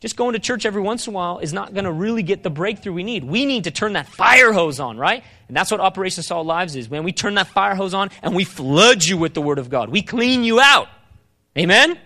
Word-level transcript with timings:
Just 0.00 0.16
going 0.16 0.32
to 0.32 0.38
church 0.38 0.64
every 0.64 0.80
once 0.80 1.06
in 1.06 1.12
a 1.12 1.14
while 1.14 1.40
is 1.40 1.52
not 1.52 1.74
going 1.74 1.84
to 1.84 1.92
really 1.92 2.22
get 2.22 2.42
the 2.42 2.48
breakthrough 2.48 2.94
we 2.94 3.02
need. 3.02 3.22
We 3.22 3.44
need 3.44 3.64
to 3.64 3.70
turn 3.70 3.92
that 3.92 4.06
fire 4.06 4.50
hose 4.50 4.80
on, 4.80 4.96
right? 4.96 5.22
And 5.46 5.56
that's 5.56 5.70
what 5.70 5.78
Operation 5.78 6.22
Salt 6.22 6.46
Lives 6.46 6.74
is. 6.74 6.88
When 6.88 7.04
we 7.04 7.12
turn 7.12 7.34
that 7.34 7.48
fire 7.48 7.74
hose 7.74 7.92
on 7.92 8.10
and 8.22 8.34
we 8.34 8.44
flood 8.44 9.04
you 9.04 9.18
with 9.18 9.34
the 9.34 9.42
Word 9.42 9.58
of 9.58 9.68
God, 9.68 9.90
we 9.90 10.00
clean 10.00 10.42
you 10.42 10.58
out. 10.58 10.88
Amen? 11.56 11.98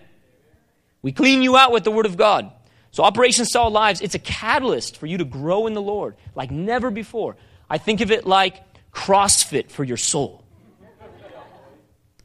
We 1.01 1.13
clean 1.13 1.41
you 1.41 1.55
out 1.55 1.71
with 1.71 1.85
the 1.85 1.91
Word 1.91 2.05
of 2.05 2.17
God. 2.17 2.51
So, 2.91 3.03
Operation 3.03 3.45
Salt 3.45 3.71
Lives, 3.71 4.01
it's 4.01 4.15
a 4.15 4.19
catalyst 4.19 4.97
for 4.97 5.05
you 5.05 5.17
to 5.19 5.25
grow 5.25 5.67
in 5.67 5.73
the 5.73 5.81
Lord 5.81 6.15
like 6.33 6.51
never 6.51 6.91
before. 6.91 7.37
I 7.69 7.77
think 7.77 8.01
of 8.01 8.11
it 8.11 8.25
like 8.25 8.61
CrossFit 8.91 9.69
for 9.69 9.85
your 9.85 9.97
soul. 9.97 10.43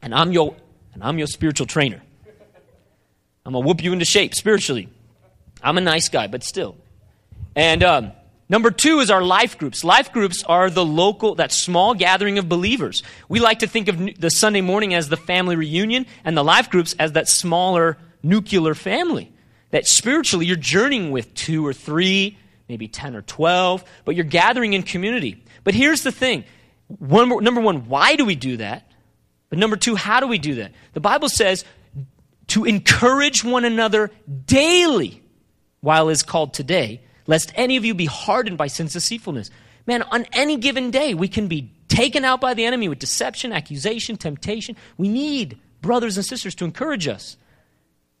And 0.01 0.13
I'm 0.13 0.33
your, 0.33 0.55
and 0.93 1.01
I'm 1.01 1.17
your 1.17 1.27
spiritual 1.27 1.67
trainer. 1.67 2.01
I'm 3.45 3.53
going 3.53 3.63
to 3.63 3.67
whoop 3.67 3.83
you 3.83 3.93
into 3.93 4.05
shape 4.05 4.35
spiritually. 4.35 4.89
I'm 5.63 5.77
a 5.77 5.81
nice 5.81 6.09
guy, 6.09 6.27
but 6.27 6.43
still. 6.43 6.75
And 7.55 7.83
um, 7.83 8.11
number 8.49 8.71
two 8.71 8.99
is 8.99 9.11
our 9.11 9.21
life 9.21 9.57
groups. 9.57 9.83
Life 9.83 10.11
groups 10.11 10.43
are 10.43 10.69
the 10.69 10.85
local, 10.85 11.35
that 11.35 11.51
small 11.51 11.93
gathering 11.93 12.37
of 12.37 12.47
believers. 12.47 13.03
We 13.29 13.39
like 13.39 13.59
to 13.59 13.67
think 13.67 13.87
of 13.87 14.19
the 14.19 14.29
Sunday 14.29 14.61
morning 14.61 14.93
as 14.93 15.09
the 15.09 15.17
family 15.17 15.55
reunion 15.55 16.05
and 16.23 16.35
the 16.35 16.43
life 16.43 16.69
groups 16.69 16.95
as 16.97 17.13
that 17.13 17.27
smaller 17.27 17.97
nuclear 18.23 18.73
family. 18.73 19.31
That 19.71 19.87
spiritually 19.87 20.45
you're 20.45 20.55
journeying 20.55 21.11
with 21.11 21.33
two 21.33 21.65
or 21.65 21.73
three, 21.73 22.37
maybe 22.67 22.87
10 22.87 23.15
or 23.15 23.21
12, 23.21 23.83
but 24.05 24.15
you're 24.15 24.25
gathering 24.25 24.73
in 24.73 24.83
community. 24.83 25.43
But 25.63 25.73
here's 25.73 26.03
the 26.03 26.11
thing 26.11 26.43
one, 26.87 27.43
number 27.43 27.61
one, 27.61 27.87
why 27.87 28.15
do 28.15 28.25
we 28.25 28.35
do 28.35 28.57
that? 28.57 28.91
But 29.49 29.59
number 29.59 29.75
two, 29.75 29.95
how 29.95 30.19
do 30.19 30.27
we 30.27 30.37
do 30.37 30.55
that? 30.55 30.71
The 30.93 30.99
Bible 30.99 31.29
says 31.29 31.65
to 32.47 32.65
encourage 32.65 33.43
one 33.43 33.65
another 33.65 34.11
daily 34.45 35.20
while 35.81 36.09
is 36.09 36.23
called 36.23 36.53
today, 36.53 37.01
lest 37.27 37.51
any 37.55 37.75
of 37.77 37.85
you 37.85 37.93
be 37.93 38.05
hardened 38.05 38.57
by 38.57 38.67
sin's 38.67 38.93
deceitfulness. 38.93 39.49
Man, 39.85 40.03
on 40.03 40.25
any 40.31 40.57
given 40.57 40.91
day, 40.91 41.13
we 41.13 41.27
can 41.27 41.47
be 41.47 41.73
taken 41.87 42.23
out 42.23 42.39
by 42.39 42.53
the 42.53 42.65
enemy 42.65 42.87
with 42.87 42.99
deception, 42.99 43.51
accusation, 43.51 44.15
temptation. 44.15 44.77
We 44.97 45.09
need 45.09 45.59
brothers 45.81 46.17
and 46.17 46.25
sisters 46.25 46.55
to 46.55 46.65
encourage 46.65 47.07
us. 47.07 47.35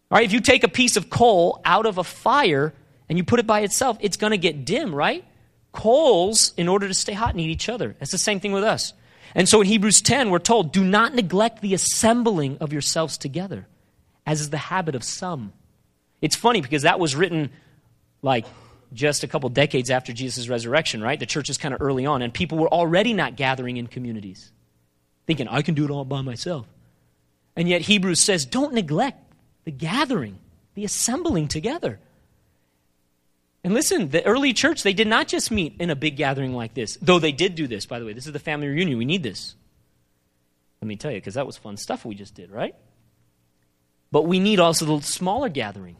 All 0.09 0.17
right, 0.17 0.25
if 0.25 0.33
you 0.33 0.41
take 0.41 0.63
a 0.63 0.67
piece 0.67 0.97
of 0.97 1.09
coal 1.09 1.61
out 1.63 1.85
of 1.85 1.97
a 1.97 2.03
fire 2.03 2.73
and 3.07 3.17
you 3.17 3.23
put 3.23 3.39
it 3.39 3.47
by 3.47 3.61
itself, 3.61 3.97
it's 4.01 4.17
going 4.17 4.31
to 4.31 4.37
get 4.37 4.65
dim, 4.65 4.93
right? 4.93 5.23
Coals, 5.71 6.53
in 6.57 6.67
order 6.67 6.87
to 6.87 6.93
stay 6.93 7.13
hot, 7.13 7.35
need 7.35 7.49
each 7.49 7.69
other. 7.69 7.95
It's 8.01 8.11
the 8.11 8.17
same 8.17 8.39
thing 8.39 8.51
with 8.51 8.63
us. 8.63 8.93
And 9.35 9.47
so 9.47 9.61
in 9.61 9.67
Hebrews 9.67 10.01
10, 10.01 10.29
we're 10.29 10.39
told, 10.39 10.73
do 10.73 10.83
not 10.83 11.13
neglect 11.13 11.61
the 11.61 11.73
assembling 11.73 12.57
of 12.57 12.73
yourselves 12.73 13.17
together, 13.17 13.67
as 14.25 14.41
is 14.41 14.49
the 14.49 14.57
habit 14.57 14.95
of 14.95 15.03
some 15.03 15.53
it's 16.21 16.35
funny 16.35 16.61
because 16.61 16.83
that 16.83 16.99
was 16.99 17.15
written 17.15 17.49
like 18.21 18.45
just 18.93 19.23
a 19.23 19.27
couple 19.27 19.49
decades 19.49 19.89
after 19.89 20.13
Jesus' 20.13 20.49
resurrection, 20.49 21.01
right? 21.01 21.19
The 21.19 21.25
church 21.25 21.49
is 21.49 21.57
kind 21.57 21.73
of 21.73 21.81
early 21.81 22.05
on, 22.05 22.21
and 22.21 22.33
people 22.33 22.57
were 22.57 22.67
already 22.67 23.13
not 23.13 23.35
gathering 23.35 23.77
in 23.77 23.87
communities, 23.87 24.51
thinking, 25.25 25.47
I 25.47 25.61
can 25.61 25.75
do 25.75 25.85
it 25.85 25.91
all 25.91 26.05
by 26.05 26.21
myself. 26.21 26.67
And 27.55 27.67
yet 27.67 27.81
Hebrews 27.81 28.19
says, 28.19 28.45
don't 28.45 28.73
neglect 28.73 29.17
the 29.63 29.71
gathering, 29.71 30.37
the 30.75 30.85
assembling 30.85 31.47
together. 31.47 31.99
And 33.63 33.73
listen, 33.73 34.09
the 34.09 34.25
early 34.25 34.53
church, 34.53 34.83
they 34.83 34.93
did 34.93 35.07
not 35.07 35.27
just 35.27 35.51
meet 35.51 35.75
in 35.79 35.89
a 35.89 35.95
big 35.95 36.17
gathering 36.17 36.53
like 36.53 36.73
this, 36.73 36.97
though 37.01 37.19
they 37.19 37.31
did 37.31 37.55
do 37.55 37.67
this, 37.67 37.85
by 37.85 37.99
the 37.99 38.05
way. 38.05 38.13
This 38.13 38.25
is 38.25 38.33
the 38.33 38.39
family 38.39 38.67
reunion. 38.67 38.97
We 38.97 39.05
need 39.05 39.23
this. 39.23 39.55
Let 40.81 40.87
me 40.87 40.95
tell 40.95 41.11
you, 41.11 41.17
because 41.17 41.35
that 41.35 41.45
was 41.45 41.57
fun 41.57 41.77
stuff 41.77 42.03
we 42.03 42.15
just 42.15 42.33
did, 42.33 42.51
right? 42.51 42.73
But 44.11 44.23
we 44.23 44.39
need 44.39 44.59
also 44.59 44.85
the 44.97 45.05
smaller 45.05 45.47
gathering. 45.47 45.95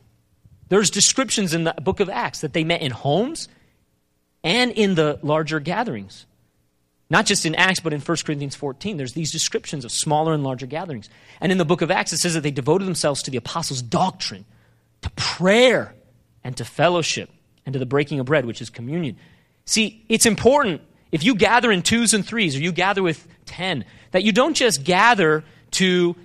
There's 0.71 0.89
descriptions 0.89 1.53
in 1.53 1.65
the 1.65 1.73
book 1.73 1.99
of 1.99 2.09
Acts 2.09 2.39
that 2.39 2.53
they 2.53 2.63
met 2.63 2.81
in 2.81 2.91
homes 2.91 3.49
and 4.41 4.71
in 4.71 4.95
the 4.95 5.19
larger 5.21 5.59
gatherings. 5.59 6.25
Not 7.09 7.25
just 7.25 7.45
in 7.45 7.55
Acts, 7.55 7.81
but 7.81 7.91
in 7.91 7.99
1 7.99 8.17
Corinthians 8.25 8.55
14. 8.55 8.95
There's 8.95 9.11
these 9.11 9.33
descriptions 9.33 9.83
of 9.83 9.91
smaller 9.91 10.33
and 10.33 10.45
larger 10.45 10.65
gatherings. 10.65 11.09
And 11.41 11.51
in 11.51 11.57
the 11.57 11.65
book 11.65 11.81
of 11.81 11.91
Acts, 11.91 12.13
it 12.13 12.19
says 12.19 12.35
that 12.35 12.41
they 12.43 12.51
devoted 12.51 12.85
themselves 12.85 13.21
to 13.23 13.31
the 13.31 13.35
apostles' 13.35 13.81
doctrine, 13.81 14.45
to 15.01 15.09
prayer, 15.17 15.93
and 16.41 16.55
to 16.55 16.63
fellowship, 16.63 17.29
and 17.65 17.73
to 17.73 17.79
the 17.79 17.85
breaking 17.85 18.21
of 18.21 18.27
bread, 18.27 18.45
which 18.45 18.61
is 18.61 18.69
communion. 18.69 19.17
See, 19.65 20.05
it's 20.07 20.25
important 20.25 20.79
if 21.11 21.21
you 21.21 21.35
gather 21.35 21.69
in 21.69 21.81
twos 21.81 22.13
and 22.13 22.25
threes, 22.25 22.55
or 22.55 22.59
you 22.59 22.71
gather 22.71 23.03
with 23.03 23.27
10, 23.47 23.83
that 24.11 24.23
you 24.23 24.31
don't 24.31 24.55
just 24.55 24.85
gather 24.85 25.43
to 25.71 26.15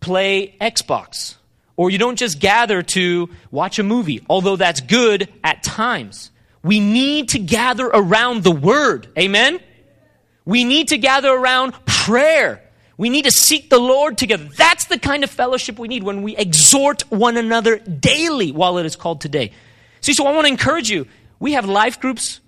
play 0.00 0.56
Xbox 0.60 1.36
or 1.76 1.90
you 1.90 1.98
don't 1.98 2.16
just 2.16 2.38
gather 2.38 2.82
to 2.82 3.28
watch 3.50 3.78
a 3.78 3.82
movie, 3.82 4.24
although 4.28 4.56
that's 4.56 4.80
good 4.80 5.28
at 5.42 5.62
times. 5.62 6.30
We 6.62 6.80
need 6.80 7.30
to 7.30 7.38
gather 7.38 7.86
around 7.86 8.44
the 8.44 8.52
Word. 8.52 9.08
Amen? 9.18 9.60
We 10.44 10.64
need 10.64 10.88
to 10.88 10.98
gather 10.98 11.30
around 11.30 11.72
prayer. 11.86 12.62
We 12.96 13.10
need 13.10 13.24
to 13.24 13.30
seek 13.30 13.70
the 13.70 13.78
Lord 13.78 14.18
together. 14.18 14.48
That's 14.56 14.84
the 14.84 14.98
kind 14.98 15.24
of 15.24 15.30
fellowship 15.30 15.78
we 15.78 15.88
need 15.88 16.02
when 16.02 16.22
we 16.22 16.36
exhort 16.36 17.02
one 17.10 17.36
another 17.36 17.78
daily 17.78 18.52
while 18.52 18.78
it 18.78 18.86
is 18.86 18.96
called 18.96 19.20
today. 19.20 19.52
See, 20.00 20.12
so 20.12 20.26
I 20.26 20.32
want 20.32 20.46
to 20.46 20.52
encourage 20.52 20.90
you. 20.90 21.06
We 21.40 21.52
have 21.52 21.64
life 21.64 22.00
groups 22.00 22.40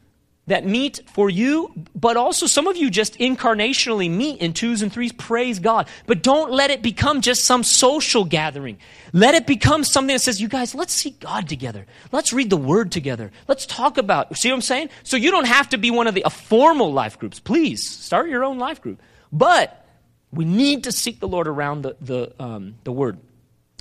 that 0.47 0.67
meet 0.67 1.01
for 1.11 1.31
you, 1.31 1.73
but 1.95 2.17
also 2.19 2.47
some 2.47 2.67
of 2.67 2.77
you 2.77 2.91
just 2.91 3.19
incarnationally 3.19 4.11
meet 4.11 4.41
in 4.41 4.53
twos 4.53 4.83
and 4.83 4.93
threes. 4.93 5.13
Praise 5.13 5.59
God. 5.59 5.89
But 6.07 6.23
don't 6.23 6.53
let 6.53 6.71
it 6.71 6.83
become 6.83 7.23
just 7.23 7.45
some 7.45 7.63
social 7.63 8.25
gathering. 8.25 8.79
Let 9.15 9.35
it 9.35 9.47
become 9.47 9.85
something 9.85 10.15
that 10.15 10.21
says, 10.21 10.43
you 10.43 10.49
guys, 10.49 10.75
let's 10.75 10.93
seek 10.93 11.21
God 11.21 11.49
together. 11.49 11.87
Let's 12.13 12.33
read 12.33 12.51
the 12.51 12.59
word 12.59 12.93
together. 12.93 13.33
Let's 13.49 13.65
talk 13.65 13.97
about, 13.97 14.37
see 14.37 14.51
what 14.51 14.57
I'm 14.57 14.61
saying? 14.61 14.91
So 15.03 15.17
you 15.17 15.31
don't 15.31 15.47
have 15.47 15.71
to 15.71 15.79
be 15.79 15.91
one 15.91 16.07
of 16.07 16.15
the 16.15 16.23
a 16.27 16.31
formal 16.31 16.93
life 16.93 17.19
groups. 17.19 17.41
Please 17.41 17.89
start 17.89 18.29
your 18.29 18.45
own 18.45 18.59
life 18.59 18.83
group. 18.83 19.01
But 19.33 19.87
we 20.31 20.45
need 20.45 20.85
to 20.85 20.93
seek 20.93 21.21
the 21.21 21.29
Lord 21.29 21.49
around 21.49 21.83
the, 21.83 21.97
the, 22.01 22.33
um, 22.39 22.75
the 22.85 22.93
word. 22.93 23.19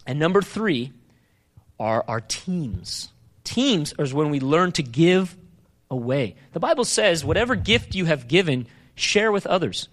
And 0.06 0.18
number 0.18 0.42
three 0.42 0.94
are 1.80 2.06
our 2.08 2.22
teams. 2.22 3.12
Teams 3.44 3.94
is 4.00 4.14
when 4.14 4.30
we 4.30 4.40
learn 4.40 4.72
to 4.74 4.84
give 4.84 5.36
away. 5.94 6.36
The 6.52 6.60
Bible 6.60 6.84
says, 6.84 7.24
whatever 7.24 7.56
gift 7.56 7.96
you 7.96 8.06
have 8.06 8.28
given, 8.28 8.68
share 8.96 9.32
with 9.32 9.48
others. 9.48 9.88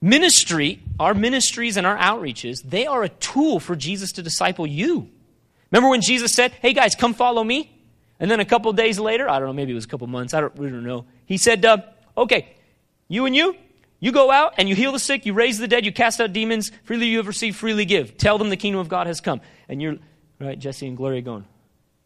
Ministry, 0.00 0.82
our 0.98 1.14
ministries 1.14 1.76
and 1.76 1.86
our 1.86 1.96
outreaches, 1.98 2.62
they 2.62 2.86
are 2.86 3.02
a 3.02 3.08
tool 3.08 3.60
for 3.60 3.76
Jesus 3.76 4.12
to 4.12 4.22
disciple 4.22 4.66
you. 4.66 5.10
Remember 5.70 5.90
when 5.90 6.00
Jesus 6.00 6.34
said, 6.34 6.52
Hey 6.60 6.72
guys, 6.72 6.94
come 6.94 7.14
follow 7.14 7.44
me? 7.44 7.70
And 8.18 8.30
then 8.30 8.40
a 8.40 8.44
couple 8.44 8.72
days 8.72 8.98
later, 8.98 9.28
I 9.28 9.38
don't 9.38 9.48
know, 9.48 9.52
maybe 9.52 9.72
it 9.72 9.76
was 9.76 9.84
a 9.84 9.88
couple 9.88 10.06
months, 10.06 10.34
I 10.34 10.40
don't, 10.40 10.56
we 10.56 10.68
don't 10.68 10.84
know. 10.84 11.04
He 11.26 11.36
said, 11.36 11.64
uh, 11.64 11.78
Okay, 12.16 12.54
you 13.08 13.26
and 13.26 13.34
you, 13.34 13.56
you 14.00 14.10
go 14.10 14.30
out 14.30 14.54
and 14.58 14.68
you 14.68 14.74
heal 14.74 14.90
the 14.90 14.98
sick, 14.98 15.24
you 15.24 15.34
raise 15.34 15.58
the 15.58 15.68
dead, 15.68 15.84
you 15.86 15.92
cast 15.92 16.20
out 16.20 16.32
demons. 16.32 16.72
Freely 16.82 17.06
you 17.06 17.18
have 17.18 17.28
received, 17.28 17.56
freely 17.56 17.84
give. 17.84 18.16
Tell 18.16 18.38
them 18.38 18.48
the 18.48 18.56
kingdom 18.56 18.80
of 18.80 18.88
God 18.88 19.06
has 19.06 19.20
come. 19.20 19.40
And 19.68 19.80
you're, 19.80 19.98
right, 20.40 20.58
Jesse 20.58 20.88
and 20.88 20.96
Gloria 20.96 21.22
going, 21.22 21.44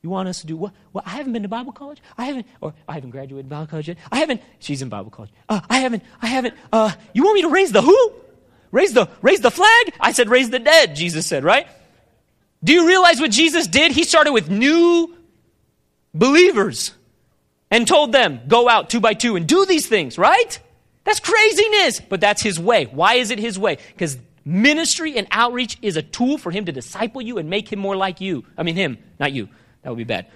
you 0.07 0.11
want 0.11 0.29
us 0.29 0.41
to 0.43 0.47
do 0.47 0.57
what? 0.57 0.73
I 1.05 1.11
haven't 1.11 1.33
been 1.33 1.43
to 1.43 1.49
Bible 1.49 1.73
college. 1.73 2.01
I 2.17 2.27
haven't, 2.27 2.47
or 2.61 2.75
I 2.89 2.95
haven't 2.95 3.11
graduated 3.11 3.49
Bible 3.49 3.67
college 3.67 3.89
yet. 3.89 3.99
I 4.13 4.19
haven't. 4.19 4.41
She's 4.61 4.81
in 4.81 4.89
Bible 4.89 5.11
college. 5.11 5.33
Uh, 5.49 5.61
I 5.69 5.79
haven't. 5.79 6.05
I 6.23 6.29
haven't. 6.29 6.55
Uh, 6.73 6.93
you 7.13 7.25
want 7.25 7.35
me 7.35 7.43
to 7.43 7.49
raise 7.49 7.73
the 7.73 7.83
who? 7.83 8.13
Raise 8.71 8.93
the 8.93 9.09
raise 9.21 9.41
the 9.41 9.51
flag? 9.51 9.95
I 9.99 10.13
said 10.13 10.29
raise 10.29 10.49
the 10.51 10.61
dead. 10.61 10.95
Jesus 10.95 11.27
said, 11.27 11.43
right? 11.43 11.67
Do 12.63 12.73
you 12.73 12.87
realize 12.87 13.21
what 13.21 13.33
Jesus 13.33 13.67
did? 13.67 13.91
He 13.91 14.05
started 14.05 14.33
with 14.33 14.49
new 14.49 15.13
believers 16.15 16.93
and 17.69 17.89
told 17.89 18.13
them 18.13 18.43
go 18.47 18.69
out 18.69 18.89
two 18.89 19.01
by 19.01 19.15
two 19.15 19.35
and 19.35 19.45
do 19.45 19.67
these 19.67 19.89
things. 19.89 20.19
Right? 20.19 20.61
That's 21.03 21.19
craziness, 21.19 21.99
but 21.99 22.21
that's 22.21 22.43
his 22.43 22.61
way. 22.61 22.85
Why 22.85 23.15
is 23.15 23.33
it 23.33 23.41
his 23.41 23.59
way? 23.59 23.79
Because 23.89 24.19
ministry 24.45 25.19
and 25.19 25.27
outreach 25.33 25.79
is 25.83 25.97
a 25.97 26.03
tool 26.03 26.39
for 26.39 26.53
him 26.53 26.65
to 26.67 26.73
disciple 26.73 27.21
you 27.21 27.39
and 27.39 27.51
make 27.51 27.73
him 27.73 27.81
more 27.81 27.97
like 27.97 28.21
you. 28.21 28.45
I 28.57 28.63
mean, 28.63 28.77
him, 28.77 28.99
not 29.19 29.33
you. 29.33 29.49
That 29.87 29.91
would 29.91 29.99
be 29.99 30.03
bad. 30.03 30.27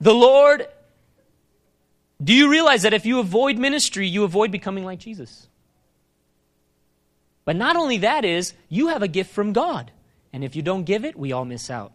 the 0.00 0.14
Lord, 0.14 0.66
do 2.24 2.32
you 2.32 2.50
realize 2.50 2.84
that 2.84 2.94
if 2.94 3.04
you 3.04 3.18
avoid 3.18 3.58
ministry, 3.58 4.08
you 4.08 4.24
avoid 4.24 4.50
becoming 4.50 4.86
like 4.86 5.00
Jesus? 5.00 5.48
But 7.44 7.56
not 7.56 7.76
only 7.76 7.98
that 7.98 8.24
is, 8.24 8.54
you 8.70 8.88
have 8.88 9.02
a 9.02 9.08
gift 9.08 9.32
from 9.32 9.52
God. 9.52 9.92
And 10.32 10.42
if 10.42 10.56
you 10.56 10.62
don't 10.62 10.84
give 10.84 11.04
it, 11.04 11.14
we 11.14 11.32
all 11.32 11.44
miss 11.44 11.68
out. 11.68 11.92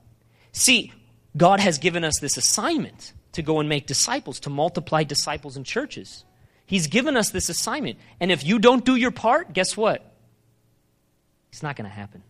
See, 0.52 0.94
God 1.36 1.60
has 1.60 1.80
given 1.80 2.04
us 2.04 2.20
this 2.20 2.38
assignment 2.38 3.14
to 3.32 3.42
go 3.42 3.60
and 3.60 3.68
make 3.68 3.88
disciples, 3.88 4.40
to 4.42 4.52
multiply 4.52 5.04
disciples 5.04 5.58
in 5.58 5.64
churches. 5.64 6.24
He's 6.68 6.86
given 6.86 7.18
us 7.18 7.32
this 7.32 7.50
assignment. 7.50 7.98
And 8.20 8.32
if 8.32 8.46
you 8.46 8.60
don't 8.60 8.86
do 8.86 8.96
your 8.96 9.10
part, 9.10 9.54
guess 9.54 9.76
what? 9.76 10.06
It's 11.52 11.64
not 11.64 11.76
going 11.76 11.90
to 11.90 11.96
happen. 11.96 12.22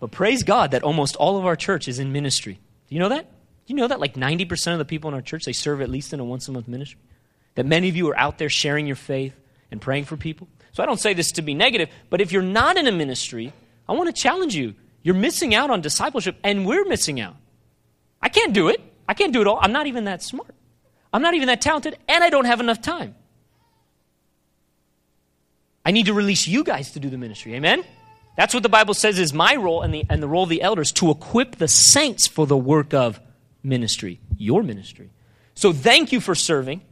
But 0.00 0.10
praise 0.10 0.42
God 0.42 0.70
that 0.70 0.82
almost 0.82 1.16
all 1.16 1.36
of 1.36 1.46
our 1.46 1.56
church 1.56 1.88
is 1.88 1.98
in 1.98 2.12
ministry. 2.12 2.54
Do 2.88 2.94
you 2.94 3.00
know 3.00 3.08
that? 3.08 3.24
Do 3.24 3.74
you 3.74 3.76
know 3.76 3.88
that 3.88 4.00
like 4.00 4.14
90% 4.14 4.72
of 4.72 4.78
the 4.78 4.84
people 4.84 5.08
in 5.08 5.14
our 5.14 5.20
church, 5.20 5.44
they 5.44 5.52
serve 5.52 5.82
at 5.82 5.90
least 5.90 6.12
in 6.12 6.20
a 6.20 6.24
once 6.24 6.48
a 6.48 6.52
month 6.52 6.68
ministry? 6.68 7.00
That 7.56 7.66
many 7.66 7.88
of 7.88 7.96
you 7.96 8.08
are 8.08 8.18
out 8.18 8.38
there 8.38 8.48
sharing 8.48 8.86
your 8.86 8.96
faith 8.96 9.34
and 9.70 9.80
praying 9.80 10.04
for 10.04 10.16
people? 10.16 10.48
So 10.72 10.82
I 10.82 10.86
don't 10.86 11.00
say 11.00 11.12
this 11.12 11.32
to 11.32 11.42
be 11.42 11.54
negative, 11.54 11.88
but 12.08 12.20
if 12.20 12.30
you're 12.30 12.42
not 12.42 12.76
in 12.76 12.86
a 12.86 12.92
ministry, 12.92 13.52
I 13.88 13.92
want 13.92 14.14
to 14.14 14.22
challenge 14.22 14.54
you. 14.54 14.74
You're 15.02 15.14
missing 15.14 15.54
out 15.54 15.70
on 15.70 15.80
discipleship, 15.80 16.36
and 16.44 16.66
we're 16.66 16.84
missing 16.84 17.20
out. 17.20 17.36
I 18.22 18.28
can't 18.28 18.52
do 18.52 18.68
it. 18.68 18.80
I 19.08 19.14
can't 19.14 19.32
do 19.32 19.40
it 19.40 19.46
all. 19.46 19.58
I'm 19.60 19.72
not 19.72 19.86
even 19.86 20.04
that 20.04 20.22
smart. 20.22 20.54
I'm 21.12 21.22
not 21.22 21.34
even 21.34 21.48
that 21.48 21.60
talented, 21.60 21.98
and 22.08 22.22
I 22.22 22.30
don't 22.30 22.44
have 22.44 22.60
enough 22.60 22.80
time. 22.80 23.14
I 25.84 25.90
need 25.90 26.06
to 26.06 26.12
release 26.12 26.46
you 26.46 26.64
guys 26.64 26.92
to 26.92 27.00
do 27.00 27.08
the 27.08 27.16
ministry. 27.16 27.54
Amen? 27.54 27.82
That's 28.38 28.54
what 28.54 28.62
the 28.62 28.68
Bible 28.68 28.94
says 28.94 29.18
is 29.18 29.32
my 29.32 29.56
role 29.56 29.82
and 29.82 29.92
the, 29.92 30.04
and 30.08 30.22
the 30.22 30.28
role 30.28 30.44
of 30.44 30.48
the 30.48 30.62
elders 30.62 30.92
to 30.92 31.10
equip 31.10 31.56
the 31.56 31.66
saints 31.66 32.28
for 32.28 32.46
the 32.46 32.56
work 32.56 32.94
of 32.94 33.20
ministry, 33.64 34.20
your 34.36 34.62
ministry. 34.62 35.10
So 35.56 35.72
thank 35.72 36.12
you 36.12 36.20
for 36.20 36.36
serving. 36.36 36.82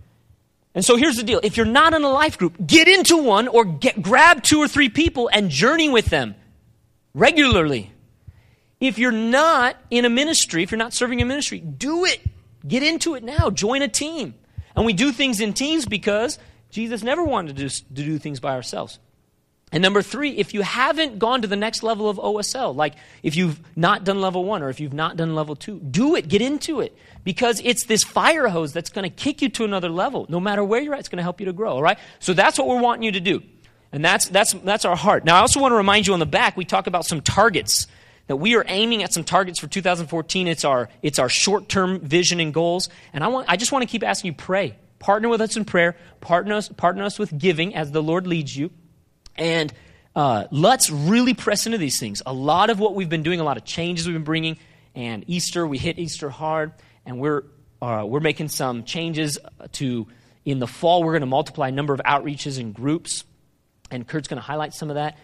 And 0.74 0.84
so 0.84 0.96
here's 0.96 1.16
the 1.16 1.22
deal. 1.22 1.38
If 1.44 1.56
you're 1.56 1.64
not 1.64 1.94
in 1.94 2.02
a 2.02 2.10
life 2.10 2.36
group, 2.36 2.66
get 2.66 2.88
into 2.88 3.18
one 3.18 3.46
or 3.46 3.64
get, 3.64 4.02
grab 4.02 4.42
two 4.42 4.58
or 4.58 4.66
three 4.66 4.88
people 4.88 5.30
and 5.32 5.48
journey 5.48 5.88
with 5.88 6.06
them 6.06 6.34
regularly. 7.14 7.92
If 8.80 8.98
you're 8.98 9.12
not 9.12 9.76
in 9.88 10.04
a 10.04 10.10
ministry, 10.10 10.64
if 10.64 10.72
you're 10.72 10.78
not 10.78 10.94
serving 10.94 11.22
a 11.22 11.24
ministry, 11.24 11.60
do 11.60 12.04
it. 12.06 12.20
Get 12.66 12.82
into 12.82 13.14
it 13.14 13.22
now. 13.22 13.50
Join 13.50 13.82
a 13.82 13.88
team. 13.88 14.34
And 14.74 14.84
we 14.84 14.94
do 14.94 15.12
things 15.12 15.38
in 15.38 15.52
teams 15.52 15.86
because 15.86 16.40
Jesus 16.70 17.04
never 17.04 17.22
wanted 17.22 17.54
to 17.54 17.62
do, 17.62 17.68
to 17.68 18.04
do 18.04 18.18
things 18.18 18.40
by 18.40 18.56
ourselves. 18.56 18.98
And 19.72 19.82
number 19.82 20.00
three, 20.00 20.30
if 20.30 20.54
you 20.54 20.62
haven't 20.62 21.18
gone 21.18 21.42
to 21.42 21.48
the 21.48 21.56
next 21.56 21.82
level 21.82 22.08
of 22.08 22.18
OSL, 22.18 22.76
like 22.76 22.94
if 23.24 23.34
you've 23.34 23.60
not 23.76 24.04
done 24.04 24.20
level 24.20 24.44
one 24.44 24.62
or 24.62 24.68
if 24.68 24.78
you've 24.78 24.92
not 24.92 25.16
done 25.16 25.34
level 25.34 25.56
two, 25.56 25.80
do 25.80 26.14
it, 26.14 26.28
get 26.28 26.40
into 26.40 26.80
it. 26.80 26.96
Because 27.24 27.60
it's 27.64 27.84
this 27.84 28.04
fire 28.04 28.46
hose 28.46 28.72
that's 28.72 28.90
going 28.90 29.02
to 29.02 29.10
kick 29.10 29.42
you 29.42 29.48
to 29.48 29.64
another 29.64 29.88
level. 29.88 30.26
No 30.28 30.38
matter 30.38 30.62
where 30.62 30.80
you're 30.80 30.94
at, 30.94 31.00
it's 31.00 31.08
going 31.08 31.18
to 31.18 31.24
help 31.24 31.40
you 31.40 31.46
to 31.46 31.52
grow, 31.52 31.72
all 31.72 31.82
right? 31.82 31.98
So 32.20 32.32
that's 32.32 32.58
what 32.58 32.68
we're 32.68 32.80
wanting 32.80 33.02
you 33.02 33.12
to 33.12 33.20
do. 33.20 33.42
And 33.90 34.04
that's, 34.04 34.28
that's, 34.28 34.52
that's 34.52 34.84
our 34.84 34.94
heart. 34.94 35.24
Now, 35.24 35.36
I 35.36 35.40
also 35.40 35.60
want 35.60 35.72
to 35.72 35.76
remind 35.76 36.06
you 36.06 36.12
on 36.12 36.20
the 36.20 36.26
back, 36.26 36.56
we 36.56 36.64
talk 36.64 36.86
about 36.86 37.04
some 37.04 37.20
targets 37.20 37.88
that 38.28 38.36
we 38.36 38.54
are 38.54 38.64
aiming 38.68 39.02
at 39.02 39.12
some 39.12 39.24
targets 39.24 39.58
for 39.58 39.66
2014. 39.66 40.46
It's 40.46 40.64
our, 40.64 40.88
it's 41.02 41.18
our 41.18 41.28
short 41.28 41.68
term 41.68 42.00
vision 42.00 42.38
and 42.38 42.54
goals. 42.54 42.88
And 43.12 43.24
I, 43.24 43.28
want, 43.28 43.48
I 43.48 43.56
just 43.56 43.72
want 43.72 43.82
to 43.82 43.88
keep 43.88 44.04
asking 44.04 44.32
you 44.32 44.36
pray. 44.36 44.76
Partner 45.00 45.28
with 45.28 45.40
us 45.40 45.56
in 45.56 45.64
prayer, 45.64 45.96
partner 46.20 46.54
us, 46.54 46.68
partner 46.68 47.02
us 47.02 47.18
with 47.18 47.36
giving 47.36 47.74
as 47.74 47.90
the 47.90 48.02
Lord 48.02 48.26
leads 48.26 48.56
you. 48.56 48.70
And 49.38 49.72
uh, 50.14 50.46
let's 50.50 50.90
really 50.90 51.34
press 51.34 51.66
into 51.66 51.78
these 51.78 52.00
things. 52.00 52.22
A 52.24 52.32
lot 52.32 52.70
of 52.70 52.80
what 52.80 52.94
we've 52.94 53.08
been 53.08 53.22
doing, 53.22 53.40
a 53.40 53.44
lot 53.44 53.56
of 53.56 53.64
changes 53.64 54.06
we've 54.06 54.14
been 54.14 54.24
bringing, 54.24 54.58
and 54.94 55.24
Easter, 55.26 55.66
we 55.66 55.76
hit 55.78 55.98
Easter 55.98 56.30
hard, 56.30 56.72
and 57.04 57.20
we're, 57.20 57.44
uh, 57.82 58.04
we're 58.06 58.20
making 58.20 58.48
some 58.48 58.84
changes 58.84 59.38
to, 59.72 60.06
in 60.44 60.58
the 60.58 60.66
fall, 60.66 61.02
we're 61.02 61.12
going 61.12 61.20
to 61.20 61.26
multiply 61.26 61.68
a 61.68 61.72
number 61.72 61.92
of 61.92 62.00
outreaches 62.00 62.58
and 62.58 62.72
groups, 62.74 63.24
and 63.90 64.08
Kurt's 64.08 64.26
going 64.26 64.40
to 64.40 64.46
highlight 64.46 64.72
some 64.72 64.88
of 64.88 64.94
that. 64.96 65.18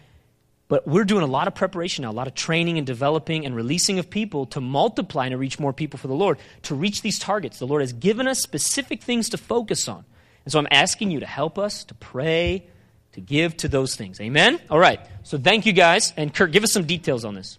But 0.68 0.86
we're 0.86 1.04
doing 1.04 1.22
a 1.22 1.26
lot 1.26 1.48
of 1.48 1.54
preparation 1.54 2.02
now, 2.02 2.10
a 2.10 2.12
lot 2.12 2.28
of 2.28 2.34
training 2.34 2.78
and 2.78 2.86
developing 2.86 3.44
and 3.44 3.54
releasing 3.54 3.98
of 3.98 4.08
people 4.08 4.46
to 4.46 4.60
multiply 4.60 5.26
and 5.26 5.32
to 5.32 5.36
reach 5.36 5.58
more 5.58 5.72
people 5.72 5.98
for 5.98 6.08
the 6.08 6.14
Lord, 6.14 6.38
to 6.62 6.74
reach 6.74 7.02
these 7.02 7.18
targets. 7.18 7.58
The 7.58 7.66
Lord 7.66 7.82
has 7.82 7.92
given 7.92 8.26
us 8.26 8.40
specific 8.40 9.02
things 9.02 9.28
to 9.30 9.38
focus 9.38 9.86
on. 9.86 10.04
And 10.44 10.52
so 10.52 10.58
I'm 10.58 10.68
asking 10.70 11.10
you 11.10 11.20
to 11.20 11.26
help 11.26 11.58
us, 11.58 11.84
to 11.84 11.94
pray, 11.94 12.66
to 13.12 13.20
give 13.20 13.56
to 13.58 13.68
those 13.68 13.94
things. 13.94 14.20
Amen? 14.20 14.60
All 14.70 14.78
right. 14.78 15.00
So 15.22 15.38
thank 15.38 15.66
you 15.66 15.72
guys. 15.72 16.12
And 16.16 16.34
Kurt, 16.34 16.52
give 16.52 16.64
us 16.64 16.72
some 16.72 16.84
details 16.84 17.24
on 17.24 17.34
this. 17.34 17.58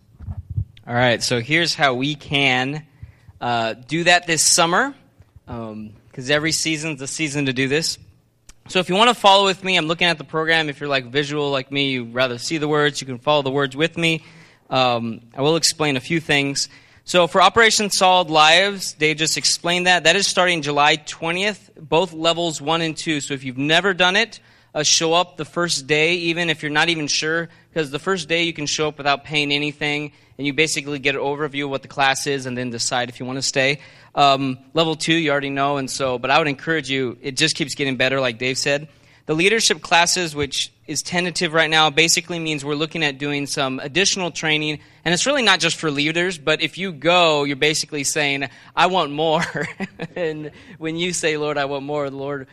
All 0.88 0.94
right. 0.94 1.22
So 1.22 1.40
here's 1.40 1.76
how 1.76 1.94
we 1.94 2.16
can 2.16 2.86
uh, 3.40 3.74
do 3.74 4.04
that 4.06 4.28
this 4.28 4.42
summer, 4.42 4.94
because 5.46 5.72
um, 5.72 5.94
every 6.18 6.52
season's 6.52 7.02
a 7.02 7.08
season 7.08 7.46
to 7.46 7.54
do 7.54 7.68
this. 7.68 7.98
So 8.70 8.80
if 8.80 8.88
you 8.88 8.96
want 8.96 9.10
to 9.10 9.14
follow 9.14 9.46
with 9.46 9.64
me, 9.64 9.76
I'm 9.76 9.88
looking 9.88 10.08
at 10.08 10.18
the 10.18 10.24
program. 10.24 10.70
If 10.70 10.80
you're 10.80 10.90
like 10.90 11.08
visual 11.08 11.52
like 11.52 11.72
me, 11.72 11.92
you 11.92 12.06
rather 12.06 12.38
see 12.38 12.58
the 12.58 12.68
words, 12.68 13.02
you 13.02 13.08
can 13.08 13.20
follow 13.20 13.42
the 13.42 13.52
words 13.52 13.76
with 13.76 13.98
me. 13.98 14.24
Um, 14.70 15.22
I 15.36 15.42
will 15.42 15.58
explain 15.58 15.98
a 15.98 16.00
few 16.00 16.20
things. 16.20 16.70
So 17.04 17.28
for 17.28 17.42
Operation 17.42 17.90
Solid 17.90 18.30
Lives, 18.30 18.94
they 18.94 19.14
just 19.14 19.38
explained 19.38 19.88
that. 19.88 20.06
That 20.06 20.16
is 20.16 20.26
starting 20.26 20.62
July 20.62 20.96
20th, 20.96 21.72
both 21.78 22.14
levels 22.14 22.62
one 22.62 22.82
and 22.82 22.96
two. 22.96 23.20
So 23.20 23.34
if 23.34 23.44
you've 23.44 23.58
never 23.58 23.94
done 23.94 24.16
it, 24.16 24.40
uh, 24.74 24.84
show 24.84 25.14
up 25.14 25.38
the 25.38 25.46
first 25.46 25.88
day, 25.88 26.16
even 26.16 26.50
if 26.50 26.64
you're 26.64 26.72
not 26.72 26.90
even 26.90 27.08
sure, 27.08 27.50
because 27.70 27.92
the 27.92 28.00
first 28.00 28.28
day 28.28 28.44
you 28.44 28.54
can 28.54 28.66
show 28.66 28.88
up 28.88 28.98
without 28.98 29.24
paying 29.24 29.52
anything, 29.52 30.12
and 30.38 30.48
you 30.48 30.54
basically 30.54 31.00
get 31.00 31.16
an 31.16 31.22
overview 31.22 31.66
of 31.66 31.70
what 31.70 31.82
the 31.82 31.88
class 31.88 32.28
is, 32.28 32.46
and 32.46 32.58
then 32.58 32.70
decide 32.70 33.10
if 33.10 33.20
you 33.20 33.26
want 33.26 33.38
to 33.38 33.44
stay. 33.44 33.80
Um, 34.16 34.60
level 34.74 34.96
two, 34.96 35.14
you 35.14 35.32
already 35.32 35.50
know, 35.50 35.78
and 35.78 35.90
so, 35.90 36.18
but 36.18 36.32
I 36.32 36.38
would 36.38 36.48
encourage 36.48 36.90
you. 36.90 37.18
It 37.22 37.38
just 37.38 37.56
keeps 37.56 37.76
getting 37.76 37.98
better, 37.98 38.20
like 38.20 38.38
Dave 38.38 38.58
said. 38.58 38.88
The 39.26 39.36
leadership 39.36 39.82
classes, 39.82 40.36
which 40.36 40.74
is 40.86 41.02
tentative 41.02 41.54
right 41.54 41.70
now, 41.70 41.90
basically 41.90 42.40
means 42.40 42.66
we're 42.66 42.76
looking 42.76 43.06
at 43.06 43.18
doing 43.18 43.48
some 43.48 43.80
additional 43.80 44.32
training. 44.32 44.80
And 45.06 45.14
it's 45.14 45.26
really 45.26 45.44
not 45.44 45.62
just 45.62 45.78
for 45.78 45.90
leaders, 45.90 46.38
but 46.38 46.62
if 46.62 46.78
you 46.78 46.92
go, 46.92 47.46
you're 47.46 47.56
basically 47.56 48.04
saying, 48.04 48.50
I 48.76 48.88
want 48.88 49.14
more. 49.14 49.46
and 50.18 50.52
when 50.78 50.98
you 50.98 51.14
say, 51.14 51.38
Lord, 51.38 51.58
I 51.58 51.66
want 51.66 51.86
more, 51.86 52.10
the 52.10 52.18
Lord 52.18 52.48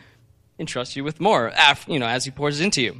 entrust 0.61 0.95
you 0.95 1.03
with 1.03 1.19
more, 1.19 1.51
you 1.87 1.99
know, 1.99 2.07
as 2.07 2.23
He 2.23 2.31
pours 2.31 2.61
into 2.61 2.81
you. 2.81 2.95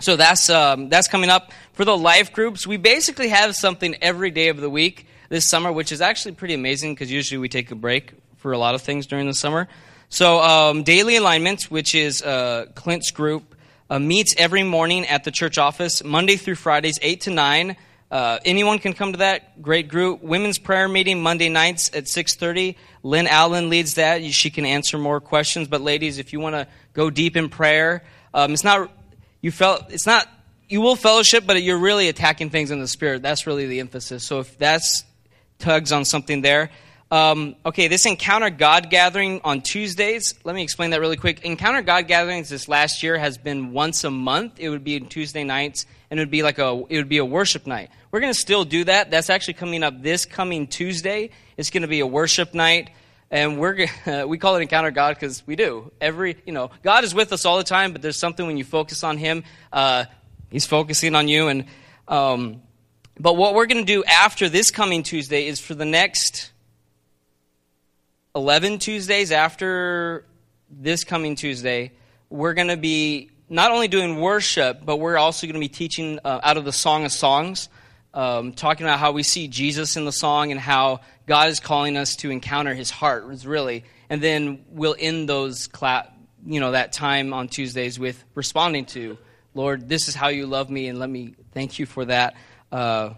So 0.00 0.16
that's 0.16 0.48
um, 0.48 0.88
that's 0.88 1.08
coming 1.08 1.30
up 1.30 1.52
for 1.74 1.84
the 1.84 1.96
life 1.96 2.32
groups. 2.32 2.66
We 2.66 2.78
basically 2.78 3.28
have 3.28 3.54
something 3.54 3.94
every 4.00 4.30
day 4.30 4.48
of 4.48 4.56
the 4.56 4.70
week 4.70 5.06
this 5.28 5.48
summer, 5.48 5.70
which 5.70 5.92
is 5.92 6.00
actually 6.00 6.32
pretty 6.32 6.54
amazing 6.54 6.94
because 6.94 7.12
usually 7.12 7.38
we 7.38 7.48
take 7.48 7.70
a 7.70 7.76
break 7.76 8.14
for 8.38 8.52
a 8.52 8.58
lot 8.58 8.74
of 8.74 8.82
things 8.82 9.06
during 9.06 9.26
the 9.26 9.34
summer. 9.34 9.68
So 10.08 10.40
um, 10.40 10.82
daily 10.82 11.16
alignment, 11.16 11.64
which 11.64 11.94
is 11.94 12.22
uh, 12.22 12.66
Clint's 12.74 13.10
group, 13.10 13.54
uh, 13.88 13.98
meets 13.98 14.34
every 14.36 14.62
morning 14.62 15.06
at 15.06 15.24
the 15.24 15.30
church 15.30 15.58
office, 15.58 16.02
Monday 16.02 16.36
through 16.36 16.56
Fridays, 16.56 16.98
eight 17.02 17.22
to 17.22 17.30
nine. 17.30 17.76
Uh, 18.10 18.38
anyone 18.44 18.78
can 18.78 18.92
come 18.92 19.12
to 19.12 19.18
that 19.18 19.60
great 19.62 19.88
group. 19.88 20.22
Women's 20.22 20.58
prayer 20.58 20.88
meeting 20.88 21.22
Monday 21.22 21.48
nights 21.48 21.90
at 21.94 22.04
6:30. 22.04 22.76
Lynn 23.02 23.26
Allen 23.26 23.70
leads 23.70 23.94
that. 23.94 24.24
She 24.32 24.50
can 24.50 24.64
answer 24.66 24.98
more 24.98 25.20
questions. 25.20 25.68
But 25.68 25.80
ladies, 25.80 26.18
if 26.18 26.32
you 26.32 26.40
want 26.40 26.54
to 26.54 26.66
go 26.94 27.10
deep 27.10 27.36
in 27.36 27.50
prayer, 27.50 28.02
um, 28.32 28.52
it's 28.52 28.64
not 28.64 28.90
you 29.40 29.50
felt 29.50 29.92
it's 29.92 30.06
not 30.06 30.26
you 30.68 30.80
will 30.80 30.96
fellowship, 30.96 31.44
but 31.46 31.62
you're 31.62 31.78
really 31.78 32.08
attacking 32.08 32.50
things 32.50 32.70
in 32.70 32.80
the 32.80 32.88
spirit. 32.88 33.22
That's 33.22 33.46
really 33.46 33.66
the 33.66 33.80
emphasis. 33.80 34.24
So 34.24 34.40
if 34.40 34.56
that's 34.56 35.04
tugs 35.58 35.92
on 35.92 36.04
something 36.04 36.40
there. 36.42 36.70
Um, 37.10 37.54
okay, 37.64 37.88
this 37.88 38.06
Encounter 38.06 38.50
God 38.50 38.90
gathering 38.90 39.40
on 39.44 39.60
Tuesdays. 39.60 40.34
Let 40.42 40.54
me 40.54 40.62
explain 40.62 40.90
that 40.90 41.00
really 41.00 41.16
quick. 41.16 41.44
Encounter 41.44 41.82
God 41.82 42.08
gatherings 42.08 42.48
this 42.48 42.66
last 42.66 43.02
year 43.02 43.16
has 43.18 43.38
been 43.38 43.72
once 43.72 44.04
a 44.04 44.10
month. 44.10 44.54
It 44.58 44.68
would 44.70 44.82
be 44.82 44.98
Tuesday 45.00 45.44
nights, 45.44 45.86
and 46.10 46.18
it 46.18 46.22
would 46.22 46.30
be 46.30 46.42
like 46.42 46.58
a 46.58 46.82
it 46.88 46.96
would 46.96 47.08
be 47.08 47.18
a 47.18 47.24
worship 47.24 47.66
night. 47.66 47.90
We're 48.10 48.20
going 48.20 48.32
to 48.32 48.38
still 48.38 48.64
do 48.64 48.84
that. 48.84 49.10
That's 49.10 49.30
actually 49.30 49.54
coming 49.54 49.82
up 49.82 50.02
this 50.02 50.24
coming 50.24 50.66
Tuesday. 50.66 51.30
It's 51.56 51.70
going 51.70 51.82
to 51.82 51.88
be 51.88 52.00
a 52.00 52.06
worship 52.06 52.54
night. 52.54 52.90
And 53.30 53.58
we're 53.58 53.86
uh, 54.06 54.24
we 54.28 54.38
call 54.38 54.56
it 54.56 54.62
encounter 54.62 54.90
God 54.90 55.14
because 55.16 55.46
we 55.46 55.56
do 55.56 55.90
every 56.00 56.36
you 56.46 56.52
know 56.52 56.70
God 56.82 57.04
is 57.04 57.14
with 57.14 57.32
us 57.32 57.44
all 57.44 57.58
the 57.58 57.64
time, 57.64 57.92
but 57.92 58.02
there's 58.02 58.18
something 58.18 58.46
when 58.46 58.56
you 58.56 58.64
focus 58.64 59.04
on 59.04 59.18
Him, 59.18 59.44
uh, 59.72 60.04
He's 60.50 60.66
focusing 60.66 61.14
on 61.14 61.28
you. 61.28 61.48
And 61.48 61.64
um, 62.08 62.62
but 63.18 63.36
what 63.36 63.54
we're 63.54 63.66
going 63.66 63.84
to 63.84 63.92
do 63.92 64.04
after 64.04 64.48
this 64.48 64.70
coming 64.70 65.02
Tuesday 65.02 65.46
is 65.46 65.60
for 65.60 65.74
the 65.74 65.84
next 65.84 66.50
eleven 68.34 68.78
Tuesdays 68.78 69.32
after 69.32 70.24
this 70.70 71.04
coming 71.04 71.36
Tuesday, 71.36 71.92
we're 72.30 72.54
going 72.54 72.68
to 72.68 72.76
be 72.76 73.30
not 73.48 73.70
only 73.70 73.88
doing 73.88 74.20
worship, 74.20 74.84
but 74.84 74.96
we're 74.96 75.16
also 75.16 75.46
going 75.46 75.54
to 75.54 75.60
be 75.60 75.68
teaching 75.68 76.18
uh, 76.24 76.40
out 76.42 76.56
of 76.56 76.64
the 76.64 76.72
Song 76.72 77.04
of 77.04 77.12
Songs 77.12 77.68
um, 78.14 78.52
talking 78.52 78.86
about 78.86 79.00
how 79.00 79.12
we 79.12 79.22
see 79.22 79.48
Jesus 79.48 79.96
in 79.96 80.04
the 80.04 80.12
song 80.12 80.52
and 80.52 80.60
how 80.60 81.00
God 81.26 81.48
is 81.48 81.60
calling 81.60 81.96
us 81.96 82.16
to 82.16 82.30
encounter 82.30 82.72
His 82.72 82.90
heart, 82.90 83.24
really. 83.44 83.84
And 84.08 84.22
then 84.22 84.64
we'll 84.70 84.96
end 84.98 85.28
those 85.28 85.66
cla- 85.66 86.10
you 86.46 86.60
know 86.60 86.72
that 86.72 86.92
time 86.92 87.32
on 87.32 87.48
Tuesdays 87.48 87.98
with 87.98 88.22
responding 88.34 88.86
to, 88.86 89.18
Lord, 89.54 89.88
this 89.88 90.08
is 90.08 90.14
how 90.14 90.28
you 90.28 90.46
love 90.46 90.70
me, 90.70 90.88
and 90.88 90.98
let 90.98 91.10
me 91.10 91.34
thank 91.52 91.78
you 91.78 91.86
for 91.86 92.04
that. 92.04 92.34
Uh, 92.70 93.10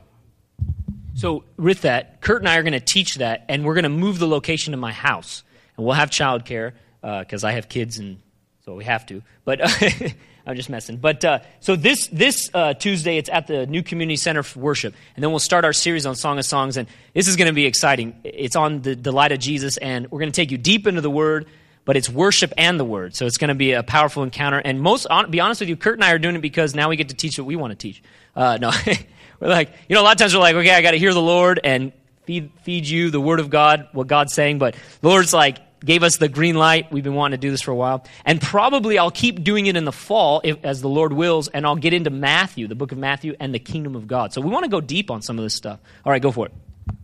so 1.14 1.44
with 1.56 1.82
that, 1.82 2.20
Kurt 2.20 2.42
and 2.42 2.48
I 2.48 2.56
are 2.56 2.62
going 2.62 2.72
to 2.72 2.80
teach 2.80 3.16
that, 3.16 3.44
and 3.48 3.64
we're 3.64 3.74
going 3.74 3.84
to 3.84 3.88
move 3.88 4.18
the 4.18 4.28
location 4.28 4.72
to 4.72 4.76
my 4.76 4.92
house, 4.92 5.44
and 5.76 5.84
we'll 5.84 5.94
have 5.94 6.10
childcare 6.10 6.72
because 7.02 7.44
uh, 7.44 7.48
I 7.48 7.52
have 7.52 7.68
kids, 7.68 7.98
and 7.98 8.18
so 8.64 8.74
we 8.74 8.84
have 8.84 9.06
to. 9.06 9.22
But 9.44 9.60
I'm 10.46 10.54
just 10.54 10.70
messing. 10.70 10.96
But 10.96 11.24
uh, 11.24 11.40
so 11.58 11.74
this 11.74 12.06
this 12.06 12.48
uh, 12.54 12.74
Tuesday, 12.74 13.18
it's 13.18 13.28
at 13.28 13.48
the 13.48 13.66
New 13.66 13.82
Community 13.82 14.16
Center 14.16 14.44
for 14.44 14.60
Worship, 14.60 14.94
and 15.16 15.22
then 15.22 15.30
we'll 15.30 15.40
start 15.40 15.64
our 15.64 15.72
series 15.72 16.06
on 16.06 16.14
Song 16.14 16.38
of 16.38 16.44
Songs, 16.44 16.76
and 16.76 16.86
this 17.14 17.26
is 17.26 17.34
going 17.36 17.48
to 17.48 17.52
be 17.52 17.66
exciting. 17.66 18.14
It's 18.22 18.54
on 18.54 18.82
the 18.82 18.94
delight 18.94 19.32
of 19.32 19.40
Jesus, 19.40 19.76
and 19.76 20.08
we're 20.10 20.20
going 20.20 20.30
to 20.30 20.36
take 20.36 20.52
you 20.52 20.58
deep 20.58 20.86
into 20.86 21.00
the 21.00 21.10
Word, 21.10 21.46
but 21.84 21.96
it's 21.96 22.08
worship 22.08 22.52
and 22.56 22.78
the 22.78 22.84
Word, 22.84 23.16
so 23.16 23.26
it's 23.26 23.38
going 23.38 23.48
to 23.48 23.56
be 23.56 23.72
a 23.72 23.82
powerful 23.82 24.22
encounter. 24.22 24.58
And 24.58 24.80
most, 24.80 25.06
on, 25.06 25.32
be 25.32 25.40
honest 25.40 25.60
with 25.60 25.68
you, 25.68 25.76
Kurt 25.76 25.94
and 25.94 26.04
I 26.04 26.12
are 26.12 26.18
doing 26.18 26.36
it 26.36 26.42
because 26.42 26.76
now 26.76 26.88
we 26.88 26.96
get 26.96 27.08
to 27.08 27.16
teach 27.16 27.38
what 27.38 27.46
we 27.46 27.56
want 27.56 27.72
to 27.72 27.76
teach. 27.76 28.00
Uh, 28.36 28.56
no, 28.60 28.70
we're 29.40 29.48
like, 29.48 29.72
you 29.88 29.94
know, 29.96 30.02
a 30.02 30.04
lot 30.04 30.12
of 30.12 30.18
times 30.18 30.32
we're 30.32 30.40
like, 30.40 30.54
okay, 30.54 30.70
I 30.70 30.80
got 30.80 30.92
to 30.92 30.98
hear 30.98 31.12
the 31.12 31.20
Lord 31.20 31.58
and 31.64 31.92
feed 32.22 32.52
feed 32.62 32.86
you 32.86 33.10
the 33.10 33.20
Word 33.20 33.40
of 33.40 33.50
God, 33.50 33.88
what 33.92 34.06
God's 34.06 34.32
saying, 34.32 34.58
but 34.58 34.76
the 35.00 35.08
Lord's 35.08 35.32
like 35.32 35.58
gave 35.86 36.02
us 36.02 36.18
the 36.18 36.28
green 36.28 36.56
light. 36.56 36.92
We've 36.92 37.04
been 37.04 37.14
wanting 37.14 37.38
to 37.38 37.40
do 37.40 37.50
this 37.50 37.62
for 37.62 37.70
a 37.70 37.74
while. 37.74 38.04
And 38.26 38.40
probably 38.40 38.98
I'll 38.98 39.10
keep 39.10 39.42
doing 39.42 39.66
it 39.66 39.76
in 39.76 39.84
the 39.84 39.92
fall 39.92 40.42
if, 40.44 40.62
as 40.64 40.82
the 40.82 40.88
Lord 40.88 41.12
wills, 41.12 41.48
and 41.48 41.64
I'll 41.64 41.76
get 41.76 41.94
into 41.94 42.10
Matthew, 42.10 42.66
the 42.66 42.74
book 42.74 42.92
of 42.92 42.98
Matthew, 42.98 43.34
and 43.40 43.54
the 43.54 43.58
kingdom 43.58 43.96
of 43.96 44.06
God. 44.06 44.34
So 44.34 44.40
we 44.42 44.50
want 44.50 44.64
to 44.64 44.70
go 44.70 44.80
deep 44.82 45.10
on 45.10 45.22
some 45.22 45.38
of 45.38 45.44
this 45.44 45.54
stuff. 45.54 45.80
All 46.04 46.12
right, 46.12 46.20
go 46.20 46.32
for 46.32 46.46
it. 46.46 46.52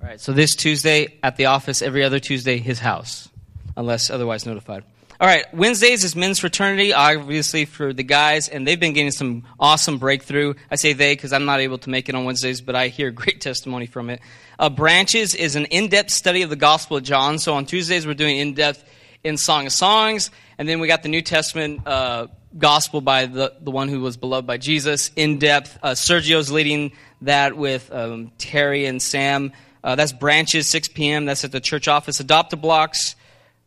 All 0.03 0.09
right, 0.09 0.21
so 0.21 0.33
this 0.33 0.55
Tuesday 0.55 1.19
at 1.23 1.37
the 1.37 1.47
office, 1.47 1.81
every 1.81 2.05
other 2.05 2.19
Tuesday, 2.19 2.59
his 2.59 2.79
house, 2.79 3.29
unless 3.77 4.11
otherwise 4.11 4.45
notified. 4.45 4.85
All 5.23 5.29
right, 5.29 5.45
Wednesdays 5.55 6.02
is 6.02 6.17
men's 6.17 6.41
fraternity, 6.41 6.93
obviously 6.93 7.64
for 7.64 7.93
the 7.93 8.02
guys, 8.02 8.49
and 8.49 8.67
they've 8.67 8.81
been 8.81 8.93
getting 8.93 9.12
some 9.12 9.45
awesome 9.61 9.99
breakthrough. 9.99 10.55
I 10.69 10.75
say 10.75 10.95
they 10.95 11.14
because 11.14 11.33
I'm 11.33 11.45
not 11.45 11.61
able 11.61 11.79
to 11.79 11.91
make 11.91 12.09
it 12.09 12.17
on 12.17 12.25
Wednesdays, 12.25 12.61
but 12.61 12.75
I 12.75 12.88
hear 12.88 13.11
great 13.12 13.41
testimony 13.41 13.87
from 13.87 14.11
it. 14.11 14.21
Uh, 14.59 14.69
Branches 14.69 15.37
is 15.37 15.55
an 15.55 15.67
in 15.67 15.91
depth 15.91 16.11
study 16.11 16.43
of 16.43 16.50
the 16.50 16.57
Gospel 16.57 16.97
of 16.97 17.05
John. 17.05 17.38
So 17.38 17.55
on 17.55 17.67
Tuesdays, 17.67 18.05
we're 18.05 18.14
doing 18.14 18.37
in 18.37 18.55
depth 18.55 18.83
in 19.23 19.37
Song 19.37 19.67
of 19.67 19.73
Songs, 19.73 20.33
and 20.59 20.69
then 20.69 20.81
we 20.81 20.88
got 20.88 21.05
the 21.05 21.09
New 21.09 21.23
Testament 21.23 21.87
uh, 21.87 22.26
Gospel 22.59 23.00
by 23.00 23.26
the, 23.26 23.55
the 23.61 23.71
one 23.71 23.88
who 23.88 24.00
was 24.00 24.17
beloved 24.17 24.45
by 24.45 24.57
Jesus, 24.57 25.12
in 25.14 25.38
depth. 25.38 25.79
Uh, 25.85 25.93
Sergio's 25.93 26.50
leading 26.50 26.91
that 27.21 27.57
with 27.57 27.93
um, 27.93 28.33
Terry 28.38 28.87
and 28.87 29.00
Sam. 29.00 29.52
Uh, 29.85 29.95
that's 29.95 30.11
Branches, 30.11 30.67
6 30.67 30.88
p.m. 30.88 31.26
That's 31.26 31.45
at 31.45 31.52
the 31.52 31.61
church 31.61 31.87
office. 31.87 32.19
Adopt 32.19 32.52
a 32.55 32.57
Blocks. 32.57 33.14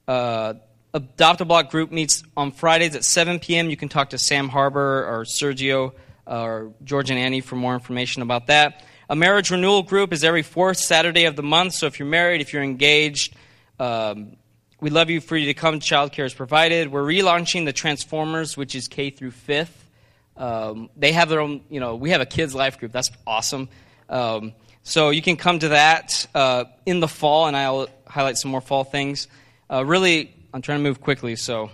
Uh, 0.05 0.55
Adopt 0.95 1.41
a 1.41 1.45
Block 1.45 1.71
group 1.71 1.91
meets 1.91 2.23
on 2.37 2.53
Fridays 2.53 2.95
at 2.95 3.03
7 3.03 3.39
p.m. 3.39 3.69
You 3.69 3.75
can 3.75 3.89
talk 3.89 4.11
to 4.11 4.17
Sam 4.17 4.47
Harbor 4.47 5.05
or 5.05 5.25
Sergio 5.25 5.91
or 6.25 6.71
George 6.85 7.09
and 7.09 7.19
Annie 7.19 7.41
for 7.41 7.57
more 7.57 7.73
information 7.73 8.21
about 8.21 8.47
that. 8.47 8.81
A 9.09 9.15
marriage 9.15 9.51
renewal 9.51 9.83
group 9.83 10.13
is 10.13 10.23
every 10.23 10.41
fourth 10.41 10.77
Saturday 10.77 11.25
of 11.25 11.35
the 11.35 11.43
month. 11.43 11.73
So 11.73 11.85
if 11.85 11.99
you're 11.99 12.07
married, 12.07 12.39
if 12.39 12.53
you're 12.53 12.63
engaged, 12.63 13.35
um, 13.77 14.37
we 14.79 14.89
love 14.89 15.09
you 15.09 15.19
for 15.19 15.35
you 15.35 15.47
to 15.47 15.53
come. 15.53 15.81
Childcare 15.81 16.23
is 16.23 16.33
provided. 16.33 16.89
We're 16.89 17.03
relaunching 17.03 17.65
the 17.65 17.73
Transformers, 17.73 18.55
which 18.55 18.73
is 18.73 18.87
K 18.87 19.09
through 19.09 19.31
fifth. 19.31 19.91
Um, 20.37 20.89
they 20.95 21.11
have 21.11 21.27
their 21.27 21.41
own, 21.41 21.59
you 21.69 21.81
know, 21.81 21.97
we 21.97 22.11
have 22.11 22.21
a 22.21 22.25
kids' 22.25 22.55
life 22.55 22.79
group. 22.79 22.93
That's 22.93 23.11
awesome. 23.27 23.67
Um, 24.07 24.53
so 24.83 25.09
you 25.09 25.21
can 25.21 25.35
come 25.35 25.59
to 25.59 25.67
that 25.69 26.25
uh, 26.33 26.63
in 26.85 27.01
the 27.01 27.09
fall, 27.09 27.47
and 27.47 27.57
I'll 27.57 27.89
highlight 28.07 28.37
some 28.37 28.51
more 28.51 28.61
fall 28.61 28.85
things. 28.85 29.27
Uh, 29.69 29.83
really, 29.85 30.31
I'm 30.55 30.61
trying 30.61 30.79
to 30.79 30.83
move 30.83 31.01
quickly, 31.01 31.35
so 31.35 31.69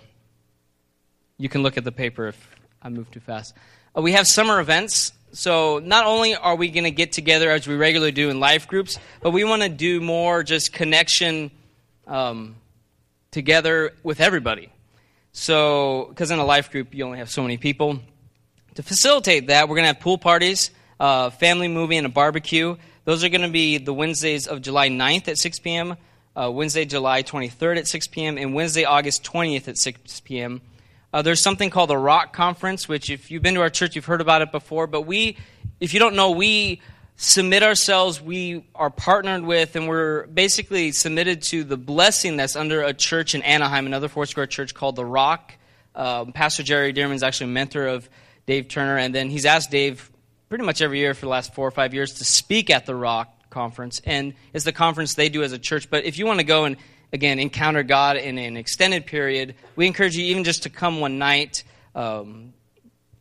you 1.37 1.49
can 1.49 1.61
look 1.61 1.77
at 1.77 1.83
the 1.83 1.91
paper 1.91 2.29
if 2.29 2.55
I 2.81 2.89
move 2.89 3.11
too 3.11 3.19
fast. 3.19 3.53
Uh, 3.95 4.01
we 4.01 4.13
have 4.13 4.25
summer 4.25 4.59
events. 4.59 5.11
So 5.33 5.77
not 5.77 6.07
only 6.07 6.33
are 6.33 6.55
we 6.55 6.69
going 6.69 6.85
to 6.85 6.91
get 6.91 7.11
together 7.11 7.51
as 7.51 7.67
we 7.67 7.75
regularly 7.75 8.11
do 8.11 8.31
in 8.31 8.39
life 8.39 8.67
groups, 8.67 8.97
but 9.21 9.29
we 9.29 9.43
want 9.43 9.61
to 9.61 9.69
do 9.69 10.01
more 10.01 10.41
just 10.41 10.73
connection 10.73 11.51
um, 12.07 12.55
together 13.29 13.91
with 14.01 14.19
everybody. 14.19 14.71
So, 15.31 16.07
because 16.09 16.31
in 16.31 16.39
a 16.39 16.43
life 16.43 16.71
group, 16.71 16.95
you 16.95 17.05
only 17.05 17.19
have 17.19 17.29
so 17.29 17.43
many 17.43 17.57
people. 17.57 17.99
To 18.73 18.81
facilitate 18.81 19.45
that, 19.45 19.69
we're 19.69 19.75
going 19.75 19.83
to 19.83 19.93
have 19.93 19.99
pool 19.99 20.17
parties, 20.17 20.71
uh, 20.99 21.29
family 21.29 21.67
movie, 21.67 21.97
and 21.97 22.07
a 22.07 22.09
barbecue. 22.09 22.77
Those 23.05 23.23
are 23.23 23.29
going 23.29 23.41
to 23.41 23.49
be 23.49 23.77
the 23.77 23.93
Wednesdays 23.93 24.47
of 24.47 24.63
July 24.63 24.89
9th 24.89 25.27
at 25.27 25.37
6 25.37 25.59
p.m., 25.59 25.97
uh, 26.35 26.49
Wednesday, 26.51 26.85
July 26.85 27.23
23rd 27.23 27.79
at 27.79 27.87
6 27.87 28.07
p.m., 28.07 28.37
and 28.37 28.53
Wednesday, 28.53 28.85
August 28.85 29.23
20th 29.23 29.67
at 29.67 29.77
6 29.77 30.19
p.m. 30.21 30.61
Uh, 31.13 31.21
there's 31.21 31.41
something 31.41 31.69
called 31.69 31.89
the 31.89 31.97
Rock 31.97 32.33
Conference, 32.33 32.87
which, 32.87 33.09
if 33.09 33.31
you've 33.31 33.43
been 33.43 33.55
to 33.55 33.61
our 33.61 33.69
church, 33.69 33.95
you've 33.95 34.05
heard 34.05 34.21
about 34.21 34.41
it 34.41 34.51
before. 34.51 34.87
But 34.87 35.01
we, 35.01 35.37
if 35.79 35.93
you 35.93 35.99
don't 35.99 36.15
know, 36.15 36.31
we 36.31 36.81
submit 37.17 37.63
ourselves, 37.63 38.21
we 38.21 38.65
are 38.73 38.89
partnered 38.89 39.43
with, 39.43 39.75
and 39.75 39.87
we're 39.87 40.25
basically 40.27 40.91
submitted 40.91 41.41
to 41.43 41.63
the 41.63 41.77
blessing 41.77 42.37
that's 42.37 42.55
under 42.55 42.81
a 42.81 42.93
church 42.93 43.35
in 43.35 43.41
Anaheim, 43.41 43.85
another 43.85 44.07
Foursquare 44.07 44.47
church 44.47 44.73
called 44.73 44.95
the 44.95 45.05
Rock. 45.05 45.53
Um, 45.93 46.31
Pastor 46.31 46.63
Jerry 46.63 46.93
Dirmann 46.93 47.15
is 47.15 47.23
actually 47.23 47.51
a 47.51 47.53
mentor 47.53 47.87
of 47.87 48.09
Dave 48.45 48.69
Turner, 48.69 48.97
and 48.97 49.13
then 49.13 49.29
he's 49.29 49.45
asked 49.45 49.69
Dave 49.69 50.09
pretty 50.47 50.63
much 50.63 50.81
every 50.81 50.99
year 50.99 51.13
for 51.13 51.25
the 51.25 51.29
last 51.29 51.53
four 51.53 51.67
or 51.67 51.71
five 51.71 51.93
years 51.93 52.15
to 52.15 52.25
speak 52.25 52.69
at 52.69 52.85
the 52.85 52.95
Rock 52.95 53.33
conference, 53.51 54.01
and 54.05 54.33
it's 54.53 54.65
the 54.65 54.71
conference 54.71 55.13
they 55.13 55.29
do 55.29 55.43
as 55.43 55.51
a 55.51 55.59
church. 55.59 55.89
But 55.89 56.05
if 56.05 56.17
you 56.17 56.25
want 56.25 56.39
to 56.39 56.45
go 56.45 56.65
and 56.65 56.77
again 57.13 57.37
encounter 57.37 57.83
God 57.83 58.17
in 58.17 58.39
an 58.39 58.57
extended 58.57 59.05
period, 59.05 59.53
we 59.75 59.85
encourage 59.85 60.17
you 60.17 60.25
even 60.25 60.43
just 60.43 60.63
to 60.63 60.69
come 60.69 60.99
one 60.99 61.19
night. 61.19 61.63
Um, 61.93 62.53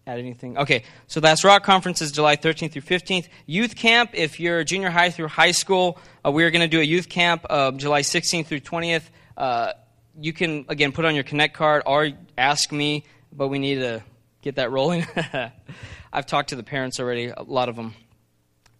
add 0.07 0.19
anything? 0.19 0.57
Okay, 0.59 0.85
so 1.07 1.21
that's 1.21 1.45
Rock 1.45 1.65
Conference 1.65 2.01
is 2.01 2.13
July 2.13 2.37
13th 2.37 2.73
through 2.73 2.83
15th. 2.83 3.29
Youth 3.47 3.77
Camp, 3.77 4.11
if 4.15 4.41
you're 4.41 4.65
junior 4.65 4.91
high 4.91 5.11
through 5.11 5.29
high 5.29 5.53
school, 5.53 5.99
uh, 6.25 6.31
we're 6.31 6.51
going 6.51 6.63
to 6.63 6.69
do 6.69 6.81
a 6.81 6.85
youth 6.85 7.09
camp 7.09 7.45
uh, 7.51 7.71
July 7.73 8.03
16th 8.03 8.47
through 8.47 8.61
20th. 8.61 9.05
Uh, 9.37 9.73
you 10.19 10.33
can 10.33 10.65
again 10.69 10.93
put 10.93 11.05
on 11.05 11.15
your 11.15 11.25
Connect 11.25 11.55
card 11.55 11.83
or 11.87 12.11
ask 12.37 12.73
me, 12.73 13.05
but 13.33 13.49
we 13.49 13.59
need 13.59 13.77
to 13.77 14.03
get 14.43 14.57
that 14.57 14.71
rolling. 14.71 15.07
I've 16.13 16.27
talked 16.27 16.51
to 16.51 16.57
the 16.57 16.63
parents 16.63 16.99
already, 16.99 17.27
a 17.29 17.43
lot 17.43 17.69
of 17.69 17.77
them. 17.77 17.95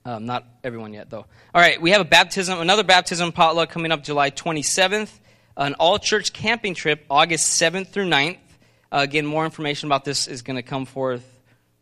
Um, 0.05 0.25
not 0.25 0.47
everyone 0.65 0.95
yet, 0.95 1.11
though. 1.11 1.27
All 1.55 1.61
right, 1.61 1.81
we 1.81 1.91
have 1.91 2.01
a 2.01 2.07
baptism, 2.07 2.59
another 2.59 2.85
baptism 2.85 3.33
potluck 3.33 3.71
coming 3.71 3.93
up 3.93 4.03
July 4.03 4.31
27th, 4.31 5.11
an 5.57 5.75
all 5.75 5.99
church 5.99 6.33
camping 6.33 6.75
trip 6.75 7.05
August 7.11 7.61
7th 7.61 7.89
through 7.89 8.09
9th. 8.09 8.39
Uh, 8.93 8.99
again, 9.03 9.27
more 9.27 9.45
information 9.45 9.89
about 9.89 10.05
this 10.05 10.27
is 10.27 10.43
going 10.43 10.57
to 10.57 10.63
come 10.63 10.87
forth 10.87 11.25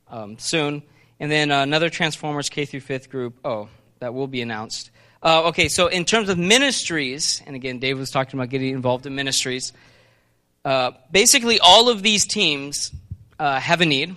um, 0.08 0.38
soon. 0.38 0.82
And 1.20 1.30
then 1.30 1.50
uh, 1.50 1.62
another 1.62 1.90
Transformers 1.90 2.48
K 2.48 2.64
through 2.64 2.80
5th 2.80 3.08
group. 3.08 3.38
Oh, 3.44 3.68
that 4.00 4.14
will 4.14 4.26
be 4.26 4.42
announced. 4.42 4.90
Uh, 5.22 5.48
okay, 5.48 5.68
so 5.68 5.88
in 5.88 6.04
terms 6.04 6.28
of 6.28 6.38
ministries, 6.38 7.42
and 7.46 7.56
again, 7.56 7.78
Dave 7.78 7.98
was 7.98 8.10
talking 8.10 8.38
about 8.38 8.50
getting 8.50 8.74
involved 8.74 9.06
in 9.06 9.14
ministries. 9.14 9.72
Uh, 10.64 10.92
basically, 11.10 11.58
all 11.60 11.88
of 11.88 12.02
these 12.02 12.26
teams 12.26 12.92
uh, 13.38 13.58
have 13.58 13.80
a 13.80 13.86
need. 13.86 14.14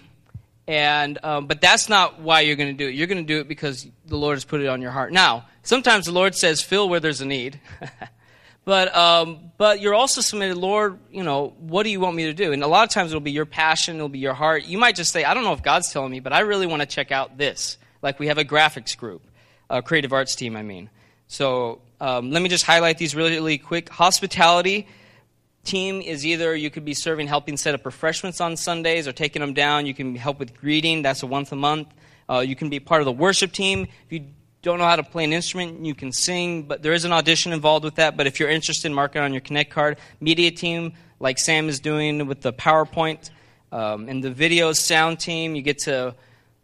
And 0.68 1.18
um, 1.24 1.48
but 1.48 1.60
that's 1.60 1.90
not 1.90 2.22
why 2.22 2.42
you're 2.42 2.56
going 2.56 2.76
to 2.76 2.84
do 2.84 2.88
it. 2.88 2.96
You're 2.96 3.08
going 3.08 3.26
to 3.26 3.34
do 3.34 3.40
it 3.40 3.48
because 3.48 3.88
the 4.06 4.16
Lord 4.16 4.36
has 4.36 4.46
put 4.46 4.62
it 4.62 4.68
on 4.68 4.82
your 4.82 4.92
heart. 4.92 5.12
Now, 5.12 5.46
sometimes 5.64 6.06
the 6.06 6.12
Lord 6.12 6.36
says, 6.36 6.62
"Fill 6.62 6.88
where 6.88 7.00
there's 7.00 7.20
a 7.20 7.26
need," 7.26 7.60
but 8.66 8.96
um, 8.96 9.52
but 9.58 9.82
you're 9.82 9.96
also 9.96 10.22
submitted, 10.22 10.58
Lord. 10.58 11.00
You 11.12 11.24
know, 11.24 11.56
what 11.60 11.84
do 11.84 11.90
you 11.90 12.00
want 12.00 12.16
me 12.16 12.26
to 12.26 12.34
do? 12.34 12.54
And 12.54 12.64
a 12.64 12.68
lot 12.68 12.84
of 12.84 12.90
times 12.92 13.12
it'll 13.12 13.22
be 13.22 13.32
your 13.32 13.48
passion, 13.48 13.96
it'll 13.96 14.08
be 14.08 14.20
your 14.20 14.36
heart. 14.36 14.66
You 14.66 14.78
might 14.78 14.96
just 14.96 15.12
say, 15.12 15.24
"I 15.24 15.34
don't 15.34 15.44
know 15.44 15.54
if 15.54 15.64
God's 15.64 15.92
telling 15.92 16.12
me, 16.12 16.20
but 16.20 16.32
I 16.32 16.42
really 16.42 16.68
want 16.68 16.82
to 16.82 16.88
check 16.88 17.12
out 17.12 17.38
this." 17.38 17.78
Like 18.04 18.20
we 18.20 18.28
have 18.28 18.38
a 18.38 18.46
graphics 18.46 18.96
group, 18.96 19.24
a 19.70 19.82
creative 19.82 20.14
arts 20.14 20.36
team. 20.36 20.56
I 20.56 20.62
mean, 20.62 20.90
so 21.28 21.82
um, 22.00 22.32
let 22.32 22.42
me 22.42 22.50
just 22.50 22.66
highlight 22.66 22.98
these 23.00 23.16
really, 23.16 23.32
really 23.32 23.58
quick. 23.58 23.90
Hospitality 23.90 24.88
team 25.64 26.02
is 26.02 26.26
either 26.26 26.56
you 26.56 26.70
could 26.70 26.86
be 26.86 26.94
serving, 26.94 27.28
helping 27.28 27.58
set 27.58 27.76
up 27.76 27.86
refreshments 27.86 28.42
on 28.42 28.58
Sundays 28.58 29.08
or 29.08 29.12
taking 29.12 29.42
them 29.42 29.54
down. 29.54 29.86
You 29.86 29.94
can 29.94 30.16
help 30.16 30.40
with 30.40 30.56
greeting, 30.56 31.02
that's 31.02 31.24
a 31.24 31.28
once 31.28 31.52
a 31.52 31.56
month. 31.56 31.88
Uh, 32.30 32.40
you 32.40 32.56
can 32.56 32.70
be 32.70 32.80
part 32.80 33.02
of 33.02 33.06
the 33.06 33.12
worship 33.12 33.52
team. 33.52 33.88
If 34.06 34.12
you 34.12 34.26
don't 34.62 34.80
know 34.80 34.86
how 34.86 34.96
to 34.96 35.04
play 35.04 35.24
an 35.24 35.34
instrument, 35.34 35.86
you 35.86 35.96
can 35.96 36.12
sing, 36.12 36.64
but 36.64 36.82
there 36.82 36.94
is 36.94 37.06
an 37.06 37.12
audition 37.12 37.52
involved 37.52 37.84
with 37.84 37.96
that. 37.96 38.16
But 38.16 38.28
if 38.28 38.40
you're 38.40 38.50
interested, 38.50 38.92
mark 38.92 39.16
it 39.16 39.20
on 39.20 39.34
your 39.34 39.42
Connect 39.42 39.72
card. 39.72 39.98
Media 40.20 40.52
team, 40.52 40.94
like 41.20 41.40
Sam 41.40 41.68
is 41.68 41.80
doing 41.80 42.28
with 42.28 42.42
the 42.42 42.54
PowerPoint. 42.54 43.30
Um, 43.72 44.10
and 44.10 44.24
the 44.24 44.32
video 44.32 44.74
sound 44.74 45.20
team, 45.20 45.56
you 45.56 45.62
get 45.62 45.80
to 45.80 46.16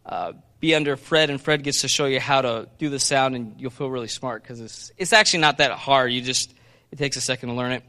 uh, 0.04 0.32
be 0.60 0.74
under 0.74 0.96
Fred, 0.96 1.30
and 1.30 1.40
Fred 1.40 1.62
gets 1.62 1.80
to 1.82 1.88
show 1.88 2.06
you 2.06 2.20
how 2.20 2.42
to 2.42 2.68
do 2.78 2.88
the 2.88 2.98
sound, 2.98 3.34
and 3.34 3.54
you'll 3.58 3.70
feel 3.70 3.90
really 3.90 4.08
smart 4.08 4.42
because 4.42 4.60
it's, 4.60 4.92
it's 4.96 5.12
actually 5.12 5.40
not 5.40 5.58
that 5.58 5.72
hard. 5.72 6.12
You 6.12 6.20
just, 6.20 6.52
it 6.90 6.98
takes 6.98 7.16
a 7.16 7.20
second 7.20 7.50
to 7.50 7.54
learn 7.54 7.72
it. 7.72 7.82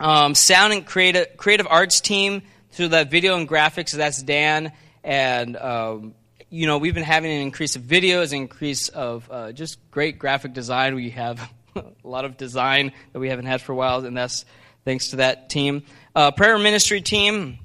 Um, 0.00 0.34
sound 0.34 0.72
and 0.72 0.86
creative, 0.86 1.36
creative 1.36 1.66
arts 1.68 2.00
team 2.00 2.40
through 2.72 2.88
that 2.88 3.10
video 3.10 3.36
and 3.36 3.46
graphics. 3.46 3.92
That's 3.92 4.22
Dan. 4.22 4.72
And, 5.04 5.58
um, 5.58 6.14
you 6.48 6.66
know, 6.66 6.78
we've 6.78 6.94
been 6.94 7.02
having 7.02 7.30
an 7.30 7.42
increase 7.42 7.76
of 7.76 7.82
videos, 7.82 8.32
increase 8.32 8.88
of 8.88 9.28
uh, 9.30 9.52
just 9.52 9.78
great 9.90 10.18
graphic 10.18 10.54
design. 10.54 10.94
We 10.94 11.10
have 11.10 11.52
a 11.76 11.84
lot 12.02 12.24
of 12.24 12.38
design 12.38 12.92
that 13.12 13.20
we 13.20 13.28
haven't 13.28 13.44
had 13.44 13.60
for 13.60 13.72
a 13.72 13.76
while, 13.76 14.04
and 14.06 14.16
that's 14.16 14.46
thanks 14.86 15.08
to 15.08 15.16
that 15.16 15.50
team. 15.50 15.82
Uh, 16.16 16.30
prayer 16.30 16.58
ministry 16.58 17.02
team. 17.02 17.58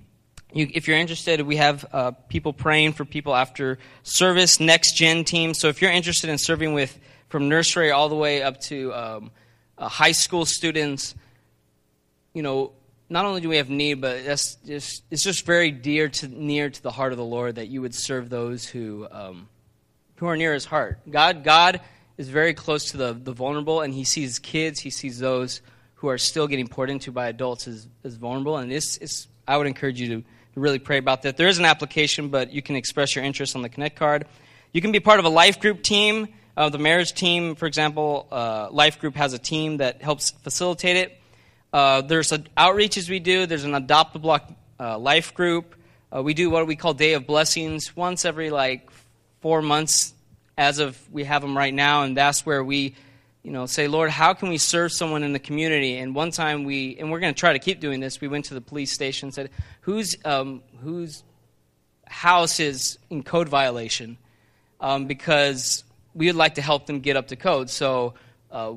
You, 0.52 0.70
if 0.74 0.90
you're 0.90 0.98
interested, 0.98 1.42
we 1.42 1.56
have 1.56 1.86
uh, 1.94 2.12
people 2.12 2.52
praying 2.52 2.94
for 2.94 3.06
people 3.06 3.34
after 3.34 3.80
service. 4.04 4.60
Next 4.60 4.96
gen 4.96 5.24
team. 5.24 5.54
So 5.54 5.70
if 5.70 5.82
you're 5.82 5.92
interested 5.92 6.30
in 6.30 6.38
serving 6.38 6.74
with 6.74 6.98
from 7.30 7.48
nursery 7.48 7.92
all 7.92 8.10
the 8.10 8.16
way 8.16 8.44
up 8.44 8.60
to 8.62 8.94
um, 8.94 9.32
uh, 9.78 9.88
high 9.88 10.12
school 10.12 10.46
students, 10.46 11.16
you 12.36 12.44
know, 12.44 12.74
not 13.10 13.26
only 13.26 13.42
do 13.42 13.50
we 13.50 13.58
have 13.58 13.70
need, 13.70 13.96
but 13.96 14.24
that's 14.26 14.56
just, 14.56 15.04
it's 15.10 15.24
just 15.24 15.46
very 15.46 15.72
dear 15.72 16.10
to 16.10 16.28
near 16.28 16.70
to 16.70 16.84
the 16.84 16.92
heart 16.92 17.12
of 17.12 17.18
the 17.18 17.26
Lord 17.26 17.56
that 17.56 17.68
you 17.68 17.82
would 17.82 17.96
serve 17.96 18.30
those 18.30 18.68
who 18.68 19.08
um, 19.10 19.50
who 20.18 20.28
are 20.28 20.38
near 20.38 20.54
His 20.54 20.66
heart. 20.66 21.00
God, 21.10 21.44
God 21.44 21.82
is 22.18 22.30
very 22.30 22.54
close 22.54 22.92
to 22.92 22.98
the, 22.98 23.14
the 23.14 23.32
vulnerable, 23.32 23.82
and 23.82 23.94
He 23.94 24.04
sees 24.04 24.38
kids. 24.38 24.80
He 24.80 24.90
sees 24.90 25.18
those 25.18 25.62
who 25.96 26.10
are 26.10 26.18
still 26.18 26.48
getting 26.48 26.68
poured 26.68 26.90
into 26.90 27.12
by 27.12 27.30
adults 27.30 27.68
as, 27.68 27.88
as 28.04 28.16
vulnerable. 28.16 28.58
And 28.58 28.72
it's, 28.72 28.98
it's, 28.98 29.28
I 29.48 29.58
would 29.58 29.68
encourage 29.68 30.00
you 30.00 30.08
to, 30.18 30.24
really 30.56 30.80
pray 30.80 30.98
about 30.98 31.24
that. 31.24 31.36
There 31.36 31.50
is 31.50 31.60
an 31.60 31.66
application, 31.66 32.30
but 32.30 32.54
you 32.54 32.62
can 32.62 32.78
express 32.78 33.14
your 33.14 33.26
interest 33.26 33.58
on 33.58 33.62
the 33.62 33.68
Connect 33.68 33.98
card. 33.98 34.26
You 34.72 34.80
can 34.82 34.94
be 34.94 35.02
part 35.02 35.20
of 35.20 35.26
a 35.26 35.30
life 35.30 35.60
group 35.60 35.84
team. 35.84 36.30
Uh, 36.56 36.70
the 36.70 36.78
marriage 36.78 37.14
team, 37.14 37.56
for 37.56 37.66
example, 37.66 38.26
uh, 38.32 38.70
life 38.72 39.00
group 39.00 39.16
has 39.16 39.34
a 39.34 39.38
team 39.38 39.78
that 39.78 40.02
helps 40.02 40.32
facilitate 40.32 40.96
it. 40.96 41.20
Uh, 41.76 42.00
there's 42.00 42.32
a, 42.32 42.40
outreaches 42.56 43.10
we 43.10 43.20
do. 43.20 43.46
There's 43.46 43.66
an 43.66 43.76
adopt 43.76 44.16
a 44.16 44.20
block 44.20 44.50
uh, 44.80 44.98
life 44.98 45.34
group. 45.34 45.76
Uh, 46.10 46.24
we 46.24 46.34
do 46.34 46.50
what 46.50 46.66
we 46.68 46.78
call 46.78 46.94
Day 46.94 47.16
of 47.16 47.28
Blessings 47.28 47.94
once 47.94 48.24
every 48.24 48.50
like 48.50 48.90
four 49.42 49.62
months, 49.62 50.14
as 50.58 50.80
of 50.80 50.98
we 51.12 51.26
have 51.26 51.42
them 51.42 51.58
right 51.58 51.74
now, 51.74 52.04
and 52.04 52.16
that's 52.16 52.46
where 52.46 52.64
we, 52.64 52.96
you 53.44 53.52
know, 53.52 53.66
say, 53.66 53.90
Lord, 53.90 54.10
how 54.10 54.34
can 54.34 54.48
we 54.48 54.58
serve 54.58 54.94
someone 54.94 55.22
in 55.22 55.34
the 55.34 55.40
community? 55.40 55.98
And 55.98 56.16
one 56.16 56.32
time 56.32 56.64
we, 56.64 56.96
and 56.98 57.12
we're 57.12 57.20
going 57.20 57.34
to 57.34 57.38
try 57.38 57.52
to 57.52 57.60
keep 57.60 57.82
doing 57.82 58.00
this. 58.00 58.22
We 58.22 58.30
went 58.30 58.46
to 58.46 58.54
the 58.54 58.62
police 58.62 58.94
station 58.94 59.28
and 59.28 59.34
said, 59.34 59.50
whose 59.82 60.16
um, 60.24 60.64
whose 60.82 61.26
house 62.08 62.62
is 62.62 63.00
in 63.10 63.22
code 63.22 63.50
violation? 63.50 64.18
Um, 64.80 65.08
because 65.08 65.84
we 66.14 66.28
would 66.28 66.38
like 66.38 66.56
to 66.56 66.62
help 66.62 66.86
them 66.86 67.02
get 67.02 67.18
up 67.18 67.28
to 67.28 67.36
code. 67.36 67.70
So. 67.70 68.14
Uh, 68.50 68.76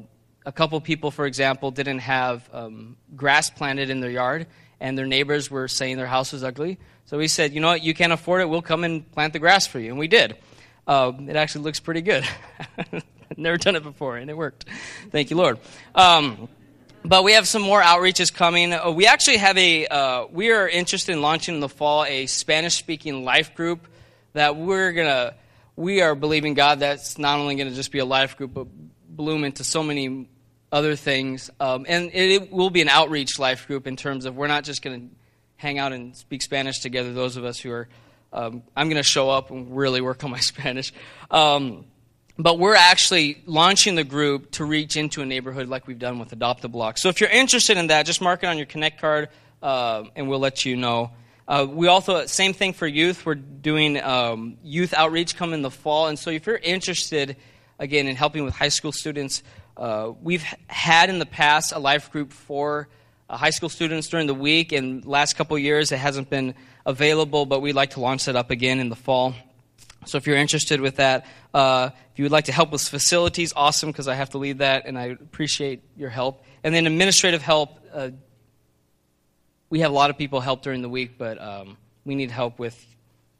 a 0.48 0.52
couple 0.52 0.80
people, 0.80 1.10
for 1.10 1.26
example, 1.26 1.70
didn't 1.70 1.98
have 1.98 2.48
um, 2.54 2.96
grass 3.14 3.50
planted 3.50 3.90
in 3.90 4.00
their 4.00 4.10
yard, 4.10 4.46
and 4.80 4.96
their 4.96 5.04
neighbors 5.04 5.50
were 5.50 5.68
saying 5.68 5.98
their 5.98 6.06
house 6.06 6.32
was 6.32 6.42
ugly. 6.42 6.78
So 7.04 7.18
we 7.18 7.28
said, 7.28 7.52
you 7.52 7.60
know 7.60 7.68
what, 7.68 7.82
you 7.82 7.92
can't 7.92 8.14
afford 8.14 8.40
it, 8.40 8.48
we'll 8.48 8.62
come 8.62 8.82
and 8.82 9.10
plant 9.12 9.34
the 9.34 9.40
grass 9.40 9.66
for 9.66 9.78
you. 9.78 9.90
And 9.90 9.98
we 9.98 10.08
did. 10.08 10.38
Uh, 10.86 11.12
it 11.28 11.36
actually 11.36 11.64
looks 11.64 11.80
pretty 11.80 12.00
good. 12.00 12.24
Never 13.36 13.58
done 13.58 13.76
it 13.76 13.82
before, 13.82 14.16
and 14.16 14.30
it 14.30 14.36
worked. 14.38 14.64
Thank 15.10 15.28
you, 15.28 15.36
Lord. 15.36 15.58
Um, 15.94 16.48
but 17.04 17.24
we 17.24 17.32
have 17.32 17.46
some 17.46 17.60
more 17.60 17.82
outreaches 17.82 18.32
coming. 18.32 18.72
Uh, 18.72 18.90
we 18.90 19.06
actually 19.06 19.36
have 19.36 19.58
a, 19.58 19.86
uh, 19.86 20.26
we 20.30 20.50
are 20.50 20.66
interested 20.66 21.12
in 21.12 21.20
launching 21.20 21.56
in 21.56 21.60
the 21.60 21.68
fall 21.68 22.06
a 22.06 22.24
Spanish 22.24 22.76
speaking 22.76 23.22
life 23.22 23.54
group 23.54 23.86
that 24.32 24.56
we're 24.56 24.92
going 24.92 25.08
to, 25.08 25.34
we 25.76 26.00
are 26.00 26.14
believing 26.14 26.54
God 26.54 26.80
that's 26.80 27.18
not 27.18 27.38
only 27.38 27.54
going 27.56 27.68
to 27.68 27.74
just 27.74 27.92
be 27.92 27.98
a 27.98 28.06
life 28.06 28.38
group, 28.38 28.54
but 28.54 28.66
bloom 29.18 29.44
into 29.44 29.62
so 29.62 29.82
many 29.82 30.26
other 30.70 30.96
things. 30.96 31.50
Um, 31.60 31.86
and 31.88 32.10
it, 32.12 32.52
will 32.52 32.70
be 32.70 32.82
an 32.82 32.88
outreach 32.88 33.38
life 33.38 33.66
group 33.66 33.86
in 33.86 33.96
terms 33.96 34.24
of 34.24 34.36
we're 34.36 34.48
not 34.48 34.64
just 34.64 34.82
going 34.82 35.00
to 35.00 35.14
hang 35.56 35.78
out 35.78 35.92
and 35.92 36.16
speak 36.16 36.42
Spanish 36.42 36.80
together, 36.80 37.12
those 37.12 37.36
of 37.36 37.44
us 37.44 37.58
who 37.58 37.70
are, 37.70 37.88
um, 38.32 38.62
I'm 38.76 38.88
going 38.88 38.98
to 38.98 39.02
show 39.02 39.30
up 39.30 39.50
and 39.50 39.76
really 39.76 40.00
work 40.00 40.22
on 40.24 40.30
my 40.30 40.40
Spanish. 40.40 40.92
Um, 41.30 41.86
but 42.38 42.58
we're 42.58 42.76
actually 42.76 43.42
launching 43.46 43.96
the 43.96 44.04
group 44.04 44.52
to 44.52 44.64
reach 44.64 44.96
into 44.96 45.22
a 45.22 45.26
neighborhood 45.26 45.68
like 45.68 45.88
we've 45.88 45.98
done 45.98 46.20
with 46.20 46.32
Adopt 46.32 46.64
a 46.64 46.68
Block. 46.68 46.96
So 46.96 47.08
if 47.08 47.20
you're 47.20 47.30
interested 47.30 47.76
in 47.76 47.88
that, 47.88 48.06
just 48.06 48.20
mark 48.20 48.44
it 48.44 48.46
on 48.46 48.56
your 48.56 48.66
Connect 48.66 49.00
card 49.00 49.28
uh, 49.60 50.04
and 50.14 50.28
we'll 50.28 50.38
let 50.38 50.64
you 50.64 50.76
know. 50.76 51.10
Uh, 51.48 51.66
we 51.68 51.88
also, 51.88 52.26
same 52.26 52.52
thing 52.52 52.74
for 52.74 52.86
youth, 52.86 53.26
we're 53.26 53.34
doing 53.34 54.00
um, 54.02 54.58
youth 54.62 54.94
outreach 54.94 55.34
come 55.34 55.52
in 55.52 55.62
the 55.62 55.70
fall. 55.70 56.06
And 56.06 56.18
so 56.18 56.30
if 56.30 56.46
you're 56.46 56.56
interested, 56.56 57.36
again, 57.78 58.06
in 58.06 58.14
helping 58.14 58.44
with 58.44 58.54
high 58.54 58.68
school 58.68 58.92
students, 58.92 59.42
uh, 59.78 60.12
we've 60.20 60.44
had 60.66 61.08
in 61.08 61.18
the 61.18 61.26
past 61.26 61.72
a 61.72 61.78
life 61.78 62.10
group 62.10 62.32
for 62.32 62.88
uh, 63.30 63.36
high 63.36 63.50
school 63.50 63.68
students 63.68 64.08
during 64.08 64.26
the 64.26 64.34
week, 64.34 64.72
and 64.72 65.06
last 65.06 65.36
couple 65.36 65.56
years 65.58 65.92
it 65.92 65.98
hasn't 65.98 66.28
been 66.28 66.54
available, 66.84 67.46
but 67.46 67.60
we'd 67.60 67.74
like 67.74 67.90
to 67.90 68.00
launch 68.00 68.24
that 68.24 68.34
up 68.34 68.50
again 68.50 68.80
in 68.80 68.88
the 68.88 68.96
fall. 68.96 69.34
So 70.06 70.18
if 70.18 70.26
you're 70.26 70.36
interested 70.36 70.80
with 70.80 70.96
that, 70.96 71.26
uh, 71.54 71.90
if 72.12 72.18
you 72.18 72.24
would 72.24 72.32
like 72.32 72.46
to 72.46 72.52
help 72.52 72.72
with 72.72 72.82
facilities, 72.82 73.52
awesome, 73.54 73.90
because 73.90 74.08
I 74.08 74.14
have 74.14 74.30
to 74.30 74.38
lead 74.38 74.58
that, 74.58 74.86
and 74.86 74.98
I 74.98 75.06
appreciate 75.06 75.82
your 75.96 76.10
help. 76.10 76.42
And 76.64 76.74
then 76.74 76.86
administrative 76.86 77.42
help, 77.42 77.78
uh, 77.92 78.10
we 79.70 79.80
have 79.80 79.90
a 79.90 79.94
lot 79.94 80.10
of 80.10 80.18
people 80.18 80.40
help 80.40 80.62
during 80.62 80.82
the 80.82 80.88
week, 80.88 81.18
but 81.18 81.40
um, 81.40 81.76
we 82.04 82.14
need 82.14 82.30
help 82.30 82.58
with 82.58 82.84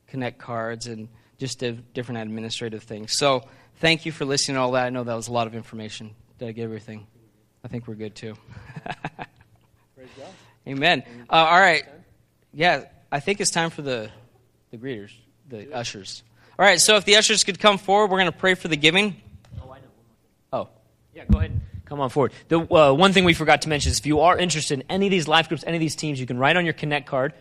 connect 0.08 0.38
cards 0.38 0.86
and 0.86 1.08
just 1.38 1.58
different 1.94 2.20
administrative 2.20 2.82
things. 2.82 3.16
So 3.16 3.44
thank 3.76 4.04
you 4.04 4.12
for 4.12 4.24
listening 4.24 4.56
to 4.56 4.60
all 4.60 4.72
that. 4.72 4.86
I 4.86 4.90
know 4.90 5.04
that 5.04 5.14
was 5.14 5.28
a 5.28 5.32
lot 5.32 5.46
of 5.46 5.54
information. 5.54 6.14
Did 6.38 6.48
I 6.48 6.52
get 6.52 6.64
everything? 6.64 7.06
I 7.64 7.68
think 7.68 7.88
we're 7.88 7.94
good 7.94 8.14
too. 8.14 8.34
Amen. 10.66 11.02
Uh, 11.28 11.32
all 11.32 11.60
right. 11.60 11.84
Yeah, 12.52 12.84
I 13.10 13.20
think 13.20 13.40
it's 13.40 13.50
time 13.50 13.70
for 13.70 13.82
the 13.82 14.10
the 14.70 14.76
greeters, 14.76 15.12
the 15.48 15.74
ushers. 15.74 16.22
All 16.58 16.64
right. 16.64 16.80
So 16.80 16.96
if 16.96 17.04
the 17.04 17.16
ushers 17.16 17.44
could 17.44 17.58
come 17.58 17.78
forward, 17.78 18.10
we're 18.10 18.18
going 18.18 18.30
to 18.30 18.38
pray 18.38 18.54
for 18.54 18.68
the 18.68 18.76
giving. 18.76 19.16
Oh, 19.62 19.70
I 19.70 19.78
know. 19.78 19.84
Oh, 20.52 20.68
yeah. 21.14 21.24
Go 21.30 21.38
ahead. 21.38 21.60
Come 21.86 22.00
on 22.00 22.10
forward. 22.10 22.32
The 22.48 22.60
uh, 22.60 22.92
one 22.92 23.12
thing 23.12 23.24
we 23.24 23.34
forgot 23.34 23.62
to 23.62 23.68
mention 23.68 23.90
is 23.90 23.98
if 23.98 24.06
you 24.06 24.20
are 24.20 24.36
interested 24.36 24.80
in 24.80 24.84
any 24.90 25.06
of 25.06 25.10
these 25.10 25.26
life 25.26 25.48
groups, 25.48 25.64
any 25.66 25.76
of 25.76 25.80
these 25.80 25.96
teams, 25.96 26.20
you 26.20 26.26
can 26.26 26.38
write 26.38 26.56
on 26.56 26.64
your 26.64 26.74
Connect 26.74 27.06
card, 27.06 27.32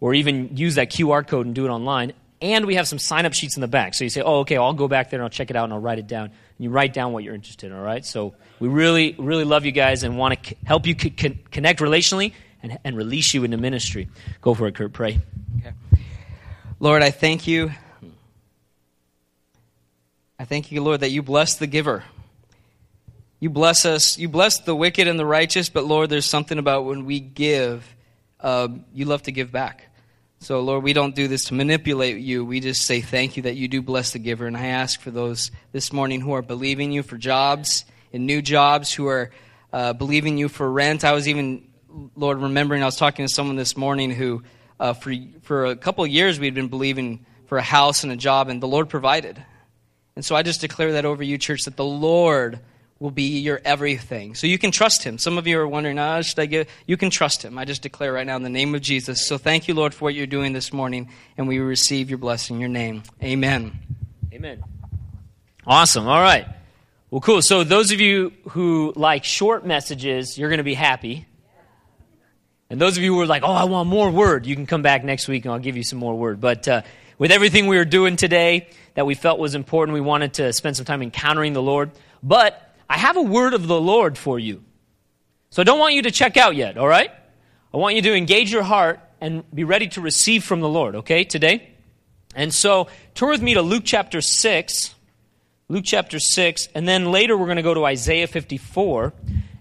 or 0.00 0.14
even 0.14 0.56
use 0.56 0.76
that 0.76 0.90
QR 0.90 1.26
code 1.26 1.46
and 1.46 1.54
do 1.54 1.66
it 1.66 1.70
online. 1.70 2.12
And 2.40 2.66
we 2.66 2.76
have 2.76 2.86
some 2.86 3.00
sign 3.00 3.26
up 3.26 3.32
sheets 3.32 3.56
in 3.56 3.60
the 3.60 3.68
back. 3.68 3.94
So 3.94 4.04
you 4.04 4.10
say, 4.10 4.22
oh, 4.22 4.40
okay, 4.40 4.56
I'll 4.56 4.72
go 4.72 4.86
back 4.86 5.10
there 5.10 5.18
and 5.18 5.24
I'll 5.24 5.30
check 5.30 5.50
it 5.50 5.56
out 5.56 5.64
and 5.64 5.72
I'll 5.72 5.80
write 5.80 5.98
it 5.98 6.06
down. 6.06 6.26
And 6.26 6.32
you 6.58 6.70
write 6.70 6.92
down 6.92 7.12
what 7.12 7.24
you're 7.24 7.34
interested 7.34 7.72
in, 7.72 7.76
all 7.76 7.82
right? 7.82 8.04
So 8.04 8.34
we 8.60 8.68
really, 8.68 9.16
really 9.18 9.44
love 9.44 9.64
you 9.64 9.72
guys 9.72 10.04
and 10.04 10.16
want 10.16 10.42
to 10.44 10.54
help 10.64 10.86
you 10.86 10.94
connect 10.94 11.80
relationally 11.80 12.32
and, 12.62 12.78
and 12.84 12.96
release 12.96 13.34
you 13.34 13.42
into 13.42 13.56
ministry. 13.56 14.08
Go 14.40 14.54
for 14.54 14.68
it, 14.68 14.76
Kurt. 14.76 14.92
Pray. 14.92 15.20
Okay. 15.58 15.74
Lord, 16.78 17.02
I 17.02 17.10
thank 17.10 17.48
you. 17.48 17.72
I 20.38 20.44
thank 20.44 20.70
you, 20.70 20.80
Lord, 20.80 21.00
that 21.00 21.10
you 21.10 21.22
bless 21.22 21.56
the 21.56 21.66
giver. 21.66 22.04
You 23.40 23.50
bless 23.50 23.84
us. 23.84 24.16
You 24.16 24.28
bless 24.28 24.60
the 24.60 24.76
wicked 24.76 25.08
and 25.08 25.18
the 25.18 25.26
righteous, 25.26 25.68
but 25.68 25.84
Lord, 25.84 26.10
there's 26.10 26.26
something 26.26 26.58
about 26.58 26.84
when 26.84 27.04
we 27.04 27.18
give, 27.18 27.84
uh, 28.40 28.68
you 28.94 29.06
love 29.06 29.22
to 29.22 29.32
give 29.32 29.50
back. 29.50 29.87
So, 30.40 30.60
Lord, 30.60 30.84
we 30.84 30.92
don't 30.92 31.16
do 31.16 31.26
this 31.26 31.46
to 31.46 31.54
manipulate 31.54 32.18
you. 32.18 32.44
We 32.44 32.60
just 32.60 32.82
say 32.82 33.00
thank 33.00 33.36
you 33.36 33.42
that 33.42 33.56
you 33.56 33.66
do 33.66 33.82
bless 33.82 34.12
the 34.12 34.20
giver. 34.20 34.46
And 34.46 34.56
I 34.56 34.66
ask 34.66 35.00
for 35.00 35.10
those 35.10 35.50
this 35.72 35.92
morning 35.92 36.20
who 36.20 36.32
are 36.32 36.42
believing 36.42 36.92
you 36.92 37.02
for 37.02 37.18
jobs 37.18 37.84
and 38.12 38.24
new 38.24 38.40
jobs, 38.40 38.92
who 38.92 39.08
are 39.08 39.32
uh, 39.72 39.94
believing 39.94 40.38
you 40.38 40.48
for 40.48 40.70
rent. 40.70 41.04
I 41.04 41.12
was 41.12 41.26
even, 41.26 41.66
Lord, 42.14 42.38
remembering 42.38 42.82
I 42.82 42.86
was 42.86 42.96
talking 42.96 43.26
to 43.26 43.32
someone 43.32 43.56
this 43.56 43.76
morning 43.76 44.12
who, 44.12 44.44
uh, 44.78 44.92
for, 44.92 45.12
for 45.42 45.66
a 45.66 45.76
couple 45.76 46.04
of 46.04 46.10
years, 46.10 46.38
we 46.38 46.46
had 46.46 46.54
been 46.54 46.68
believing 46.68 47.26
for 47.46 47.58
a 47.58 47.62
house 47.62 48.04
and 48.04 48.12
a 48.12 48.16
job, 48.16 48.48
and 48.48 48.62
the 48.62 48.68
Lord 48.68 48.88
provided. 48.88 49.44
And 50.14 50.24
so 50.24 50.36
I 50.36 50.42
just 50.42 50.60
declare 50.60 50.92
that 50.92 51.04
over 51.04 51.22
you, 51.22 51.36
church, 51.36 51.64
that 51.64 51.76
the 51.76 51.84
Lord 51.84 52.60
will 53.00 53.10
be 53.10 53.38
your 53.38 53.60
everything. 53.64 54.34
So 54.34 54.46
you 54.46 54.58
can 54.58 54.70
trust 54.70 55.04
him. 55.04 55.18
Some 55.18 55.38
of 55.38 55.46
you 55.46 55.58
are 55.60 55.68
wondering, 55.68 55.98
ah, 55.98 56.20
should 56.20 56.38
I 56.38 56.46
give? 56.46 56.68
You 56.86 56.96
can 56.96 57.10
trust 57.10 57.44
him. 57.44 57.56
I 57.56 57.64
just 57.64 57.82
declare 57.82 58.12
right 58.12 58.26
now 58.26 58.36
in 58.36 58.42
the 58.42 58.48
name 58.48 58.74
of 58.74 58.80
Jesus. 58.80 59.26
So 59.26 59.38
thank 59.38 59.68
you, 59.68 59.74
Lord, 59.74 59.94
for 59.94 60.06
what 60.06 60.14
you're 60.14 60.26
doing 60.26 60.52
this 60.52 60.72
morning, 60.72 61.10
and 61.36 61.46
we 61.46 61.58
receive 61.58 62.10
your 62.10 62.18
blessing, 62.18 62.58
your 62.58 62.68
name. 62.68 63.04
Amen. 63.22 63.78
Amen. 64.32 64.62
Awesome. 65.66 66.08
All 66.08 66.20
right. 66.20 66.46
Well, 67.10 67.20
cool. 67.20 67.40
So 67.40 67.64
those 67.64 67.92
of 67.92 68.00
you 68.00 68.32
who 68.50 68.92
like 68.96 69.24
short 69.24 69.64
messages, 69.64 70.36
you're 70.36 70.50
going 70.50 70.58
to 70.58 70.64
be 70.64 70.74
happy. 70.74 71.26
And 72.70 72.78
those 72.78 72.98
of 72.98 73.02
you 73.02 73.14
who 73.14 73.20
are 73.22 73.26
like, 73.26 73.44
oh, 73.44 73.52
I 73.52 73.64
want 73.64 73.88
more 73.88 74.10
word, 74.10 74.44
you 74.44 74.54
can 74.54 74.66
come 74.66 74.82
back 74.82 75.04
next 75.04 75.26
week 75.26 75.46
and 75.46 75.52
I'll 75.52 75.60
give 75.60 75.76
you 75.76 75.82
some 75.82 75.98
more 75.98 76.14
word. 76.14 76.38
But 76.38 76.68
uh, 76.68 76.82
with 77.16 77.30
everything 77.30 77.66
we 77.66 77.78
were 77.78 77.86
doing 77.86 78.16
today 78.16 78.68
that 78.94 79.06
we 79.06 79.14
felt 79.14 79.38
was 79.38 79.54
important, 79.54 79.94
we 79.94 80.02
wanted 80.02 80.34
to 80.34 80.52
spend 80.52 80.76
some 80.76 80.84
time 80.84 81.00
encountering 81.00 81.54
the 81.54 81.62
Lord. 81.62 81.92
But 82.22 82.67
I 82.88 82.98
have 82.98 83.16
a 83.16 83.22
word 83.22 83.54
of 83.54 83.66
the 83.66 83.80
Lord 83.80 84.16
for 84.16 84.38
you. 84.38 84.64
So 85.50 85.62
I 85.62 85.64
don't 85.64 85.78
want 85.78 85.94
you 85.94 86.02
to 86.02 86.10
check 86.10 86.36
out 86.36 86.56
yet, 86.56 86.78
all 86.78 86.88
right? 86.88 87.10
I 87.72 87.76
want 87.76 87.96
you 87.96 88.02
to 88.02 88.14
engage 88.14 88.52
your 88.52 88.62
heart 88.62 89.00
and 89.20 89.44
be 89.54 89.64
ready 89.64 89.88
to 89.88 90.00
receive 90.00 90.44
from 90.44 90.60
the 90.60 90.68
Lord, 90.68 90.96
okay, 90.96 91.24
today? 91.24 91.70
And 92.34 92.54
so 92.54 92.88
turn 93.14 93.30
with 93.30 93.42
me 93.42 93.54
to 93.54 93.62
Luke 93.62 93.82
chapter 93.84 94.20
6. 94.20 94.94
Luke 95.70 95.84
chapter 95.84 96.18
6, 96.18 96.68
and 96.74 96.88
then 96.88 97.12
later 97.12 97.36
we're 97.36 97.44
going 97.44 97.56
to 97.56 97.62
go 97.62 97.74
to 97.74 97.84
Isaiah 97.84 98.26
54 98.26 99.12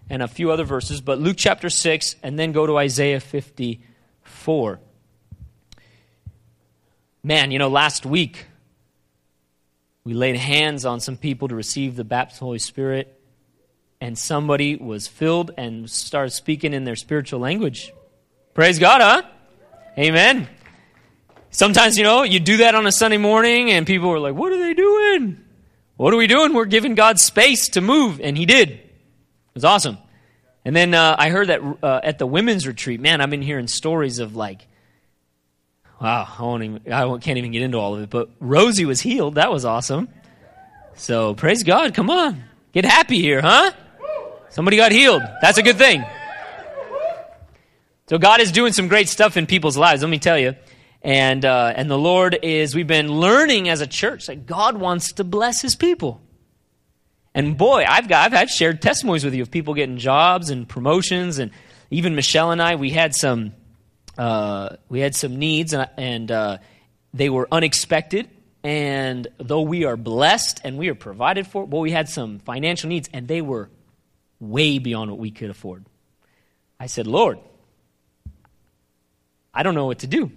and 0.10 0.24
a 0.24 0.28
few 0.30 0.52
other 0.52 0.64
verses, 0.64 1.02
but 1.02 1.20
Luke 1.20 1.36
chapter 1.38 1.70
6, 1.70 2.16
and 2.24 2.40
then 2.40 2.54
go 2.54 2.66
to 2.66 2.78
Isaiah 2.78 3.20
54. 3.20 4.80
Man, 7.24 7.52
you 7.52 7.60
know, 7.60 7.68
last 7.68 8.06
week 8.06 8.46
we 10.06 10.14
laid 10.14 10.38
hands 10.38 10.86
on 10.86 11.02
some 11.02 11.18
people 11.18 11.50
to 11.50 11.56
receive 11.56 11.98
the 11.98 12.06
baptism 12.06 12.38
of 12.38 12.40
the 12.40 12.46
Holy 12.46 12.60
Spirit 12.60 13.17
and 14.00 14.18
somebody 14.18 14.76
was 14.76 15.08
filled 15.08 15.52
and 15.58 15.90
started 15.90 16.32
speaking 16.32 16.74
in 16.74 16.84
their 16.84 16.96
spiritual 16.96 17.40
language. 17.40 17.94
Praise 18.54 18.80
God, 18.80 19.02
huh? 19.02 19.24
Amen. 19.98 20.48
Sometimes, 21.50 21.98
you 21.98 22.04
know, 22.04 22.24
you 22.24 22.40
do 22.40 22.58
that 22.58 22.76
on 22.76 22.86
a 22.86 22.92
Sunday 22.92 23.18
morning 23.18 23.72
and 23.72 23.88
people 23.88 24.10
are 24.12 24.20
like, 24.20 24.36
what 24.36 24.52
are 24.52 24.60
they 24.60 24.74
doing? 24.74 25.44
What 25.96 26.14
are 26.14 26.18
we 26.18 26.28
doing? 26.28 26.54
We're 26.54 26.66
giving 26.66 26.94
God 26.94 27.20
space 27.20 27.70
to 27.70 27.82
move. 27.82 28.22
And 28.22 28.38
He 28.38 28.46
did. 28.46 28.70
It 28.70 28.82
was 29.56 29.66
awesome. 29.66 29.98
And 30.64 30.76
then 30.76 30.94
uh, 30.94 31.16
I 31.18 31.30
heard 31.30 31.48
that 31.48 31.62
uh, 31.82 32.02
at 32.04 32.20
the 32.20 32.28
women's 32.28 32.68
retreat, 32.68 33.00
man, 33.00 33.22
I've 33.22 33.30
been 33.30 33.42
hearing 33.42 33.68
stories 33.68 34.20
of 34.20 34.36
like, 34.36 34.68
wow, 36.00 36.28
I, 36.38 36.42
won't 36.44 36.64
even, 36.64 36.94
I 36.94 37.18
can't 37.18 37.38
even 37.38 37.52
get 37.52 37.64
into 37.64 37.80
all 37.80 37.96
of 37.96 38.04
it, 38.04 38.10
but 38.10 38.30
Rosie 38.40 38.86
was 38.86 39.02
healed. 39.02 39.36
That 39.36 39.52
was 39.52 39.66
awesome. 39.66 40.10
So 40.96 41.34
praise 41.34 41.64
God. 41.64 41.94
Come 41.94 42.10
on. 42.10 42.44
Get 42.74 42.86
happy 42.86 43.22
here, 43.22 43.42
huh? 43.42 43.72
Somebody 44.58 44.76
got 44.76 44.92
healed. 44.92 45.22
That's 45.40 45.60
a 45.60 45.62
good 45.62 45.78
thing. 45.78 46.04
So 48.08 48.18
God 48.18 48.42
is 48.42 48.52
doing 48.52 48.74
some 48.74 48.88
great 48.88 49.08
stuff 49.08 49.38
in 49.38 49.46
people's 49.46 49.78
lives, 49.78 50.02
let 50.02 50.10
me 50.10 50.18
tell 50.18 50.40
you. 50.40 50.56
And, 51.04 51.46
uh, 51.46 51.74
and 51.76 51.92
the 51.92 51.98
Lord 51.98 52.40
is, 52.42 52.74
we've 52.74 52.88
been 52.88 53.08
learning 53.08 53.70
as 53.70 53.82
a 53.82 53.86
church 53.86 54.26
that 54.26 54.48
God 54.48 54.76
wants 54.78 55.12
to 55.12 55.24
bless 55.24 55.62
his 55.62 55.76
people. 55.76 56.22
And 57.36 57.56
boy, 57.56 57.86
I've, 57.88 58.08
got, 58.08 58.26
I've 58.26 58.32
had 58.32 58.50
shared 58.50 58.82
testimonies 58.82 59.24
with 59.24 59.36
you 59.36 59.44
of 59.44 59.52
people 59.52 59.76
getting 59.76 60.00
jobs 60.00 60.50
and 60.50 60.68
promotions 60.68 61.38
and 61.38 61.52
even 61.92 62.16
Michelle 62.16 62.50
and 62.50 62.60
I, 62.60 62.78
we 62.78 62.90
had 62.90 63.14
some 63.14 63.54
uh, 64.18 64.78
we 64.90 65.02
had 65.02 65.14
some 65.14 65.38
needs, 65.38 65.72
and, 65.74 65.88
and 65.98 66.32
uh, 66.32 66.58
they 67.14 67.30
were 67.30 67.48
unexpected. 67.52 68.28
And 68.64 69.28
though 69.38 69.62
we 69.62 69.86
are 69.86 69.98
blessed 69.98 70.62
and 70.64 70.80
we 70.80 70.90
are 70.90 70.96
provided 70.96 71.46
for, 71.46 71.64
well, 71.64 71.82
we 71.82 71.92
had 71.92 72.10
some 72.10 72.40
financial 72.40 72.90
needs, 72.90 73.08
and 73.14 73.28
they 73.28 73.42
were 73.42 73.70
way 74.40 74.80
beyond 74.80 75.12
what 75.12 75.20
we 75.20 75.32
could 75.32 75.50
afford. 75.50 75.86
I 76.80 76.88
said, 76.88 77.08
Lord, 77.08 77.40
I 79.54 79.64
don't 79.64 79.76
know 79.76 79.86
what 79.86 80.00
to 80.00 80.08
do. 80.08 80.32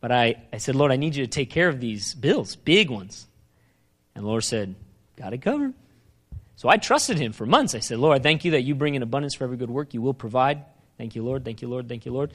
But 0.00 0.10
I, 0.10 0.34
I 0.52 0.58
said, 0.58 0.74
Lord, 0.74 0.90
I 0.90 0.96
need 0.96 1.14
you 1.14 1.24
to 1.24 1.30
take 1.30 1.48
care 1.48 1.68
of 1.68 1.80
these 1.80 2.12
bills, 2.12 2.56
big 2.56 2.90
ones. 2.90 3.26
And 4.14 4.24
the 4.24 4.28
Lord 4.28 4.44
said, 4.44 4.74
Got 5.16 5.32
it 5.32 5.38
covered. 5.38 5.74
So 6.56 6.68
I 6.68 6.76
trusted 6.76 7.18
him 7.18 7.32
for 7.32 7.46
months. 7.46 7.74
I 7.74 7.78
said, 7.78 7.98
Lord, 7.98 8.18
I 8.18 8.22
thank 8.22 8.44
you 8.44 8.52
that 8.52 8.62
you 8.62 8.74
bring 8.74 8.94
in 8.94 9.02
abundance 9.02 9.34
for 9.34 9.44
every 9.44 9.56
good 9.56 9.70
work. 9.70 9.94
You 9.94 10.02
will 10.02 10.14
provide. 10.14 10.64
Thank 10.98 11.14
you, 11.14 11.22
Lord. 11.22 11.44
Thank 11.44 11.62
you, 11.62 11.68
Lord. 11.68 11.88
Thank 11.88 12.06
you, 12.06 12.12
Lord. 12.12 12.32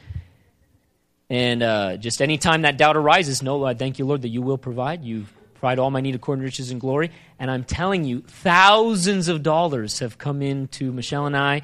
And 1.29 1.61
uh, 1.61 1.97
just 1.97 2.21
any 2.21 2.37
time 2.37 2.61
that 2.61 2.77
doubt 2.77 2.95
arises, 2.95 3.43
no, 3.43 3.57
Lord, 3.57 3.77
thank 3.77 3.99
you, 3.99 4.05
Lord, 4.05 4.21
that 4.21 4.29
you 4.29 4.41
will 4.41 4.57
provide. 4.57 5.03
You 5.03 5.25
provide 5.59 5.79
all 5.79 5.91
my 5.91 6.01
need 6.01 6.15
according 6.15 6.41
to 6.41 6.45
riches 6.45 6.71
and 6.71 6.79
glory. 6.79 7.11
And 7.39 7.49
I'm 7.49 7.63
telling 7.63 8.03
you, 8.03 8.21
thousands 8.21 9.27
of 9.27 9.43
dollars 9.43 9.99
have 9.99 10.17
come 10.17 10.41
into 10.41 10.91
Michelle 10.91 11.25
and 11.25 11.35
I 11.35 11.63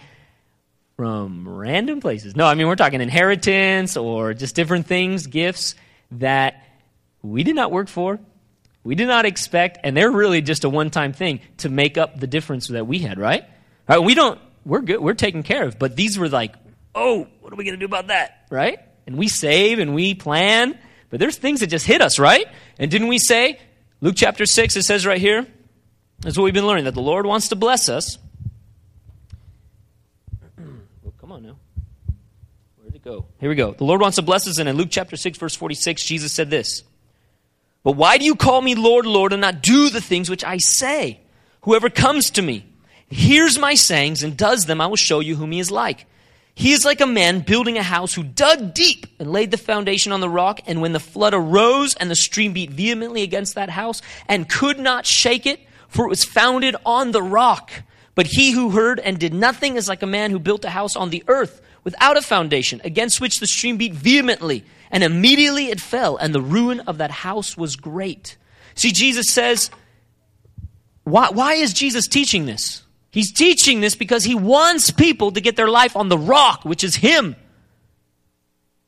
from 0.96 1.48
random 1.48 2.00
places. 2.00 2.36
No, 2.36 2.46
I 2.46 2.56
mean, 2.56 2.68
we're 2.68 2.76
talking 2.76 3.02
inheritance 3.02 3.98
or 3.98 4.34
just 4.34 4.56
different 4.56 4.88
things, 4.88 5.28
gifts 5.28 5.76
that 6.12 6.64
we 7.22 7.44
did 7.44 7.56
not 7.56 7.72
work 7.72 7.88
for, 7.88 8.20
we 8.84 8.96
did 8.96 9.08
not 9.08 9.26
expect, 9.26 9.80
and 9.84 9.96
they're 9.96 10.12
really 10.12 10.42
just 10.42 10.66
a 10.66 10.70
one 10.70 10.90
time 10.90 11.14
thing 11.14 11.40
to 11.58 11.70
make 11.70 11.98
up 11.98 12.20
the 12.20 12.28
difference 12.28 12.68
that 12.68 12.86
we 12.86 13.00
had, 13.00 13.18
right? 13.18 13.46
right? 13.88 14.00
We 14.00 14.14
don't, 14.14 14.40
we're 14.66 14.82
good, 14.82 15.00
we're 15.00 15.14
taken 15.14 15.42
care 15.42 15.64
of, 15.66 15.80
but 15.80 15.96
these 15.96 16.20
were 16.20 16.30
like, 16.30 16.56
oh, 16.94 17.28
what 17.40 17.54
are 17.54 17.56
we 17.56 17.64
going 17.64 17.80
to 17.80 17.80
do 17.80 17.86
about 17.86 18.08
that, 18.08 18.46
right? 18.50 18.80
And 19.08 19.18
we 19.18 19.28
save 19.28 19.80
and 19.80 19.96
we 19.96 20.14
plan, 20.14 20.78
but 21.10 21.20
there's 21.20 21.38
things 21.38 21.62
that 21.62 21.68
just 21.68 21.86
hit 21.86 22.02
us, 22.02 22.20
right? 22.20 22.46
And 22.78 22.92
didn't 22.92 23.08
we 23.08 23.20
say, 23.20 23.60
Luke 24.04 24.16
chapter 24.18 24.46
6, 24.46 24.76
it 24.76 24.84
says 24.84 25.06
right 25.06 25.22
here, 25.22 25.48
that's 26.20 26.38
what 26.38 26.44
we've 26.44 26.54
been 26.54 26.68
learning, 26.68 26.84
that 26.84 26.94
the 26.94 27.02
Lord 27.02 27.26
wants 27.26 27.48
to 27.48 27.56
bless 27.56 27.88
us. 27.88 28.18
oh, 30.60 31.14
come 31.22 31.32
on 31.32 31.42
now. 31.42 31.56
Where'd 32.82 32.96
it 32.96 33.02
go? 33.02 33.28
Here 33.40 33.48
we 33.48 33.56
go. 33.56 33.72
The 33.72 33.86
Lord 33.86 34.02
wants 34.02 34.18
to 34.18 34.22
bless 34.22 34.46
us, 34.46 34.58
and 34.60 34.68
in 34.68 34.76
Luke 34.76 34.90
chapter 34.92 35.16
6, 35.16 35.38
verse 35.38 35.56
46, 35.56 36.04
Jesus 36.04 36.34
said 36.34 36.50
this. 36.50 36.84
But 37.82 37.94
why 37.94 38.18
do 38.18 38.26
you 38.26 38.36
call 38.36 38.60
me 38.60 38.76
Lord, 38.76 39.06
Lord, 39.06 39.32
and 39.32 39.40
not 39.40 39.64
do 39.64 39.90
the 39.90 40.02
things 40.02 40.30
which 40.30 40.44
I 40.44 40.58
say? 40.58 41.22
Whoever 41.62 41.90
comes 41.90 42.30
to 42.32 42.42
me, 42.42 42.66
hears 43.08 43.58
my 43.58 43.74
sayings, 43.74 44.22
and 44.22 44.36
does 44.36 44.66
them, 44.66 44.82
I 44.82 44.88
will 44.88 44.98
show 44.98 45.22
you 45.22 45.38
whom 45.38 45.54
he 45.54 45.60
is 45.60 45.72
like. 45.72 46.08
He 46.56 46.72
is 46.72 46.86
like 46.86 47.02
a 47.02 47.08
man 47.08 47.40
building 47.40 47.78
a 47.78 47.84
house 47.84 48.14
who 48.14 48.24
dug 48.24 48.74
deep 48.74 49.08
and 49.20 49.32
laid 49.32 49.50
the 49.50 49.58
foundation 49.58 50.12
on 50.12 50.20
the 50.20 50.30
rock. 50.30 50.62
And 50.68 50.82
when 50.82 50.94
the 50.94 51.00
flood 51.00 51.34
arose 51.34 51.96
and 51.96 52.12
the 52.12 52.16
stream 52.16 52.54
beat 52.54 52.70
vehemently 52.70 53.24
against 53.24 53.56
that 53.56 53.70
house 53.70 54.02
and 54.28 54.48
could 54.48 54.80
not 54.80 55.06
shake 55.06 55.46
it, 55.46 55.60
for 55.88 56.06
it 56.06 56.10
was 56.10 56.24
founded 56.24 56.76
on 56.86 57.12
the 57.12 57.24
rock. 57.24 57.72
But 58.16 58.28
he 58.28 58.52
who 58.52 58.70
heard 58.70 59.00
and 59.00 59.18
did 59.18 59.34
nothing 59.34 59.76
is 59.76 59.88
like 59.88 60.04
a 60.04 60.08
man 60.08 60.30
who 60.30 60.38
built 60.40 60.64
a 60.66 60.70
house 60.70 60.96
on 60.96 61.10
the 61.10 61.24
earth 61.28 61.62
without 61.84 62.18
a 62.18 62.22
foundation, 62.22 62.80
against 62.84 63.20
which 63.20 63.40
the 63.40 63.48
stream 63.48 63.78
beat 63.78 63.94
vehemently. 63.94 64.64
And 64.92 65.04
immediately 65.04 65.70
it 65.70 65.82
fell, 65.82 66.18
and 66.18 66.34
the 66.34 66.42
ruin 66.42 66.82
of 66.82 67.00
that 67.00 67.10
house 67.10 67.58
was 67.58 67.76
great. 67.76 68.38
See, 68.76 68.92
Jesus 68.92 69.30
says, 69.30 69.72
why, 71.04 71.30
why 71.32 71.56
is 71.56 71.74
Jesus 71.74 72.08
teaching 72.08 72.46
this? 72.46 72.83
He's 73.14 73.32
teaching 73.32 73.80
this 73.80 73.94
because 73.94 74.24
he 74.24 74.34
wants 74.34 74.90
people 74.90 75.32
to 75.34 75.40
get 75.40 75.56
their 75.56 75.70
life 75.70 75.96
on 75.96 76.10
the 76.10 76.18
rock, 76.18 76.66
which 76.66 76.84
is 76.84 76.96
him. 76.96 77.36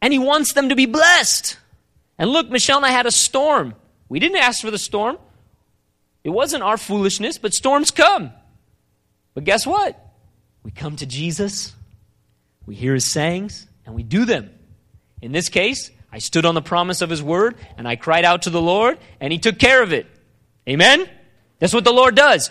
And 0.02 0.12
he 0.12 0.18
wants 0.18 0.54
them 0.54 0.70
to 0.70 0.76
be 0.76 0.88
blessed. 0.88 1.58
And 2.18 2.32
look, 2.32 2.50
Michelle 2.50 2.78
and 2.78 2.88
I 2.88 2.90
had 2.90 3.06
a 3.06 3.12
storm. 3.12 3.76
We 4.10 4.18
didn't 4.20 4.38
ask 4.38 4.62
for 4.62 4.72
the 4.72 4.80
storm. 4.80 5.20
It 6.24 6.32
wasn't 6.32 6.64
our 6.64 6.76
foolishness, 6.76 7.38
but 7.38 7.54
storms 7.54 7.92
come. 7.92 8.32
But 9.36 9.44
guess 9.44 9.68
what? 9.68 9.96
We 10.64 10.72
come 10.72 10.96
to 10.96 11.06
Jesus, 11.06 11.74
we 12.66 12.74
hear 12.74 12.96
his 12.96 13.06
sayings, 13.06 13.68
and 13.86 13.94
we 13.94 14.02
do 14.02 14.26
them. 14.26 14.50
In 15.22 15.34
this 15.34 15.50
case, 15.50 15.92
I 16.12 16.18
stood 16.18 16.46
on 16.46 16.56
the 16.56 16.64
promise 16.64 17.04
of 17.04 17.12
his 17.12 17.22
word, 17.22 17.58
and 17.78 17.88
I 17.88 17.96
cried 17.96 18.26
out 18.26 18.44
to 18.44 18.50
the 18.50 18.62
Lord, 18.62 18.98
and 19.20 19.32
he 19.32 19.38
took 19.38 19.60
care 19.60 19.84
of 19.84 19.94
it. 19.94 20.08
Amen? 20.68 21.08
That's 21.60 21.76
what 21.76 21.84
the 21.84 21.94
Lord 21.94 22.16
does. 22.16 22.50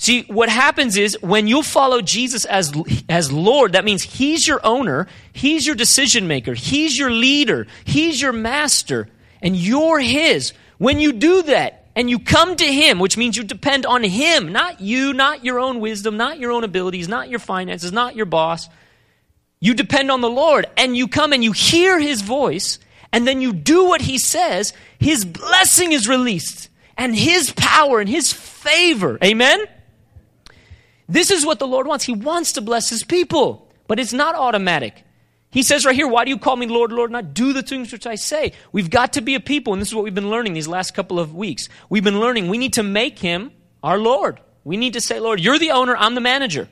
See, 0.00 0.22
what 0.28 0.48
happens 0.48 0.96
is 0.96 1.18
when 1.20 1.48
you 1.48 1.64
follow 1.64 2.00
Jesus 2.00 2.44
as, 2.44 2.72
as 3.08 3.32
Lord, 3.32 3.72
that 3.72 3.84
means 3.84 4.02
He's 4.02 4.46
your 4.46 4.64
owner, 4.64 5.08
He's 5.32 5.66
your 5.66 5.74
decision 5.74 6.28
maker, 6.28 6.54
He's 6.54 6.96
your 6.96 7.10
leader, 7.10 7.66
He's 7.84 8.22
your 8.22 8.32
master, 8.32 9.08
and 9.42 9.56
you're 9.56 9.98
His. 9.98 10.52
When 10.78 11.00
you 11.00 11.12
do 11.12 11.42
that 11.42 11.86
and 11.96 12.08
you 12.08 12.20
come 12.20 12.54
to 12.54 12.64
Him, 12.64 13.00
which 13.00 13.16
means 13.16 13.36
you 13.36 13.42
depend 13.42 13.86
on 13.86 14.04
Him, 14.04 14.52
not 14.52 14.80
you, 14.80 15.12
not 15.12 15.44
your 15.44 15.58
own 15.58 15.80
wisdom, 15.80 16.16
not 16.16 16.38
your 16.38 16.52
own 16.52 16.62
abilities, 16.62 17.08
not 17.08 17.28
your 17.28 17.40
finances, 17.40 17.90
not 17.90 18.14
your 18.14 18.26
boss, 18.26 18.68
you 19.58 19.74
depend 19.74 20.12
on 20.12 20.20
the 20.20 20.30
Lord 20.30 20.66
and 20.76 20.96
you 20.96 21.08
come 21.08 21.32
and 21.32 21.42
you 21.42 21.50
hear 21.50 21.98
His 21.98 22.22
voice 22.22 22.78
and 23.12 23.26
then 23.26 23.40
you 23.40 23.52
do 23.52 23.86
what 23.86 24.02
He 24.02 24.18
says, 24.18 24.72
His 25.00 25.24
blessing 25.24 25.90
is 25.90 26.06
released 26.06 26.68
and 26.96 27.16
His 27.16 27.50
power 27.50 27.98
and 27.98 28.08
His 28.08 28.32
favor. 28.32 29.18
Amen? 29.24 29.58
This 31.08 31.30
is 31.30 31.46
what 31.46 31.58
the 31.58 31.66
Lord 31.66 31.86
wants. 31.86 32.04
He 32.04 32.12
wants 32.12 32.52
to 32.52 32.60
bless 32.60 32.90
his 32.90 33.02
people, 33.02 33.70
but 33.86 33.98
it's 33.98 34.12
not 34.12 34.34
automatic. 34.34 35.04
He 35.50 35.62
says 35.62 35.86
right 35.86 35.94
here, 35.94 36.06
Why 36.06 36.24
do 36.24 36.30
you 36.30 36.38
call 36.38 36.56
me 36.56 36.66
Lord, 36.66 36.92
Lord, 36.92 37.10
not 37.10 37.32
do 37.32 37.52
the 37.52 37.62
things 37.62 37.92
which 37.92 38.06
I 38.06 38.16
say? 38.16 38.52
We've 38.72 38.90
got 38.90 39.14
to 39.14 39.22
be 39.22 39.34
a 39.34 39.40
people, 39.40 39.72
and 39.72 39.80
this 39.80 39.88
is 39.88 39.94
what 39.94 40.04
we've 40.04 40.14
been 40.14 40.30
learning 40.30 40.52
these 40.52 40.68
last 40.68 40.92
couple 40.92 41.18
of 41.18 41.34
weeks. 41.34 41.68
We've 41.88 42.04
been 42.04 42.20
learning 42.20 42.48
we 42.48 42.58
need 42.58 42.74
to 42.74 42.82
make 42.82 43.18
him 43.18 43.52
our 43.82 43.98
Lord. 43.98 44.40
We 44.64 44.76
need 44.76 44.92
to 44.92 45.00
say, 45.00 45.18
Lord, 45.20 45.40
you're 45.40 45.58
the 45.58 45.70
owner, 45.70 45.96
I'm 45.96 46.14
the 46.14 46.20
manager. 46.20 46.68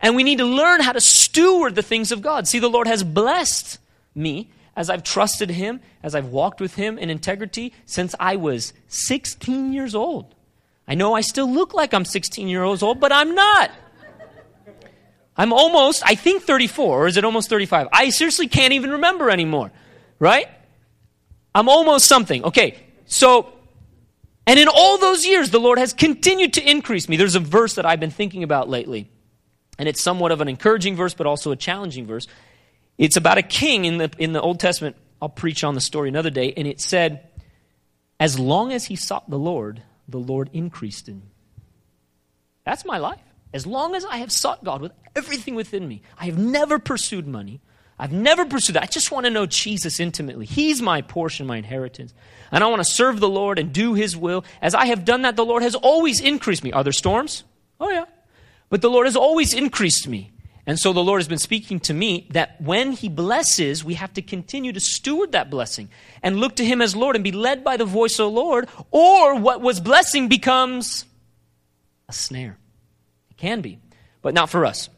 And 0.00 0.14
we 0.14 0.22
need 0.22 0.38
to 0.38 0.44
learn 0.44 0.80
how 0.80 0.92
to 0.92 1.00
steward 1.00 1.74
the 1.74 1.82
things 1.82 2.12
of 2.12 2.22
God. 2.22 2.46
See, 2.46 2.60
the 2.60 2.70
Lord 2.70 2.86
has 2.86 3.02
blessed 3.02 3.78
me 4.14 4.50
as 4.76 4.88
I've 4.88 5.02
trusted 5.02 5.50
him, 5.50 5.80
as 6.02 6.14
I've 6.14 6.28
walked 6.28 6.60
with 6.60 6.76
him 6.76 6.96
in 6.96 7.10
integrity 7.10 7.74
since 7.84 8.14
I 8.18 8.36
was 8.36 8.72
16 8.88 9.72
years 9.72 9.94
old. 9.94 10.34
I 10.90 10.94
know 10.94 11.14
I 11.14 11.20
still 11.20 11.48
look 11.48 11.72
like 11.72 11.94
I'm 11.94 12.04
16 12.04 12.48
years 12.48 12.82
old, 12.82 12.98
but 12.98 13.12
I'm 13.12 13.36
not. 13.36 13.70
I'm 15.36 15.52
almost, 15.52 16.02
I 16.04 16.16
think 16.16 16.42
34, 16.42 17.04
or 17.04 17.06
is 17.06 17.16
it 17.16 17.24
almost 17.24 17.48
35? 17.48 17.86
I 17.92 18.10
seriously 18.10 18.48
can't 18.48 18.72
even 18.72 18.90
remember 18.90 19.30
anymore, 19.30 19.70
right? 20.18 20.48
I'm 21.54 21.68
almost 21.68 22.06
something. 22.06 22.44
Okay, 22.44 22.76
so, 23.06 23.52
and 24.48 24.58
in 24.58 24.66
all 24.66 24.98
those 24.98 25.24
years, 25.24 25.50
the 25.50 25.60
Lord 25.60 25.78
has 25.78 25.92
continued 25.92 26.54
to 26.54 26.68
increase 26.68 27.08
me. 27.08 27.16
There's 27.16 27.36
a 27.36 27.40
verse 27.40 27.76
that 27.76 27.86
I've 27.86 28.00
been 28.00 28.10
thinking 28.10 28.42
about 28.42 28.68
lately, 28.68 29.08
and 29.78 29.88
it's 29.88 30.00
somewhat 30.00 30.32
of 30.32 30.40
an 30.40 30.48
encouraging 30.48 30.96
verse, 30.96 31.14
but 31.14 31.24
also 31.24 31.52
a 31.52 31.56
challenging 31.56 32.04
verse. 32.04 32.26
It's 32.98 33.16
about 33.16 33.38
a 33.38 33.42
king 33.42 33.84
in 33.84 33.98
the, 33.98 34.10
in 34.18 34.32
the 34.32 34.40
Old 34.40 34.58
Testament. 34.58 34.96
I'll 35.22 35.28
preach 35.28 35.62
on 35.62 35.76
the 35.76 35.80
story 35.80 36.08
another 36.08 36.30
day, 36.30 36.52
and 36.56 36.66
it 36.66 36.80
said, 36.80 37.28
As 38.18 38.40
long 38.40 38.72
as 38.72 38.86
he 38.86 38.96
sought 38.96 39.30
the 39.30 39.38
Lord, 39.38 39.84
the 40.10 40.18
Lord 40.18 40.50
increased 40.52 41.08
in. 41.08 41.22
That's 42.64 42.84
my 42.84 42.98
life. 42.98 43.20
As 43.52 43.66
long 43.66 43.94
as 43.94 44.04
I 44.04 44.18
have 44.18 44.30
sought 44.30 44.62
God 44.62 44.80
with 44.80 44.92
everything 45.16 45.54
within 45.54 45.86
me, 45.88 46.02
I 46.18 46.26
have 46.26 46.38
never 46.38 46.78
pursued 46.78 47.26
money. 47.26 47.60
I've 47.98 48.12
never 48.12 48.46
pursued 48.46 48.76
that. 48.76 48.82
I 48.82 48.86
just 48.86 49.10
want 49.10 49.26
to 49.26 49.30
know 49.30 49.44
Jesus 49.44 50.00
intimately. 50.00 50.46
He's 50.46 50.80
my 50.80 51.02
portion, 51.02 51.46
my 51.46 51.58
inheritance. 51.58 52.14
And 52.50 52.64
I 52.64 52.68
want 52.68 52.80
to 52.80 52.90
serve 52.90 53.20
the 53.20 53.28
Lord 53.28 53.58
and 53.58 53.72
do 53.72 53.94
His 53.94 54.16
will. 54.16 54.44
As 54.62 54.74
I 54.74 54.86
have 54.86 55.04
done 55.04 55.22
that, 55.22 55.36
the 55.36 55.44
Lord 55.44 55.62
has 55.62 55.74
always 55.74 56.20
increased 56.20 56.64
me. 56.64 56.72
Are 56.72 56.82
there 56.82 56.92
storms? 56.92 57.44
Oh, 57.78 57.90
yeah. 57.90 58.06
But 58.70 58.80
the 58.80 58.88
Lord 58.88 59.06
has 59.06 59.16
always 59.16 59.52
increased 59.52 60.08
me. 60.08 60.32
And 60.70 60.78
so 60.78 60.92
the 60.92 61.02
Lord 61.02 61.18
has 61.18 61.26
been 61.26 61.38
speaking 61.38 61.80
to 61.80 61.92
me 61.92 62.28
that 62.30 62.60
when 62.60 62.92
He 62.92 63.08
blesses, 63.08 63.82
we 63.84 63.94
have 63.94 64.14
to 64.14 64.22
continue 64.22 64.72
to 64.72 64.78
steward 64.78 65.32
that 65.32 65.50
blessing 65.50 65.88
and 66.22 66.36
look 66.36 66.54
to 66.54 66.64
Him 66.64 66.80
as 66.80 66.94
Lord 66.94 67.16
and 67.16 67.24
be 67.24 67.32
led 67.32 67.64
by 67.64 67.76
the 67.76 67.84
voice 67.84 68.12
of 68.20 68.26
the 68.26 68.30
Lord, 68.30 68.68
or 68.92 69.34
what 69.34 69.60
was 69.60 69.80
blessing 69.80 70.28
becomes 70.28 71.06
a 72.08 72.12
snare. 72.12 72.56
It 73.32 73.36
can 73.36 73.62
be, 73.62 73.80
but 74.22 74.32
not 74.32 74.48
for 74.48 74.64
us. 74.64 74.88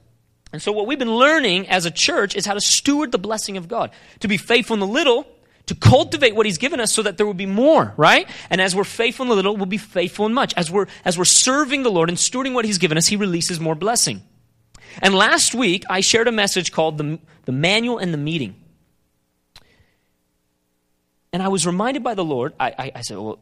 And 0.53 0.61
so, 0.61 0.73
what 0.73 0.87
we've 0.87 0.99
been 0.99 1.17
learning 1.17 1.71
as 1.71 1.87
a 1.87 1.91
church 1.91 2.37
is 2.37 2.45
how 2.45 2.53
to 2.53 2.61
steward 2.61 3.11
the 3.11 3.19
blessing 3.19 3.57
of 3.57 3.67
God, 3.67 3.93
to 4.21 4.29
be 4.29 4.37
faithful 4.37 4.75
in 4.75 4.81
the 4.81 4.87
little, 4.87 5.27
to 5.69 5.75
cultivate 5.75 6.35
what 6.37 6.45
He's 6.45 6.59
given 6.59 6.81
us 6.81 6.93
so 6.93 7.03
that 7.03 7.17
there 7.17 7.25
will 7.25 7.33
be 7.33 7.47
more, 7.47 7.95
right? 7.97 8.29
And 8.51 8.61
as 8.61 8.77
we're 8.77 8.85
faithful 8.85 9.25
in 9.25 9.31
the 9.31 9.37
little, 9.37 9.57
we'll 9.57 9.65
be 9.65 9.79
faithful 9.79 10.27
in 10.27 10.35
much. 10.35 10.53
As 10.53 10.71
we're, 10.71 10.87
as 11.03 11.17
we're 11.17 11.25
serving 11.25 11.83
the 11.83 11.91
Lord 11.91 12.11
and 12.11 12.19
stewarding 12.19 12.53
what 12.53 12.67
He's 12.67 12.77
given 12.77 12.99
us, 12.99 13.07
He 13.07 13.17
releases 13.17 13.59
more 13.59 13.75
blessing. 13.75 14.21
And 15.01 15.15
last 15.15 15.55
week, 15.55 15.85
I 15.89 16.01
shared 16.01 16.29
a 16.29 16.33
message 16.33 16.73
called 16.73 16.99
The, 16.99 17.19
the 17.45 17.53
Manual 17.53 17.99
and 17.99 18.13
the 18.13 18.19
Meeting. 18.19 18.57
And 21.33 21.43
I 21.43 21.49
was 21.49 21.67
reminded 21.67 22.03
by 22.03 22.15
the 22.15 22.25
Lord, 22.25 22.53
I, 22.61 22.75
I, 22.79 22.93
I 22.97 23.01
said, 23.01 23.17
well, 23.17 23.39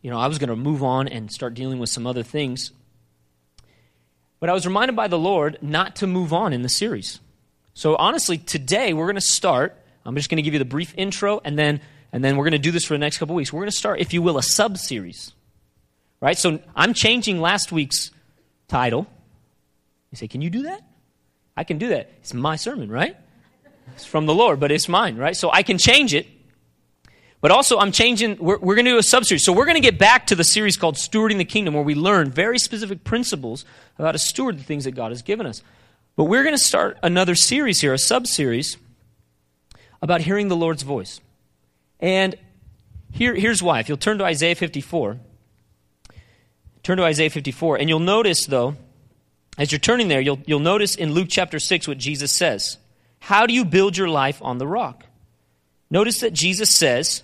you 0.00 0.10
know, 0.10 0.18
I 0.18 0.28
was 0.28 0.38
going 0.38 0.48
to 0.48 0.56
move 0.56 0.82
on 0.82 1.08
and 1.08 1.30
start 1.30 1.54
dealing 1.54 1.78
with 1.78 1.90
some 1.90 2.06
other 2.06 2.22
things. 2.22 2.72
But 4.40 4.48
I 4.48 4.52
was 4.52 4.66
reminded 4.66 4.96
by 4.96 5.08
the 5.08 5.18
Lord 5.18 5.58
not 5.60 5.96
to 5.96 6.06
move 6.06 6.32
on 6.32 6.52
in 6.52 6.62
the 6.62 6.68
series. 6.68 7.20
So 7.74 7.96
honestly, 7.96 8.38
today 8.38 8.92
we're 8.92 9.06
going 9.06 9.14
to 9.16 9.20
start. 9.20 9.76
I'm 10.04 10.14
just 10.14 10.30
going 10.30 10.36
to 10.36 10.42
give 10.42 10.52
you 10.52 10.58
the 10.58 10.64
brief 10.64 10.94
intro, 10.96 11.40
and 11.44 11.58
then 11.58 11.80
and 12.12 12.22
then 12.22 12.36
we're 12.36 12.44
going 12.44 12.52
to 12.52 12.58
do 12.58 12.70
this 12.70 12.84
for 12.84 12.94
the 12.94 12.98
next 12.98 13.18
couple 13.18 13.34
weeks. 13.34 13.52
We're 13.52 13.62
going 13.62 13.70
to 13.70 13.76
start, 13.76 13.98
if 14.00 14.12
you 14.12 14.22
will, 14.22 14.38
a 14.38 14.42
sub 14.42 14.78
series. 14.78 15.32
Right? 16.20 16.38
So 16.38 16.60
I'm 16.76 16.94
changing 16.94 17.40
last 17.40 17.72
week's 17.72 18.12
title. 18.68 19.06
You 20.12 20.16
say, 20.16 20.28
can 20.28 20.40
you 20.40 20.50
do 20.50 20.62
that? 20.62 20.82
I 21.56 21.64
can 21.64 21.78
do 21.78 21.88
that. 21.88 22.10
It's 22.18 22.34
my 22.34 22.56
sermon, 22.56 22.90
right? 22.90 23.16
It's 23.94 24.04
from 24.04 24.26
the 24.26 24.34
Lord, 24.34 24.60
but 24.60 24.72
it's 24.72 24.88
mine, 24.88 25.16
right? 25.16 25.36
So 25.36 25.50
I 25.52 25.62
can 25.62 25.78
change 25.78 26.14
it. 26.14 26.26
But 27.40 27.50
also, 27.50 27.78
I'm 27.78 27.92
changing, 27.92 28.38
we're, 28.38 28.58
we're 28.58 28.74
going 28.74 28.86
to 28.86 28.92
do 28.92 28.98
a 28.98 29.02
sub 29.02 29.26
series. 29.26 29.44
So 29.44 29.52
we're 29.52 29.66
going 29.66 29.76
to 29.76 29.82
get 29.82 29.98
back 29.98 30.28
to 30.28 30.34
the 30.34 30.44
series 30.44 30.78
called 30.78 30.94
Stewarding 30.94 31.36
the 31.36 31.44
Kingdom, 31.44 31.74
where 31.74 31.82
we 31.82 31.94
learn 31.94 32.30
very 32.30 32.58
specific 32.58 33.04
principles 33.04 33.66
about 33.96 34.06
how 34.06 34.12
to 34.12 34.18
steward 34.18 34.58
the 34.58 34.62
things 34.62 34.84
that 34.84 34.92
God 34.92 35.12
has 35.12 35.20
given 35.20 35.46
us. 35.46 35.62
But 36.16 36.24
we're 36.24 36.42
going 36.42 36.54
to 36.54 36.62
start 36.62 36.98
another 37.02 37.34
series 37.34 37.82
here, 37.82 37.92
a 37.92 37.98
sub 37.98 38.26
series, 38.26 38.78
about 40.00 40.22
hearing 40.22 40.48
the 40.48 40.56
Lord's 40.56 40.84
voice. 40.84 41.20
And 42.00 42.34
here, 43.12 43.34
here's 43.34 43.62
why. 43.62 43.80
If 43.80 43.88
you'll 43.88 43.98
turn 43.98 44.18
to 44.18 44.24
Isaiah 44.24 44.54
54, 44.54 45.18
turn 46.82 46.96
to 46.96 47.04
Isaiah 47.04 47.30
54, 47.30 47.76
and 47.76 47.90
you'll 47.90 48.00
notice, 48.00 48.46
though, 48.46 48.76
as 49.56 49.70
you're 49.70 49.78
turning 49.78 50.08
there, 50.08 50.20
you'll, 50.20 50.40
you'll 50.46 50.60
notice 50.60 50.94
in 50.94 51.12
Luke 51.12 51.28
chapter 51.30 51.58
6 51.58 51.86
what 51.86 51.98
Jesus 51.98 52.32
says. 52.32 52.78
How 53.20 53.46
do 53.46 53.54
you 53.54 53.64
build 53.64 53.96
your 53.96 54.08
life 54.08 54.40
on 54.42 54.58
the 54.58 54.66
rock? 54.66 55.06
Notice 55.90 56.20
that 56.20 56.32
Jesus 56.32 56.70
says, 56.70 57.22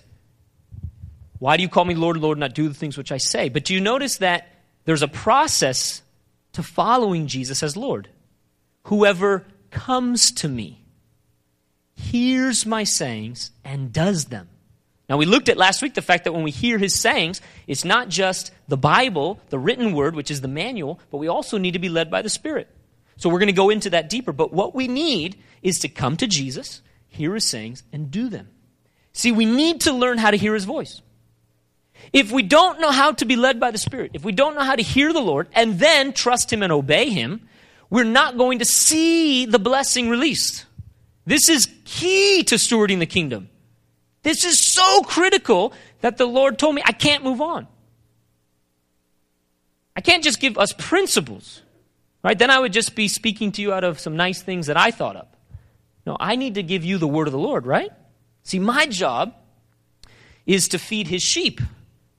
Why 1.39 1.57
do 1.57 1.63
you 1.63 1.69
call 1.69 1.85
me 1.85 1.95
Lord, 1.95 2.17
Lord, 2.17 2.37
not 2.37 2.55
do 2.55 2.67
the 2.67 2.73
things 2.73 2.97
which 2.97 3.11
I 3.11 3.17
say? 3.17 3.49
But 3.49 3.65
do 3.65 3.73
you 3.73 3.81
notice 3.81 4.17
that 4.17 4.47
there's 4.85 5.03
a 5.03 5.07
process 5.07 6.01
to 6.53 6.63
following 6.63 7.27
Jesus 7.27 7.63
as 7.63 7.75
Lord? 7.75 8.07
Whoever 8.83 9.45
comes 9.69 10.31
to 10.33 10.47
me 10.47 10.83
hears 11.95 12.65
my 12.65 12.83
sayings 12.83 13.51
and 13.63 13.93
does 13.93 14.25
them. 14.25 14.49
Now, 15.11 15.17
we 15.17 15.25
looked 15.25 15.49
at 15.49 15.57
last 15.57 15.81
week 15.81 15.93
the 15.93 16.01
fact 16.01 16.23
that 16.23 16.31
when 16.31 16.43
we 16.43 16.51
hear 16.51 16.77
his 16.77 16.97
sayings, 16.97 17.41
it's 17.67 17.83
not 17.83 18.07
just 18.07 18.53
the 18.69 18.77
Bible, 18.77 19.41
the 19.49 19.59
written 19.59 19.91
word, 19.91 20.15
which 20.15 20.31
is 20.31 20.39
the 20.39 20.47
manual, 20.47 21.01
but 21.09 21.17
we 21.17 21.27
also 21.27 21.57
need 21.57 21.73
to 21.73 21.79
be 21.79 21.89
led 21.89 22.09
by 22.09 22.21
the 22.21 22.29
Spirit. 22.29 22.69
So 23.17 23.27
we're 23.27 23.39
going 23.39 23.47
to 23.47 23.51
go 23.51 23.69
into 23.69 23.89
that 23.89 24.07
deeper. 24.07 24.31
But 24.31 24.53
what 24.53 24.73
we 24.73 24.87
need 24.87 25.35
is 25.61 25.79
to 25.79 25.89
come 25.89 26.15
to 26.15 26.27
Jesus, 26.27 26.81
hear 27.09 27.33
his 27.33 27.43
sayings, 27.43 27.83
and 27.91 28.09
do 28.09 28.29
them. 28.29 28.51
See, 29.11 29.33
we 29.33 29.45
need 29.45 29.81
to 29.81 29.91
learn 29.91 30.17
how 30.17 30.31
to 30.31 30.37
hear 30.37 30.53
his 30.53 30.63
voice. 30.63 31.01
If 32.13 32.31
we 32.31 32.41
don't 32.41 32.79
know 32.79 32.91
how 32.91 33.11
to 33.11 33.25
be 33.25 33.35
led 33.35 33.59
by 33.59 33.71
the 33.71 33.77
Spirit, 33.77 34.11
if 34.13 34.23
we 34.23 34.31
don't 34.31 34.55
know 34.55 34.63
how 34.63 34.77
to 34.77 34.81
hear 34.81 35.11
the 35.11 35.19
Lord 35.19 35.49
and 35.51 35.77
then 35.77 36.13
trust 36.13 36.53
him 36.53 36.63
and 36.63 36.71
obey 36.71 37.09
him, 37.09 37.49
we're 37.89 38.05
not 38.05 38.37
going 38.37 38.59
to 38.59 38.65
see 38.65 39.45
the 39.45 39.59
blessing 39.59 40.07
released. 40.07 40.63
This 41.25 41.49
is 41.49 41.67
key 41.83 42.43
to 42.43 42.55
stewarding 42.55 42.99
the 42.99 43.05
kingdom. 43.05 43.49
This 44.23 44.45
is 44.45 44.59
so 44.59 45.01
critical 45.01 45.73
that 46.01 46.17
the 46.17 46.25
Lord 46.25 46.59
told 46.59 46.75
me 46.75 46.81
I 46.85 46.91
can't 46.91 47.23
move 47.23 47.41
on. 47.41 47.67
I 49.95 50.01
can't 50.01 50.23
just 50.23 50.39
give 50.39 50.57
us 50.57 50.73
principles, 50.77 51.61
right? 52.23 52.37
Then 52.37 52.49
I 52.49 52.59
would 52.59 52.73
just 52.73 52.95
be 52.95 53.07
speaking 53.07 53.51
to 53.53 53.61
you 53.61 53.73
out 53.73 53.83
of 53.83 53.99
some 53.99 54.15
nice 54.15 54.41
things 54.41 54.67
that 54.67 54.77
I 54.77 54.91
thought 54.91 55.15
up. 55.15 55.35
No, 56.05 56.17
I 56.19 56.35
need 56.35 56.55
to 56.55 56.63
give 56.63 56.83
you 56.83 56.97
the 56.97 57.07
word 57.07 57.27
of 57.27 57.33
the 57.33 57.39
Lord, 57.39 57.65
right? 57.65 57.91
See, 58.43 58.59
my 58.59 58.85
job 58.87 59.35
is 60.45 60.69
to 60.69 60.79
feed 60.79 61.07
his 61.07 61.21
sheep, 61.21 61.61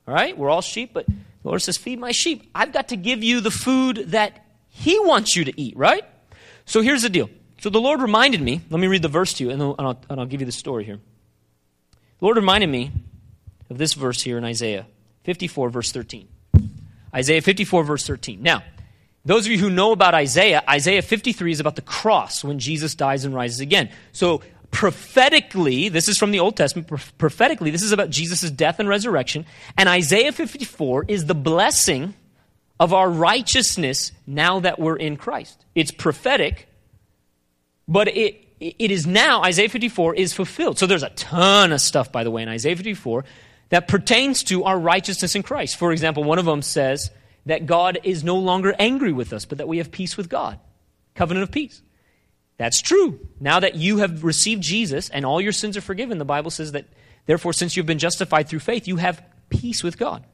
all 0.07 0.15
right? 0.15 0.37
We're 0.37 0.51
all 0.51 0.61
sheep, 0.61 0.91
but 0.93 1.07
the 1.07 1.15
Lord 1.49 1.63
says, 1.63 1.77
Feed 1.77 1.99
my 1.99 2.13
sheep. 2.13 2.49
I've 2.55 2.73
got 2.73 2.89
to 2.89 2.97
give 2.97 3.25
you 3.25 3.41
the 3.41 3.51
food 3.51 4.05
that 4.09 4.45
he 4.69 4.99
wants 5.01 5.35
you 5.35 5.45
to 5.45 5.61
eat, 5.61 5.77
right? 5.77 6.05
So 6.65 6.81
here's 6.81 7.03
the 7.03 7.09
deal. 7.09 7.29
So 7.61 7.71
the 7.71 7.81
Lord 7.81 8.01
reminded 8.01 8.41
me, 8.41 8.61
let 8.71 8.81
me 8.81 8.87
read 8.87 9.03
the 9.03 9.09
verse 9.09 9.33
to 9.35 9.45
you, 9.45 9.51
and, 9.51 9.63
I'll, 9.63 10.01
and 10.09 10.21
I'll 10.21 10.27
give 10.27 10.41
you 10.41 10.47
the 10.47 10.53
story 10.53 10.85
here. 10.85 11.01
Lord 12.23 12.37
reminded 12.37 12.69
me 12.69 12.93
of 13.69 13.79
this 13.79 13.95
verse 13.95 14.23
here 14.23 14.39
in 14.39 14.45
Isaiah 14.45 14.87
54, 15.25 15.71
verse 15.71 15.91
13. 15.91 16.29
Isaiah 17.13 17.43
54, 17.43 17.83
verse 17.83 18.07
13. 18.07 18.41
Now, 18.41 18.63
those 19.25 19.45
of 19.45 19.53
you 19.53 19.59
who 19.59 19.69
know 19.69 19.91
about 19.91 20.15
Isaiah, 20.15 20.63
Isaiah 20.69 21.03
53 21.03 21.51
is 21.51 21.59
about 21.59 21.75
the 21.75 21.83
cross 21.83 22.45
when 22.45 22.61
Jesus 22.61 22.95
dies 22.95 23.25
and 23.25 23.35
rises 23.35 23.59
again. 23.59 23.91
So, 24.13 24.43
prophetically, 24.71 25.89
this 25.89 26.09
is 26.09 26.17
from 26.17 26.31
the 26.31 26.39
Old 26.39 26.57
Testament, 26.57 26.89
prophetically, 27.19 27.73
this 27.73 27.83
is 27.83 27.91
about 27.91 28.09
Jesus' 28.09 28.51
death 28.53 28.79
and 28.79 28.89
resurrection. 28.89 29.45
And 29.77 29.89
Isaiah 29.89 30.31
54 30.31 31.07
is 31.09 31.27
the 31.27 31.35
blessing 31.35 32.15
of 32.79 32.93
our 32.93 33.11
righteousness 33.11 34.13
now 34.29 34.61
that 34.61 34.79
we're 34.79 34.97
in 34.97 35.17
Christ. 35.17 35.65
It's 35.75 35.91
prophetic, 35.91 36.69
but 37.89 38.07
it, 38.07 38.42
it 38.63 38.91
is 38.91 39.07
now, 39.07 39.43
Isaiah 39.43 39.69
54 39.69 40.15
is 40.15 40.33
fulfilled. 40.33 40.79
So 40.79 40.87
there's 40.87 41.03
a 41.03 41.11
ton 41.11 41.73
of 41.73 41.81
stuff, 41.81 42.13
by 42.13 42.25
the 42.25 42.31
way, 42.31 42.43
in 42.43 42.49
Isaiah 42.49 42.77
54 42.77 43.25
that 43.71 43.89
pertains 43.89 44.45
to 44.45 44.65
our 44.65 44.79
righteousness 44.79 45.35
in 45.35 45.43
Christ. 45.43 45.77
For 45.77 45.93
example, 45.93 46.25
one 46.25 46.39
of 46.39 46.45
them 46.45 46.63
says 46.63 47.11
that 47.47 47.67
God 47.67 47.99
is 48.05 48.23
no 48.23 48.37
longer 48.37 48.75
angry 48.79 49.13
with 49.13 49.33
us, 49.33 49.45
but 49.45 49.59
that 49.59 49.69
we 49.69 49.79
have 49.79 49.91
peace 49.91 50.17
with 50.17 50.29
God. 50.29 50.59
Covenant 51.15 51.45
of 51.45 51.51
peace. 51.51 51.83
That's 52.59 52.81
true. 52.81 53.19
Now 53.41 53.61
that 53.61 53.75
you 53.75 53.99
have 53.99 54.25
received 54.25 54.63
Jesus 54.63 55.09
and 55.09 55.27
all 55.27 55.41
your 55.41 55.53
sins 55.53 55.77
are 55.77 55.81
forgiven, 55.81 56.19
the 56.19 56.25
Bible 56.25 56.51
says 56.51 56.73
that, 56.73 56.87
therefore, 57.27 57.53
since 57.53 57.77
you've 57.77 57.87
been 57.87 57.99
justified 57.99 58.49
through 58.49 58.61
faith, 58.61 58.87
you 58.87 58.97
have 58.97 59.25
peace 59.49 59.83
with 59.83 59.99
God. 59.99 60.25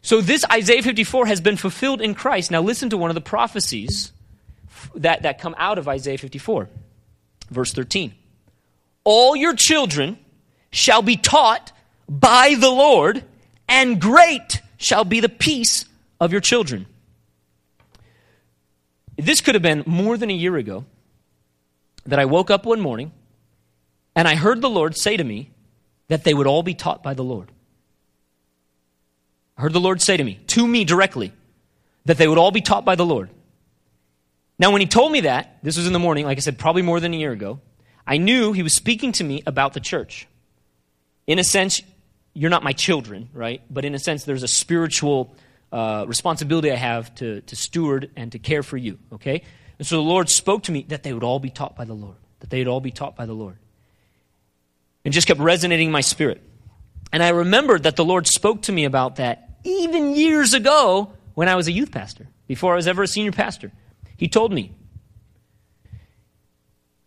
So 0.00 0.20
this 0.20 0.44
Isaiah 0.50 0.82
54 0.82 1.26
has 1.26 1.40
been 1.40 1.56
fulfilled 1.56 2.00
in 2.00 2.14
Christ. 2.14 2.50
Now 2.50 2.62
listen 2.62 2.90
to 2.90 2.96
one 2.96 3.10
of 3.10 3.14
the 3.14 3.20
prophecies 3.20 4.12
that, 4.94 5.22
that 5.22 5.40
come 5.40 5.54
out 5.58 5.78
of 5.78 5.88
Isaiah 5.88 6.18
54. 6.18 6.68
Verse 7.50 7.72
13 7.72 8.14
All 9.04 9.36
your 9.36 9.54
children 9.54 10.18
shall 10.70 11.02
be 11.02 11.16
taught 11.16 11.72
by 12.08 12.56
the 12.58 12.70
Lord, 12.70 13.24
and 13.68 14.00
great 14.00 14.60
shall 14.76 15.04
be 15.04 15.20
the 15.20 15.28
peace 15.28 15.84
of 16.20 16.32
your 16.32 16.40
children. 16.40 16.86
This 19.16 19.40
could 19.40 19.54
have 19.54 19.62
been 19.62 19.82
more 19.86 20.16
than 20.16 20.30
a 20.30 20.34
year 20.34 20.56
ago 20.56 20.84
that 22.06 22.18
I 22.18 22.24
woke 22.24 22.50
up 22.50 22.64
one 22.64 22.80
morning 22.80 23.12
and 24.14 24.26
I 24.26 24.36
heard 24.36 24.60
the 24.60 24.70
Lord 24.70 24.96
say 24.96 25.16
to 25.16 25.24
me 25.24 25.50
that 26.08 26.24
they 26.24 26.34
would 26.34 26.46
all 26.46 26.62
be 26.62 26.74
taught 26.74 27.02
by 27.02 27.14
the 27.14 27.24
Lord. 27.24 27.50
I 29.56 29.62
heard 29.62 29.72
the 29.72 29.80
Lord 29.80 30.00
say 30.00 30.16
to 30.16 30.24
me, 30.24 30.38
to 30.48 30.66
me 30.66 30.84
directly, 30.84 31.32
that 32.04 32.16
they 32.16 32.28
would 32.28 32.38
all 32.38 32.52
be 32.52 32.60
taught 32.60 32.84
by 32.84 32.94
the 32.94 33.04
Lord. 33.04 33.28
Now, 34.58 34.72
when 34.72 34.80
he 34.80 34.86
told 34.86 35.12
me 35.12 35.20
that, 35.20 35.58
this 35.62 35.76
was 35.76 35.86
in 35.86 35.92
the 35.92 35.98
morning, 35.98 36.24
like 36.24 36.36
I 36.36 36.40
said, 36.40 36.58
probably 36.58 36.82
more 36.82 36.98
than 36.98 37.14
a 37.14 37.16
year 37.16 37.32
ago, 37.32 37.60
I 38.06 38.16
knew 38.16 38.52
he 38.52 38.62
was 38.62 38.72
speaking 38.72 39.12
to 39.12 39.24
me 39.24 39.42
about 39.46 39.74
the 39.74 39.80
church. 39.80 40.26
In 41.26 41.38
a 41.38 41.44
sense, 41.44 41.82
you're 42.34 42.50
not 42.50 42.64
my 42.64 42.72
children, 42.72 43.28
right? 43.32 43.62
But 43.70 43.84
in 43.84 43.94
a 43.94 43.98
sense, 43.98 44.24
there's 44.24 44.42
a 44.42 44.48
spiritual 44.48 45.34
uh, 45.70 46.04
responsibility 46.08 46.72
I 46.72 46.76
have 46.76 47.14
to, 47.16 47.42
to 47.42 47.56
steward 47.56 48.10
and 48.16 48.32
to 48.32 48.38
care 48.38 48.62
for 48.62 48.76
you, 48.76 48.98
okay? 49.12 49.42
And 49.78 49.86
so 49.86 49.96
the 49.96 50.02
Lord 50.02 50.28
spoke 50.28 50.64
to 50.64 50.72
me 50.72 50.86
that 50.88 51.02
they 51.02 51.12
would 51.12 51.22
all 51.22 51.38
be 51.38 51.50
taught 51.50 51.76
by 51.76 51.84
the 51.84 51.94
Lord, 51.94 52.16
that 52.40 52.50
they'd 52.50 52.66
all 52.66 52.80
be 52.80 52.90
taught 52.90 53.14
by 53.14 53.26
the 53.26 53.34
Lord. 53.34 53.58
And 55.04 55.14
just 55.14 55.26
kept 55.26 55.40
resonating 55.40 55.86
in 55.88 55.92
my 55.92 56.00
spirit. 56.00 56.42
And 57.12 57.22
I 57.22 57.28
remembered 57.30 57.84
that 57.84 57.96
the 57.96 58.04
Lord 58.04 58.26
spoke 58.26 58.62
to 58.62 58.72
me 58.72 58.84
about 58.84 59.16
that 59.16 59.58
even 59.64 60.16
years 60.16 60.54
ago 60.54 61.12
when 61.34 61.48
I 61.48 61.54
was 61.54 61.68
a 61.68 61.72
youth 61.72 61.92
pastor, 61.92 62.26
before 62.46 62.72
I 62.72 62.76
was 62.76 62.88
ever 62.88 63.02
a 63.02 63.06
senior 63.06 63.32
pastor. 63.32 63.72
He 64.18 64.26
told 64.26 64.52
me, 64.52 64.74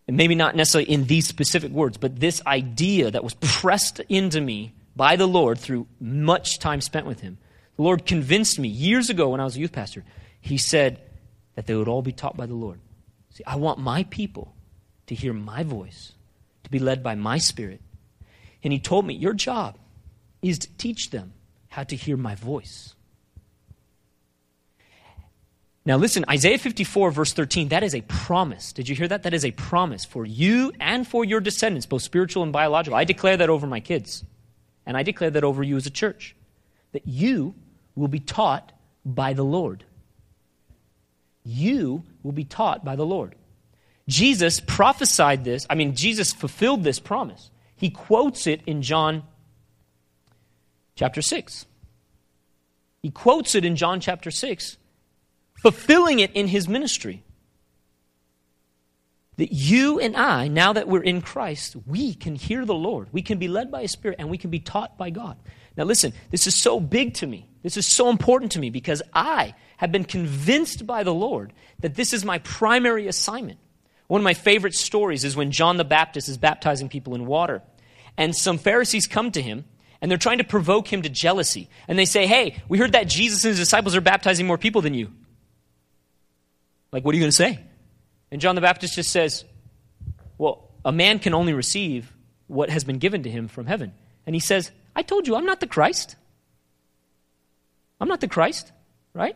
and 0.08 0.18
maybe 0.18 0.34
not 0.34 0.56
necessarily 0.56 0.90
in 0.90 1.06
these 1.06 1.28
specific 1.28 1.72
words, 1.72 1.98
but 1.98 2.20
this 2.20 2.42
idea 2.48 3.12
that 3.12 3.24
was 3.24 3.34
pressed 3.36 4.00
into 4.10 4.42
me 4.42 4.74
by 4.96 5.18
the 5.18 5.28
Lord 5.28 5.60
through 5.60 5.88
much 6.00 6.58
time 6.58 6.80
spent 6.82 7.06
with 7.06 7.20
Him. 7.20 7.38
The 7.76 7.84
Lord 7.84 8.06
convinced 8.06 8.58
me 8.60 8.70
years 8.70 9.10
ago 9.10 9.30
when 9.30 9.42
I 9.42 9.44
was 9.44 9.58
a 9.58 9.60
youth 9.60 9.74
pastor. 9.74 10.06
He 10.40 10.58
said 10.58 11.02
that 11.56 11.68
they 11.68 11.76
would 11.76 11.90
all 11.90 12.02
be 12.02 12.14
taught 12.14 12.38
by 12.38 12.46
the 12.46 12.56
Lord. 12.56 12.80
See, 13.32 13.44
I 13.46 13.58
want 13.58 13.80
my 13.80 14.04
people 14.06 14.56
to 15.08 15.16
hear 15.16 15.34
my 15.34 15.64
voice, 15.64 16.14
to 16.64 16.72
be 16.72 16.80
led 16.80 17.04
by 17.04 17.16
my 17.16 17.38
spirit. 17.38 17.82
And 18.64 18.72
He 18.72 18.80
told 18.80 19.06
me, 19.06 19.16
Your 19.16 19.34
job 19.34 19.78
is 20.42 20.60
to 20.60 20.78
teach 20.78 21.10
them 21.10 21.34
how 21.68 21.84
to 21.84 21.96
hear 21.96 22.16
my 22.16 22.36
voice. 22.36 22.96
Now, 25.84 25.98
listen, 25.98 26.26
Isaiah 26.30 26.60
54, 26.60 27.10
verse 27.10 27.34
13, 27.34 27.70
that 27.70 27.84
is 27.84 27.96
a 27.96 28.02
promise. 28.02 28.72
Did 28.72 28.88
you 28.88 28.96
hear 28.96 29.08
that? 29.08 29.24
That 29.24 29.34
is 29.34 29.44
a 29.44 29.52
promise 29.52 30.06
for 30.06 30.26
you 30.26 30.72
and 30.80 31.08
for 31.08 31.26
your 31.26 31.40
descendants, 31.40 31.88
both 31.88 32.04
spiritual 32.04 32.44
and 32.44 32.54
biological. 32.54 32.98
I 32.98 33.04
declare 33.04 33.38
that 33.38 33.50
over 33.50 33.66
my 33.66 33.80
kids, 33.80 34.24
and 34.86 34.96
I 34.96 35.02
declare 35.02 35.32
that 35.32 35.44
over 35.44 35.64
you 35.64 35.78
as 35.78 35.88
a 35.88 35.92
church, 35.92 36.36
that 36.92 37.08
you 37.08 37.56
will 37.96 38.08
be 38.08 38.20
taught 38.20 38.72
by 39.04 39.34
the 39.34 39.44
Lord. 39.44 39.84
You 41.44 42.04
will 42.22 42.32
be 42.32 42.44
taught 42.44 42.86
by 42.86 42.96
the 42.96 43.06
Lord. 43.06 43.36
Jesus 44.08 44.60
prophesied 44.60 45.44
this, 45.44 45.66
I 45.68 45.76
mean, 45.76 45.96
Jesus 45.96 46.32
fulfilled 46.32 46.84
this 46.84 47.00
promise. 47.00 47.50
He 47.76 47.90
quotes 47.90 48.46
it 48.46 48.62
in 48.68 48.84
John 48.84 49.24
chapter 50.96 51.24
6. 51.24 51.66
He 53.02 53.10
quotes 53.10 53.56
it 53.56 53.66
in 53.66 53.76
John 53.76 54.00
chapter 54.00 54.30
6 54.30 54.78
fulfilling 55.62 56.20
it 56.20 56.32
in 56.34 56.48
his 56.48 56.68
ministry. 56.68 57.24
that 59.38 59.52
you 59.52 60.00
and 60.00 60.16
I, 60.16 60.50
now 60.50 60.74
that 60.74 60.88
we're 60.88 61.02
in 61.02 61.20
Christ, 61.20 61.76
we 61.88 62.14
can 62.14 62.36
hear 62.36 62.64
the 62.64 62.76
Lord. 62.76 63.08
We 63.12 63.24
can 63.24 63.40
be 63.40 63.48
led 63.48 63.72
by 63.72 63.82
His 63.82 63.92
Spirit 63.92 64.18
and 64.20 64.30
we 64.30 64.38
can 64.38 64.52
be 64.52 64.60
taught 64.60 65.00
by 65.00 65.10
God. 65.10 65.36
Now, 65.76 65.86
listen, 65.86 66.14
this 66.30 66.46
is 66.46 66.54
so 66.54 66.80
big 66.80 67.16
to 67.16 67.26
me. 67.26 67.48
This 67.64 67.76
is 67.76 67.88
so 67.88 68.10
important 68.12 68.52
to 68.52 68.60
me 68.60 68.70
because 68.70 69.02
I 69.14 69.56
have 69.78 69.92
been 69.92 70.04
convinced 70.04 70.86
by 70.86 71.04
the 71.04 71.14
Lord 71.14 71.54
that 71.80 71.96
this 71.96 72.14
is 72.14 72.24
my 72.24 72.38
primary 72.40 73.08
assignment. 73.08 73.58
One 74.08 74.22
of 74.22 74.24
my 74.24 74.36
favorite 74.36 74.76
stories 74.76 75.24
is 75.24 75.36
when 75.36 75.50
John 75.52 75.78
the 75.78 75.86
Baptist 75.86 76.30
is 76.30 76.38
baptizing 76.38 76.88
people 76.88 77.16
in 77.16 77.26
water. 77.26 77.64
And 78.18 78.36
some 78.36 78.60
Pharisees 78.60 79.08
come 79.08 79.32
to 79.32 79.42
him 79.42 79.66
and 80.02 80.12
they're 80.12 80.20
trying 80.20 80.38
to 80.40 80.44
provoke 80.44 80.92
him 80.92 81.02
to 81.02 81.10
jealousy. 81.10 81.68
And 81.88 81.98
they 81.98 82.06
say, 82.06 82.28
Hey, 82.28 82.62
we 82.68 82.78
heard 82.78 82.92
that 82.92 83.08
Jesus 83.08 83.44
and 83.44 83.50
his 83.50 83.60
disciples 83.60 83.96
are 83.96 84.02
baptizing 84.02 84.46
more 84.46 84.60
people 84.60 84.82
than 84.82 84.94
you. 84.94 85.12
Like, 86.92 87.06
what 87.06 87.14
are 87.14 87.18
you 87.18 87.22
going 87.22 87.32
to 87.32 87.36
say? 87.36 87.60
And 88.32 88.42
John 88.42 88.56
the 88.56 88.62
Baptist 88.62 88.96
just 88.96 89.12
says, 89.12 89.46
Well, 90.38 90.70
a 90.84 90.92
man 90.92 91.20
can 91.20 91.34
only 91.34 91.54
receive 91.54 92.12
what 92.48 92.70
has 92.70 92.84
been 92.84 92.98
given 92.98 93.24
to 93.24 93.30
him 93.30 93.48
from 93.48 93.66
heaven. 93.66 93.94
And 94.26 94.36
he 94.36 94.40
says, 94.40 94.72
I 94.96 95.04
told 95.04 95.28
you, 95.28 95.36
I'm 95.36 95.46
not 95.46 95.60
the 95.60 95.68
Christ. 95.68 96.16
I'm 98.00 98.08
not 98.08 98.20
the 98.20 98.28
Christ, 98.28 98.72
right? 99.14 99.36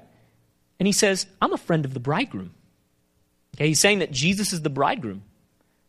And 0.79 0.87
he 0.87 0.91
says, 0.91 1.27
I'm 1.41 1.53
a 1.53 1.57
friend 1.57 1.85
of 1.85 1.93
the 1.93 1.99
bridegroom. 1.99 2.53
Okay, 3.55 3.67
he's 3.67 3.79
saying 3.79 3.99
that 3.99 4.11
Jesus 4.11 4.51
is 4.51 4.61
the 4.61 4.69
bridegroom. 4.69 5.23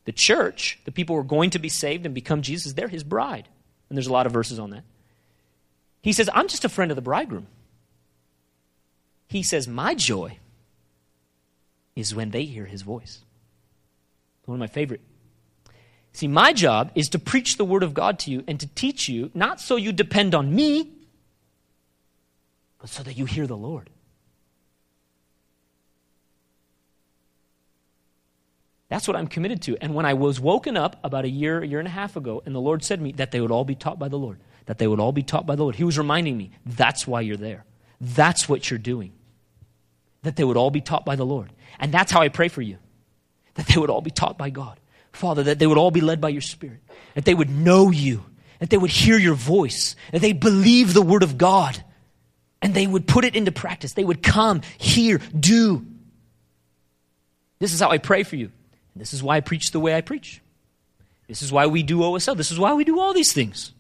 The 0.05 0.13
church, 0.13 0.79
the 0.85 0.93
people 0.93 1.17
who 1.17 1.21
are 1.21 1.25
going 1.25 1.51
to 1.51 1.59
be 1.59 1.69
saved 1.69 2.07
and 2.07 2.15
become 2.15 2.43
Jesus, 2.43 2.75
they're 2.75 2.87
his 2.87 3.03
bride. 3.03 3.49
And 3.89 3.97
there's 3.97 4.07
a 4.07 4.13
lot 4.13 4.27
of 4.27 4.33
verses 4.33 4.59
on 4.59 4.71
that. 4.71 4.85
He 6.03 6.13
says, 6.13 6.31
I'm 6.33 6.47
just 6.47 6.65
a 6.65 6.69
friend 6.69 6.93
of 6.93 6.97
the 6.97 7.03
bridegroom. 7.03 7.49
He 9.27 9.43
says, 9.43 9.67
My 9.67 9.95
joy 9.95 10.39
is 11.97 12.15
when 12.15 12.31
they 12.31 12.45
hear 12.45 12.67
his 12.67 12.83
voice. 12.83 13.25
One 14.45 14.57
of 14.57 14.61
my 14.61 14.69
favorite. 14.69 15.01
See, 16.13 16.29
my 16.29 16.53
job 16.53 16.93
is 16.95 17.09
to 17.09 17.19
preach 17.19 17.57
the 17.57 17.65
word 17.65 17.83
of 17.83 17.93
God 17.93 18.19
to 18.21 18.31
you 18.31 18.45
and 18.47 18.61
to 18.61 18.67
teach 18.69 19.09
you, 19.09 19.31
not 19.35 19.61
so 19.61 19.77
you 19.77 19.93
depend 19.93 20.35
on 20.35 20.55
me, 20.55 20.93
but 22.79 22.89
so 22.89 23.03
that 23.03 23.17
you 23.19 23.25
hear 23.25 23.47
the 23.47 23.57
Lord. 23.57 23.91
That's 28.89 29.09
what 29.09 29.17
I'm 29.17 29.27
committed 29.27 29.63
to. 29.63 29.77
And 29.81 29.95
when 29.95 30.07
I 30.07 30.15
was 30.15 30.39
woken 30.39 30.77
up 30.77 30.97
about 31.03 31.25
a 31.25 31.29
year, 31.29 31.61
a 31.61 31.67
year 31.67 31.81
and 31.81 31.89
a 31.89 31.91
half 31.91 32.17
ago, 32.17 32.43
and 32.47 32.55
the 32.55 32.61
Lord 32.61 32.85
said 32.85 33.01
to 33.01 33.03
me 33.03 33.13
that 33.13 33.33
they 33.33 33.41
would 33.41 33.51
all 33.51 33.65
be 33.65 33.75
taught 33.75 33.99
by 33.99 34.09
the 34.09 34.19
Lord, 34.19 34.39
that 34.67 34.79
they 34.79 34.87
would 34.87 35.01
all 35.01 35.13
be 35.13 35.25
taught 35.25 35.45
by 35.45 35.57
the 35.57 35.63
Lord, 35.63 35.75
He 35.75 35.85
was 35.85 35.99
reminding 35.99 36.37
me 36.37 36.53
that's 36.65 37.07
why 37.07 37.21
you're 37.21 37.37
there. 37.37 37.65
That's 38.01 38.49
what 38.49 38.71
you're 38.71 38.79
doing. 38.79 39.13
That 40.23 40.37
they 40.37 40.45
would 40.45 40.57
all 40.57 40.71
be 40.71 40.81
taught 40.81 41.05
by 41.05 41.17
the 41.17 41.27
Lord. 41.27 41.53
And 41.79 41.93
that's 41.93 42.13
how 42.13 42.21
I 42.21 42.29
pray 42.29 42.49
for 42.49 42.63
you. 42.63 42.79
That 43.55 43.67
they 43.67 43.79
would 43.79 43.91
all 43.91 44.01
be 44.01 44.11
taught 44.11 44.39
by 44.39 44.51
God. 44.51 44.79
Father, 45.13 45.45
that 45.45 45.59
they 45.59 45.67
would 45.67 45.79
all 45.79 45.91
be 45.91 46.01
led 46.01 46.21
by 46.21 46.29
your 46.29 46.43
Spirit. 46.43 46.81
That 47.15 47.25
they 47.25 47.35
would 47.35 47.51
know 47.51 47.91
you. 47.91 48.25
That 48.61 48.71
they 48.71 48.77
would 48.77 48.91
hear 48.91 49.19
your 49.19 49.35
voice. 49.35 49.97
That 50.13 50.21
they 50.21 50.33
believe 50.33 50.93
the 50.93 51.03
Word 51.03 51.23
of 51.23 51.39
God. 51.39 51.83
And 52.61 52.75
they 52.75 52.87
would 52.87 53.07
put 53.07 53.25
it 53.25 53.37
into 53.37 53.53
practice. 53.53 53.93
They 53.93 54.05
would 54.05 54.23
come, 54.23 54.63
hear, 54.79 55.19
do. 55.39 55.87
This 57.59 57.73
is 57.73 57.81
how 57.81 57.91
I 57.91 57.99
pray 57.99 58.23
for 58.23 58.37
you. 58.37 58.51
And 58.95 59.01
this 59.01 59.13
is 59.15 59.23
why 59.23 59.37
I 59.37 59.41
preach 59.41 59.71
the 59.71 59.81
way 59.81 59.95
I 59.95 60.01
preach. 60.01 60.41
This 61.29 61.43
is 61.43 61.51
why 61.51 61.67
we 61.67 61.83
do 61.83 61.99
OSL. 61.99 62.37
This 62.37 62.51
is 62.51 62.59
why 62.59 62.75
we 62.75 62.85
do 62.85 63.01
all 63.01 63.13
these 63.13 63.33
things. 63.33 63.73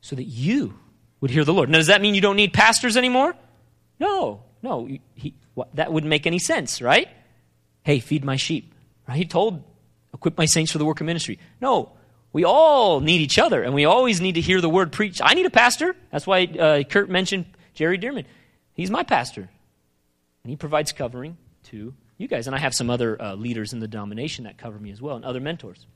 So 0.00 0.16
that 0.16 0.24
you 0.24 0.78
would 1.20 1.30
hear 1.30 1.44
the 1.44 1.52
Lord. 1.52 1.68
Now, 1.68 1.78
does 1.78 1.88
that 1.88 2.00
mean 2.00 2.14
you 2.14 2.20
don't 2.20 2.36
need 2.36 2.52
pastors 2.52 2.96
anymore? 2.96 3.34
No, 4.00 4.42
no. 4.62 4.88
He, 5.14 5.34
that 5.74 5.92
wouldn't 5.92 6.08
make 6.08 6.26
any 6.26 6.38
sense, 6.38 6.82
right? 6.82 7.08
Hey, 7.82 8.00
feed 8.00 8.24
my 8.24 8.36
sheep. 8.36 8.74
Right? 9.06 9.16
He 9.16 9.24
told, 9.24 9.62
equip 10.12 10.36
my 10.36 10.44
saints 10.44 10.72
for 10.72 10.78
the 10.78 10.84
work 10.84 11.00
of 11.00 11.06
ministry. 11.06 11.38
No, 11.60 11.92
we 12.32 12.44
all 12.44 13.00
need 13.00 13.20
each 13.20 13.38
other, 13.38 13.62
and 13.62 13.74
we 13.74 13.84
always 13.84 14.20
need 14.20 14.34
to 14.34 14.40
hear 14.40 14.60
the 14.60 14.68
word 14.68 14.92
preached. 14.92 15.20
I 15.24 15.34
need 15.34 15.46
a 15.46 15.50
pastor. 15.50 15.96
That's 16.10 16.26
why 16.26 16.44
uh, 16.44 16.82
Kurt 16.82 17.08
mentioned 17.08 17.46
Jerry 17.74 17.98
Dirmann. 17.98 18.26
He's 18.74 18.90
my 18.90 19.02
pastor, 19.02 19.48
and 20.42 20.50
he 20.50 20.56
provides 20.56 20.92
covering 20.92 21.36
to 21.64 21.94
you 22.18 22.28
guys. 22.28 22.46
And 22.46 22.54
I 22.54 22.58
have 22.58 22.74
some 22.74 22.90
other 22.90 23.20
uh, 23.20 23.34
leaders 23.34 23.72
in 23.72 23.80
the 23.80 23.88
denomination 23.88 24.44
that 24.44 24.58
cover 24.58 24.78
me 24.78 24.90
as 24.90 25.00
well, 25.00 25.16
and 25.16 25.24
other 25.24 25.40
mentors. 25.40 25.86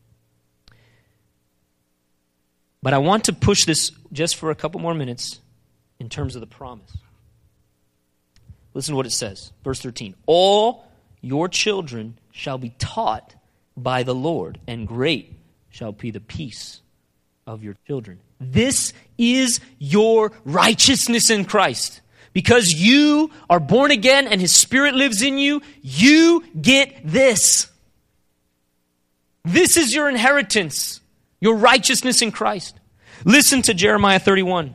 But 2.83 2.95
I 2.95 2.99
want 2.99 3.25
to 3.25 3.33
push 3.33 3.65
this 3.65 3.93
just 4.13 4.37
for 4.37 4.51
a 4.51 4.55
couple 4.55 4.81
more 4.81 4.95
minutes 4.95 5.41
in 6.01 6.09
terms 6.09 6.35
of 6.35 6.41
the 6.41 6.47
promise. 6.47 6.97
Listen 8.75 8.93
to 8.93 8.97
what 8.97 9.07
it 9.07 9.13
says. 9.13 9.53
Verse 9.65 9.81
13 9.81 10.15
All 10.27 10.87
your 11.21 11.49
children 11.49 12.19
shall 12.33 12.59
be 12.59 12.71
taught 12.79 13.35
by 13.77 14.03
the 14.03 14.15
Lord, 14.15 14.59
and 14.67 14.87
great 14.87 15.35
shall 15.71 15.93
be 15.93 16.11
the 16.11 16.21
peace 16.21 16.81
of 17.47 17.63
your 17.63 17.77
children. 17.87 18.21
This 18.41 18.93
is 19.19 19.61
your 19.79 20.33
righteousness 20.45 21.31
in 21.31 21.45
Christ. 21.45 22.01
Because 22.33 22.69
you 22.71 23.31
are 23.51 23.61
born 23.61 23.91
again 23.91 24.27
and 24.27 24.41
His 24.41 24.57
Spirit 24.57 24.95
lives 24.95 25.23
in 25.23 25.37
you, 25.37 25.61
you 25.83 26.45
get 26.59 27.01
this. 27.05 27.71
This 29.45 29.77
is 29.77 29.95
your 29.95 30.09
inheritance, 30.09 31.01
your 31.41 31.57
righteousness 31.57 32.23
in 32.23 32.33
Christ. 32.33 32.79
Listen 33.25 33.61
to 33.63 33.75
Jeremiah 33.75 34.19
31. 34.19 34.75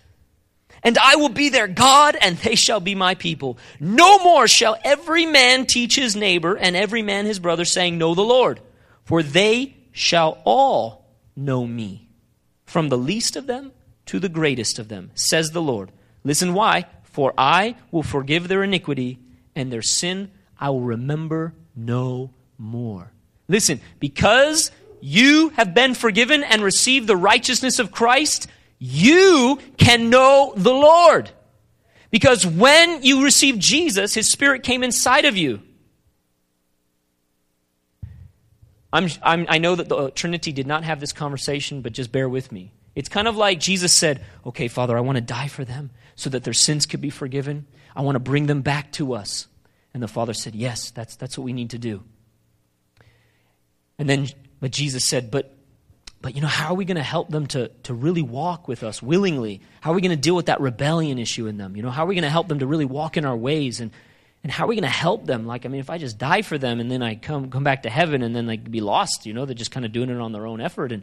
and 0.83 0.97
I 0.97 1.15
will 1.15 1.29
be 1.29 1.49
their 1.49 1.67
God, 1.67 2.17
and 2.19 2.37
they 2.37 2.55
shall 2.55 2.79
be 2.79 2.95
my 2.95 3.15
people. 3.15 3.57
No 3.79 4.19
more 4.19 4.47
shall 4.47 4.77
every 4.83 5.25
man 5.25 5.65
teach 5.65 5.95
his 5.95 6.15
neighbor 6.15 6.57
and 6.57 6.75
every 6.75 7.01
man 7.01 7.25
his 7.25 7.39
brother, 7.39 7.65
saying, 7.65 7.97
Know 7.97 8.15
the 8.15 8.21
Lord, 8.21 8.59
for 9.03 9.21
they 9.21 9.75
shall 9.91 10.41
all 10.43 11.05
know 11.35 11.65
me, 11.65 12.09
from 12.65 12.89
the 12.89 12.97
least 12.97 13.35
of 13.35 13.47
them 13.47 13.71
to 14.07 14.19
the 14.19 14.29
greatest 14.29 14.79
of 14.79 14.87
them, 14.87 15.11
says 15.13 15.51
the 15.51 15.61
Lord. 15.61 15.91
Listen 16.23 16.53
why? 16.53 16.85
For 17.03 17.33
I 17.37 17.75
will 17.91 18.03
forgive 18.03 18.47
their 18.47 18.63
iniquity, 18.63 19.19
and 19.55 19.71
their 19.71 19.81
sin 19.81 20.31
I 20.59 20.69
will 20.69 20.81
remember 20.81 21.53
no 21.75 22.31
more. 22.57 23.11
Listen, 23.47 23.81
because 23.99 24.71
you 25.01 25.49
have 25.49 25.73
been 25.73 25.93
forgiven 25.93 26.43
and 26.43 26.63
received 26.63 27.07
the 27.07 27.17
righteousness 27.17 27.79
of 27.79 27.91
Christ, 27.91 28.47
you 28.83 29.59
can 29.77 30.09
know 30.09 30.53
the 30.57 30.73
Lord. 30.73 31.29
Because 32.09 32.47
when 32.47 33.03
you 33.03 33.23
received 33.23 33.61
Jesus, 33.61 34.15
His 34.15 34.31
Spirit 34.31 34.63
came 34.63 34.83
inside 34.83 35.25
of 35.25 35.37
you. 35.37 35.61
I'm, 38.91 39.07
I'm, 39.21 39.45
i 39.47 39.59
know 39.59 39.75
that 39.75 39.87
the 39.87 39.95
uh, 39.95 40.09
Trinity 40.09 40.51
did 40.51 40.65
not 40.65 40.83
have 40.83 40.99
this 40.99 41.13
conversation, 41.13 41.81
but 41.81 41.93
just 41.93 42.11
bear 42.11 42.27
with 42.27 42.51
me. 42.51 42.71
It's 42.95 43.07
kind 43.07 43.27
of 43.27 43.37
like 43.37 43.59
Jesus 43.59 43.93
said, 43.93 44.25
Okay, 44.47 44.67
Father, 44.67 44.97
I 44.97 45.01
want 45.01 45.17
to 45.17 45.21
die 45.21 45.47
for 45.47 45.63
them 45.63 45.91
so 46.15 46.31
that 46.31 46.43
their 46.43 46.51
sins 46.51 46.87
could 46.87 47.01
be 47.01 47.11
forgiven. 47.11 47.67
I 47.95 48.01
want 48.01 48.15
to 48.15 48.19
bring 48.19 48.47
them 48.47 48.63
back 48.63 48.91
to 48.93 49.13
us. 49.13 49.47
And 49.93 50.01
the 50.01 50.07
Father 50.07 50.33
said, 50.33 50.55
Yes, 50.55 50.89
that's, 50.89 51.15
that's 51.15 51.37
what 51.37 51.45
we 51.45 51.53
need 51.53 51.69
to 51.69 51.77
do. 51.77 52.03
And 53.99 54.09
then, 54.09 54.27
but 54.59 54.71
Jesus 54.71 55.05
said, 55.05 55.29
But 55.29 55.55
but 56.21 56.35
you 56.35 56.41
know, 56.41 56.47
how 56.47 56.69
are 56.69 56.75
we 56.75 56.85
going 56.85 56.97
to 56.97 57.03
help 57.03 57.29
them 57.29 57.47
to, 57.47 57.69
to 57.83 57.93
really 57.93 58.21
walk 58.21 58.67
with 58.67 58.83
us 58.83 59.01
willingly? 59.01 59.61
How 59.79 59.91
are 59.91 59.95
we 59.95 60.01
going 60.01 60.11
to 60.11 60.17
deal 60.17 60.35
with 60.35 60.45
that 60.47 60.61
rebellion 60.61 61.17
issue 61.17 61.47
in 61.47 61.57
them? 61.57 61.75
You 61.75 61.81
know, 61.81 61.89
how 61.89 62.03
are 62.03 62.07
we 62.07 62.15
going 62.15 62.23
to 62.23 62.29
help 62.29 62.47
them 62.47 62.59
to 62.59 62.67
really 62.67 62.85
walk 62.85 63.17
in 63.17 63.25
our 63.25 63.35
ways? 63.35 63.79
And, 63.79 63.91
and 64.43 64.51
how 64.51 64.65
are 64.65 64.67
we 64.67 64.75
going 64.75 64.83
to 64.83 64.89
help 64.89 65.25
them? 65.25 65.47
Like, 65.47 65.65
I 65.65 65.69
mean, 65.69 65.81
if 65.81 65.89
I 65.89 65.97
just 65.97 66.19
die 66.19 66.43
for 66.43 66.57
them 66.57 66.79
and 66.79 66.91
then 66.91 67.01
I 67.01 67.15
come, 67.15 67.49
come 67.49 67.63
back 67.63 67.83
to 67.83 67.89
heaven 67.89 68.21
and 68.21 68.35
then 68.35 68.45
they 68.45 68.57
be 68.57 68.81
lost, 68.81 69.25
you 69.25 69.33
know, 69.33 69.45
they're 69.45 69.55
just 69.55 69.71
kind 69.71 69.85
of 69.85 69.91
doing 69.91 70.09
it 70.09 70.19
on 70.19 70.31
their 70.31 70.45
own 70.45 70.61
effort. 70.61 70.91
And, 70.91 71.01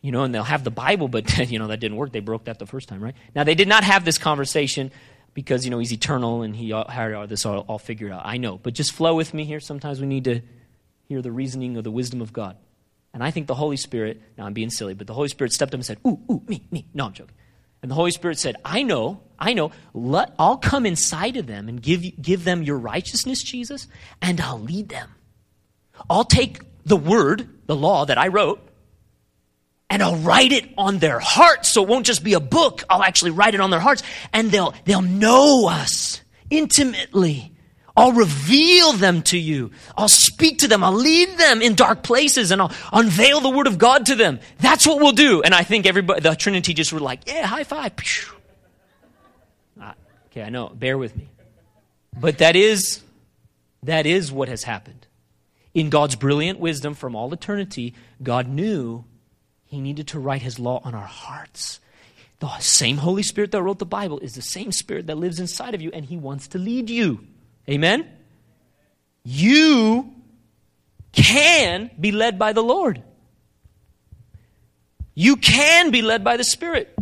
you 0.00 0.10
know, 0.10 0.24
and 0.24 0.34
they'll 0.34 0.42
have 0.42 0.64
the 0.64 0.70
Bible, 0.70 1.06
but, 1.06 1.38
you 1.50 1.60
know, 1.60 1.68
that 1.68 1.78
didn't 1.78 1.96
work. 1.96 2.10
They 2.10 2.20
broke 2.20 2.44
that 2.44 2.58
the 2.58 2.66
first 2.66 2.88
time, 2.88 3.02
right? 3.02 3.14
Now, 3.36 3.44
they 3.44 3.54
did 3.54 3.68
not 3.68 3.84
have 3.84 4.04
this 4.04 4.18
conversation 4.18 4.90
because, 5.32 5.64
you 5.64 5.70
know, 5.70 5.78
he's 5.78 5.92
eternal 5.92 6.42
and 6.42 6.56
he 6.56 6.72
uh, 6.72 6.90
had 6.90 7.12
all 7.12 7.26
this 7.28 7.46
all, 7.46 7.60
all 7.68 7.78
figured 7.78 8.10
out. 8.10 8.22
I 8.24 8.38
know. 8.38 8.58
But 8.58 8.74
just 8.74 8.90
flow 8.92 9.14
with 9.14 9.32
me 9.32 9.44
here. 9.44 9.60
Sometimes 9.60 10.00
we 10.00 10.08
need 10.08 10.24
to 10.24 10.40
hear 11.06 11.22
the 11.22 11.30
reasoning 11.30 11.76
or 11.76 11.82
the 11.82 11.90
wisdom 11.90 12.20
of 12.20 12.32
God. 12.32 12.56
And 13.12 13.24
I 13.24 13.30
think 13.30 13.46
the 13.46 13.54
Holy 13.54 13.76
Spirit, 13.76 14.20
now 14.38 14.46
I'm 14.46 14.52
being 14.52 14.70
silly, 14.70 14.94
but 14.94 15.06
the 15.06 15.14
Holy 15.14 15.28
Spirit 15.28 15.52
stepped 15.52 15.72
up 15.72 15.78
and 15.78 15.86
said, 15.86 15.98
Ooh, 16.06 16.20
ooh, 16.30 16.42
me, 16.46 16.62
me. 16.70 16.86
No, 16.94 17.06
I'm 17.06 17.12
joking. 17.12 17.34
And 17.82 17.90
the 17.90 17.94
Holy 17.94 18.10
Spirit 18.10 18.38
said, 18.38 18.56
I 18.64 18.82
know, 18.82 19.20
I 19.38 19.54
know. 19.54 19.72
Let, 19.94 20.34
I'll 20.38 20.58
come 20.58 20.84
inside 20.86 21.36
of 21.36 21.46
them 21.46 21.68
and 21.68 21.82
give, 21.82 22.04
give 22.20 22.44
them 22.44 22.62
your 22.62 22.78
righteousness, 22.78 23.42
Jesus, 23.42 23.88
and 24.20 24.40
I'll 24.40 24.60
lead 24.60 24.90
them. 24.90 25.08
I'll 26.08 26.24
take 26.24 26.60
the 26.84 26.96
word, 26.96 27.48
the 27.66 27.76
law 27.76 28.04
that 28.04 28.18
I 28.18 28.28
wrote, 28.28 28.60
and 29.88 30.02
I'll 30.02 30.16
write 30.16 30.52
it 30.52 30.68
on 30.78 30.98
their 30.98 31.18
hearts 31.18 31.70
so 31.70 31.82
it 31.82 31.88
won't 31.88 32.06
just 32.06 32.22
be 32.22 32.34
a 32.34 32.40
book. 32.40 32.84
I'll 32.88 33.02
actually 33.02 33.32
write 33.32 33.54
it 33.54 33.60
on 33.60 33.70
their 33.70 33.80
hearts 33.80 34.02
and 34.32 34.50
they'll, 34.50 34.74
they'll 34.84 35.02
know 35.02 35.68
us 35.68 36.20
intimately. 36.48 37.52
I'll 37.96 38.12
reveal 38.12 38.92
them 38.92 39.22
to 39.22 39.38
you. 39.38 39.72
I'll 39.96 40.08
speak 40.08 40.58
to 40.58 40.68
them. 40.68 40.84
I'll 40.84 40.92
lead 40.92 41.36
them 41.38 41.60
in 41.60 41.74
dark 41.74 42.02
places 42.02 42.50
and 42.50 42.62
I'll 42.62 42.72
unveil 42.92 43.40
the 43.40 43.50
word 43.50 43.66
of 43.66 43.78
God 43.78 44.06
to 44.06 44.14
them. 44.14 44.40
That's 44.58 44.86
what 44.86 45.00
we'll 45.00 45.12
do. 45.12 45.42
And 45.42 45.54
I 45.54 45.62
think 45.62 45.86
everybody, 45.86 46.20
the 46.20 46.34
Trinity 46.34 46.72
just 46.74 46.92
were 46.92 47.00
like, 47.00 47.26
yeah, 47.26 47.46
high 47.46 47.64
five. 47.64 47.92
Ah, 49.80 49.94
okay, 50.26 50.42
I 50.42 50.50
know. 50.50 50.68
Bear 50.68 50.96
with 50.96 51.16
me. 51.16 51.28
But 52.18 52.38
that 52.38 52.56
is, 52.56 53.02
that 53.82 54.06
is 54.06 54.32
what 54.32 54.48
has 54.48 54.62
happened. 54.62 55.06
In 55.72 55.90
God's 55.90 56.16
brilliant 56.16 56.58
wisdom 56.58 56.94
from 56.94 57.14
all 57.14 57.32
eternity, 57.32 57.94
God 58.22 58.48
knew 58.48 59.04
he 59.64 59.80
needed 59.80 60.08
to 60.08 60.18
write 60.18 60.42
his 60.42 60.58
law 60.58 60.80
on 60.84 60.94
our 60.94 61.06
hearts. 61.06 61.78
The 62.40 62.58
same 62.58 62.96
Holy 62.96 63.22
Spirit 63.22 63.52
that 63.52 63.62
wrote 63.62 63.78
the 63.78 63.86
Bible 63.86 64.18
is 64.18 64.34
the 64.34 64.42
same 64.42 64.72
Spirit 64.72 65.06
that 65.06 65.18
lives 65.18 65.38
inside 65.38 65.74
of 65.74 65.82
you, 65.82 65.90
and 65.92 66.04
he 66.04 66.16
wants 66.16 66.48
to 66.48 66.58
lead 66.58 66.90
you. 66.90 67.26
Amen? 67.70 68.08
You 69.24 70.12
can 71.12 71.90
be 71.98 72.12
led 72.12 72.38
by 72.38 72.52
the 72.52 72.62
Lord. 72.62 73.02
You 75.14 75.36
can 75.36 75.90
be 75.90 76.02
led 76.02 76.24
by 76.24 76.36
the 76.36 76.44
Spirit. 76.44 76.96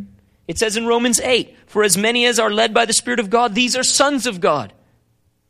It 0.47 0.59
says 0.59 0.77
in 0.77 0.87
Romans 0.87 1.21
8, 1.21 1.57
For 1.67 1.85
as 1.85 1.97
many 1.97 2.25
as 2.27 2.39
are 2.39 2.51
led 2.51 2.75
by 2.75 2.87
the 2.87 2.93
Spirit 2.93 3.21
of 3.21 3.31
God, 3.31 3.55
these 3.55 3.77
are 3.77 3.85
sons 3.85 4.27
of 4.27 4.41
God. 4.41 4.73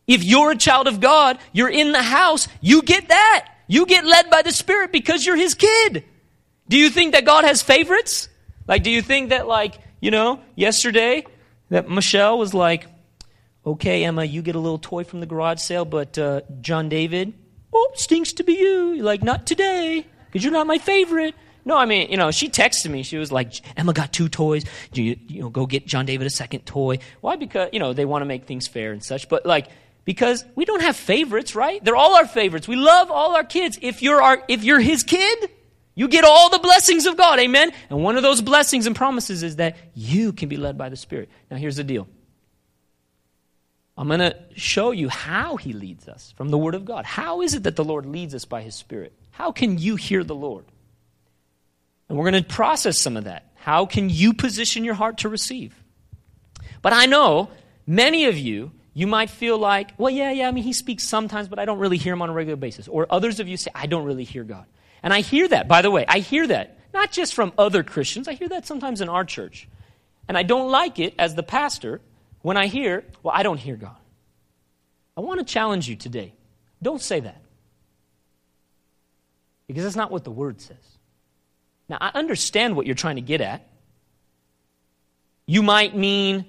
If 0.06 0.24
you're 0.24 0.52
a 0.52 0.56
child 0.56 0.88
of 0.88 1.00
God, 1.00 1.38
you're 1.52 1.68
in 1.68 1.92
the 1.92 2.02
house, 2.02 2.48
you 2.60 2.82
get 2.82 3.08
that. 3.08 3.48
You 3.68 3.86
get 3.86 4.04
led 4.04 4.30
by 4.30 4.42
the 4.42 4.52
Spirit 4.52 4.92
because 4.92 5.24
you're 5.24 5.36
His 5.36 5.54
kid. 5.54 6.04
Do 6.68 6.76
you 6.76 6.90
think 6.90 7.12
that 7.12 7.24
God 7.24 7.44
has 7.44 7.62
favorites? 7.62 8.28
Like, 8.66 8.82
do 8.82 8.90
you 8.90 9.02
think 9.02 9.30
that, 9.30 9.46
like, 9.46 9.78
you 10.00 10.10
know, 10.10 10.40
yesterday 10.56 11.26
that 11.70 11.88
Michelle 11.88 12.38
was 12.38 12.54
like, 12.54 12.86
okay, 13.68 14.04
Emma, 14.04 14.24
you 14.24 14.42
get 14.42 14.54
a 14.54 14.58
little 14.58 14.78
toy 14.78 15.04
from 15.04 15.20
the 15.20 15.26
garage 15.26 15.60
sale, 15.60 15.84
but 15.84 16.18
uh, 16.18 16.40
John 16.60 16.88
David, 16.88 17.34
oh, 17.72 17.90
stinks 17.94 18.32
to 18.34 18.44
be 18.44 18.54
you. 18.54 18.92
You're 18.92 19.04
like, 19.04 19.22
not 19.22 19.46
today, 19.46 20.06
because 20.26 20.42
you're 20.44 20.52
not 20.52 20.66
my 20.66 20.78
favorite. 20.78 21.34
No, 21.64 21.76
I 21.76 21.84
mean, 21.84 22.10
you 22.10 22.16
know, 22.16 22.30
she 22.30 22.48
texted 22.48 22.90
me. 22.90 23.02
She 23.02 23.18
was 23.18 23.30
like, 23.30 23.60
Emma 23.76 23.92
got 23.92 24.12
two 24.12 24.28
toys. 24.28 24.64
You, 24.92 25.16
you 25.26 25.42
know, 25.42 25.50
go 25.50 25.66
get 25.66 25.86
John 25.86 26.06
David 26.06 26.26
a 26.26 26.30
second 26.30 26.64
toy. 26.64 26.98
Why? 27.20 27.36
Because, 27.36 27.68
you 27.72 27.78
know, 27.78 27.92
they 27.92 28.06
want 28.06 28.22
to 28.22 28.26
make 28.26 28.46
things 28.46 28.66
fair 28.66 28.92
and 28.92 29.04
such. 29.04 29.28
But, 29.28 29.44
like, 29.44 29.68
because 30.06 30.46
we 30.54 30.64
don't 30.64 30.80
have 30.80 30.96
favorites, 30.96 31.54
right? 31.54 31.84
They're 31.84 31.96
all 31.96 32.14
our 32.14 32.26
favorites. 32.26 32.66
We 32.66 32.76
love 32.76 33.10
all 33.10 33.36
our 33.36 33.44
kids. 33.44 33.78
If 33.82 34.00
you're, 34.00 34.22
our, 34.22 34.42
if 34.48 34.64
you're 34.64 34.80
his 34.80 35.02
kid, 35.02 35.50
you 35.94 36.08
get 36.08 36.24
all 36.24 36.48
the 36.48 36.58
blessings 36.58 37.04
of 37.04 37.18
God. 37.18 37.38
Amen? 37.38 37.72
And 37.90 38.02
one 38.02 38.16
of 38.16 38.22
those 38.22 38.40
blessings 38.40 38.86
and 38.86 38.96
promises 38.96 39.42
is 39.42 39.56
that 39.56 39.76
you 39.94 40.32
can 40.32 40.48
be 40.48 40.56
led 40.56 40.78
by 40.78 40.88
the 40.88 40.96
Spirit. 40.96 41.28
Now, 41.50 41.58
here's 41.58 41.76
the 41.76 41.84
deal 41.84 42.08
I'm 43.98 44.06
going 44.06 44.20
to 44.20 44.36
show 44.54 44.92
you 44.92 45.08
how 45.08 45.56
He 45.56 45.72
leads 45.72 46.08
us 46.08 46.32
from 46.36 46.50
the 46.50 46.58
Word 46.58 46.76
of 46.76 46.84
God. 46.84 47.04
How 47.04 47.42
is 47.42 47.54
it 47.54 47.64
that 47.64 47.74
the 47.74 47.84
Lord 47.84 48.06
leads 48.06 48.32
us 48.32 48.44
by 48.44 48.62
His 48.62 48.76
Spirit? 48.76 49.12
How 49.32 49.50
can 49.50 49.76
you 49.76 49.96
hear 49.96 50.22
the 50.22 50.36
Lord? 50.36 50.64
And 52.08 52.16
we're 52.16 52.30
going 52.30 52.42
to 52.42 52.48
process 52.48 52.96
some 52.96 53.16
of 53.16 53.24
that. 53.24 53.50
How 53.56 53.86
can 53.86 54.08
you 54.08 54.34
position 54.34 54.84
your 54.84 54.94
heart 54.94 55.18
to 55.18 55.28
receive? 55.28 55.74
But 56.80 56.92
I 56.92 57.06
know 57.06 57.50
many 57.88 58.26
of 58.26 58.38
you, 58.38 58.70
you 58.94 59.08
might 59.08 59.30
feel 59.30 59.58
like, 59.58 59.92
well, 59.98 60.10
yeah, 60.10 60.30
yeah, 60.30 60.48
I 60.48 60.52
mean, 60.52 60.64
he 60.64 60.72
speaks 60.72 61.02
sometimes, 61.02 61.48
but 61.48 61.58
I 61.58 61.64
don't 61.64 61.78
really 61.80 61.98
hear 61.98 62.12
him 62.12 62.22
on 62.22 62.30
a 62.30 62.32
regular 62.32 62.56
basis. 62.56 62.86
Or 62.86 63.06
others 63.10 63.40
of 63.40 63.48
you 63.48 63.56
say, 63.56 63.72
I 63.74 63.86
don't 63.86 64.04
really 64.04 64.24
hear 64.24 64.44
God. 64.44 64.66
And 65.02 65.12
I 65.12 65.20
hear 65.20 65.48
that, 65.48 65.66
by 65.66 65.82
the 65.82 65.90
way, 65.90 66.04
I 66.06 66.20
hear 66.20 66.46
that, 66.46 66.78
not 66.94 67.10
just 67.10 67.34
from 67.34 67.52
other 67.58 67.82
Christians, 67.82 68.28
I 68.28 68.34
hear 68.34 68.48
that 68.48 68.66
sometimes 68.66 69.00
in 69.00 69.08
our 69.08 69.24
church. 69.24 69.68
And 70.28 70.38
I 70.38 70.44
don't 70.44 70.70
like 70.70 71.00
it 71.00 71.14
as 71.18 71.34
the 71.34 71.42
pastor 71.42 72.00
when 72.48 72.56
I 72.56 72.66
hear, 72.66 73.04
well, 73.22 73.34
I 73.36 73.42
don't 73.42 73.58
hear 73.58 73.76
God. 73.76 73.98
I 75.14 75.20
want 75.20 75.38
to 75.38 75.44
challenge 75.44 75.86
you 75.86 75.96
today. 75.96 76.32
Don't 76.80 76.98
say 76.98 77.20
that. 77.20 77.42
Because 79.66 79.84
that's 79.84 79.96
not 79.96 80.10
what 80.10 80.24
the 80.24 80.30
word 80.30 80.62
says. 80.62 80.78
Now, 81.90 81.98
I 82.00 82.10
understand 82.14 82.74
what 82.74 82.86
you're 82.86 82.94
trying 82.94 83.16
to 83.16 83.20
get 83.20 83.42
at. 83.42 83.68
You 85.44 85.62
might 85.62 85.94
mean, 85.94 86.46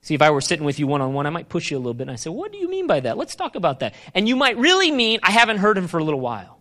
see, 0.00 0.14
if 0.14 0.22
I 0.22 0.30
were 0.30 0.40
sitting 0.40 0.64
with 0.64 0.78
you 0.78 0.86
one 0.86 1.00
on 1.00 1.12
one, 1.12 1.26
I 1.26 1.30
might 1.30 1.48
push 1.48 1.72
you 1.72 1.76
a 1.76 1.80
little 1.80 1.92
bit 1.92 2.04
and 2.04 2.12
I 2.12 2.14
say, 2.14 2.30
What 2.30 2.52
do 2.52 2.58
you 2.58 2.70
mean 2.70 2.86
by 2.86 3.00
that? 3.00 3.18
Let's 3.18 3.34
talk 3.34 3.56
about 3.56 3.80
that. 3.80 3.94
And 4.14 4.28
you 4.28 4.36
might 4.36 4.58
really 4.58 4.92
mean, 4.92 5.18
I 5.24 5.32
haven't 5.32 5.56
heard 5.56 5.76
him 5.76 5.88
for 5.88 5.98
a 5.98 6.04
little 6.04 6.20
while. 6.20 6.60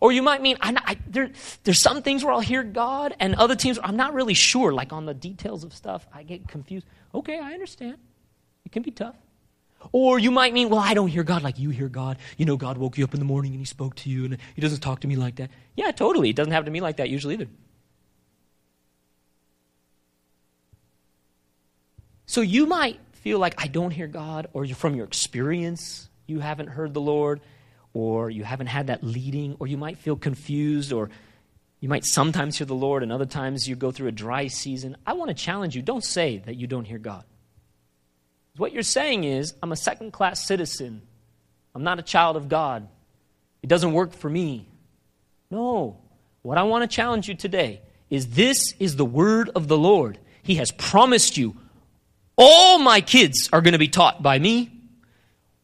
Or 0.00 0.12
you 0.12 0.22
might 0.22 0.40
mean, 0.40 0.56
I, 0.60 0.72
I, 0.84 0.96
there, 1.08 1.30
there's 1.64 1.80
some 1.80 2.02
things 2.02 2.22
where 2.22 2.32
I'll 2.32 2.38
hear 2.38 2.62
God, 2.62 3.16
and 3.18 3.34
other 3.34 3.56
times 3.56 3.80
I'm 3.82 3.96
not 3.96 4.14
really 4.14 4.34
sure, 4.34 4.72
like 4.72 4.92
on 4.92 5.04
the 5.04 5.14
details 5.14 5.64
of 5.64 5.74
stuff, 5.74 6.06
I 6.14 6.22
get 6.22 6.46
confused. 6.46 6.86
Okay, 7.14 7.38
I 7.38 7.52
understand. 7.52 7.98
It 8.64 8.72
can 8.72 8.82
be 8.82 8.90
tough. 8.90 9.16
Or 9.92 10.18
you 10.18 10.30
might 10.30 10.52
mean, 10.52 10.68
well, 10.68 10.80
I 10.80 10.94
don't 10.94 11.08
hear 11.08 11.22
God 11.22 11.42
like 11.42 11.58
you 11.58 11.70
hear 11.70 11.88
God. 11.88 12.18
You 12.36 12.44
know, 12.44 12.56
God 12.56 12.76
woke 12.76 12.98
you 12.98 13.04
up 13.04 13.14
in 13.14 13.20
the 13.20 13.26
morning 13.26 13.52
and 13.52 13.60
He 13.60 13.64
spoke 13.64 13.94
to 13.96 14.10
you, 14.10 14.26
and 14.26 14.38
He 14.54 14.60
doesn't 14.60 14.80
talk 14.80 15.00
to 15.00 15.08
me 15.08 15.16
like 15.16 15.36
that. 15.36 15.50
Yeah, 15.74 15.90
totally. 15.90 16.30
It 16.30 16.36
doesn't 16.36 16.52
happen 16.52 16.66
to 16.66 16.70
me 16.70 16.80
like 16.80 16.98
that 16.98 17.08
usually 17.08 17.34
either. 17.34 17.48
So 22.26 22.42
you 22.42 22.66
might 22.66 23.00
feel 23.12 23.38
like 23.38 23.54
I 23.58 23.66
don't 23.66 23.90
hear 23.90 24.06
God, 24.06 24.48
or 24.52 24.66
from 24.66 24.94
your 24.94 25.06
experience, 25.06 26.08
you 26.26 26.40
haven't 26.40 26.68
heard 26.68 26.94
the 26.94 27.00
Lord 27.00 27.40
or 27.92 28.30
you 28.30 28.44
haven't 28.44 28.68
had 28.68 28.86
that 28.86 29.02
leading, 29.02 29.56
or 29.58 29.66
you 29.66 29.76
might 29.76 29.98
feel 29.98 30.16
confused, 30.16 30.92
or 30.92 31.10
you 31.80 31.88
might 31.88 32.04
sometimes 32.04 32.58
hear 32.58 32.66
the 32.66 32.74
Lord, 32.74 33.02
and 33.02 33.10
other 33.10 33.26
times 33.26 33.66
you 33.66 33.74
go 33.74 33.90
through 33.90 34.08
a 34.08 34.12
dry 34.12 34.46
season. 34.46 34.96
I 35.06 35.14
want 35.14 35.30
to 35.30 35.34
challenge 35.34 35.74
you 35.74 35.82
don't 35.82 36.04
say 36.04 36.38
that 36.44 36.56
you 36.56 36.66
don't 36.66 36.84
hear 36.84 36.98
God. 36.98 37.24
What 38.56 38.72
you're 38.72 38.82
saying 38.82 39.24
is, 39.24 39.54
I'm 39.62 39.72
a 39.72 39.76
second 39.76 40.12
class 40.12 40.46
citizen. 40.46 41.02
I'm 41.74 41.82
not 41.82 41.98
a 41.98 42.02
child 42.02 42.36
of 42.36 42.48
God. 42.48 42.86
It 43.62 43.68
doesn't 43.68 43.92
work 43.92 44.12
for 44.12 44.28
me. 44.28 44.68
No. 45.50 45.98
What 46.42 46.58
I 46.58 46.64
want 46.64 46.88
to 46.88 46.94
challenge 46.94 47.28
you 47.28 47.34
today 47.34 47.80
is 48.10 48.28
this 48.28 48.74
is 48.78 48.96
the 48.96 49.04
word 49.04 49.50
of 49.54 49.68
the 49.68 49.78
Lord. 49.78 50.18
He 50.42 50.56
has 50.56 50.70
promised 50.72 51.36
you 51.36 51.56
all 52.36 52.78
my 52.78 53.02
kids 53.02 53.50
are 53.52 53.60
going 53.60 53.72
to 53.72 53.78
be 53.78 53.88
taught 53.88 54.22
by 54.22 54.38
me. 54.38 54.70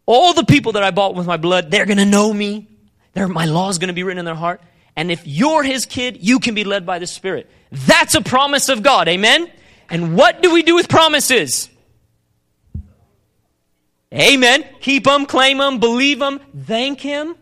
All 0.05 0.35
the 0.35 0.45
people 0.45 0.73
that 0.73 0.83
I 0.83 0.91
bought 0.91 1.15
with 1.15 1.27
my 1.27 1.39
blood, 1.39 1.71
they're 1.71 1.87
going 1.87 1.97
to 1.97 2.05
know 2.05 2.33
me. 2.33 2.69
My 3.15 3.47
law 3.47 3.71
is 3.71 3.79
going 3.79 3.89
to 3.89 3.95
be 3.95 4.03
written 4.03 4.19
in 4.19 4.27
their 4.27 4.35
heart. 4.35 4.61
And 4.97 5.13
if 5.13 5.27
you're 5.27 5.63
his 5.63 5.85
kid, 5.87 6.19
you 6.21 6.41
can 6.41 6.55
be 6.55 6.65
led 6.65 6.87
by 6.87 6.99
the 6.99 7.07
Spirit. 7.07 7.51
That's 7.71 8.15
a 8.15 8.23
promise 8.23 8.69
of 8.69 8.83
God. 8.83 9.09
Amen? 9.09 9.51
And 9.91 10.17
what 10.17 10.43
do 10.43 10.53
we 10.53 10.63
do 10.63 10.75
with 10.75 10.89
promises? 10.89 11.69
Amen. 14.13 14.65
Keep 14.81 15.05
them, 15.05 15.27
claim 15.27 15.59
them, 15.59 15.79
believe 15.79 16.19
them, 16.19 16.41
thank 16.65 17.01
him. 17.01 17.35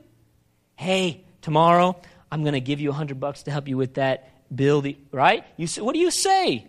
Hey, 0.76 1.22
tomorrow 1.40 1.96
I'm 2.32 2.42
going 2.42 2.54
to 2.54 2.60
give 2.60 2.80
you 2.80 2.90
a 2.90 2.94
hundred 2.94 3.20
bucks 3.20 3.44
to 3.44 3.50
help 3.50 3.68
you 3.68 3.76
with 3.76 3.94
that 3.94 4.28
bill. 4.54 4.80
The, 4.80 4.96
right? 5.12 5.44
You 5.56 5.66
say, 5.66 5.82
what 5.82 5.92
do 5.92 6.00
you 6.00 6.10
say? 6.10 6.66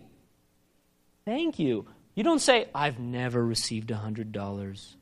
Thank 1.24 1.58
you. 1.58 1.86
You 2.14 2.22
don't 2.22 2.38
say, 2.38 2.68
I've 2.74 3.00
never 3.00 3.44
received 3.44 3.90
a 3.90 3.96
hundred 3.96 4.32
dollars. 4.32 4.96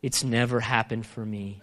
It's 0.00 0.24
never 0.24 0.60
happened 0.60 1.06
for 1.06 1.24
me. 1.24 1.60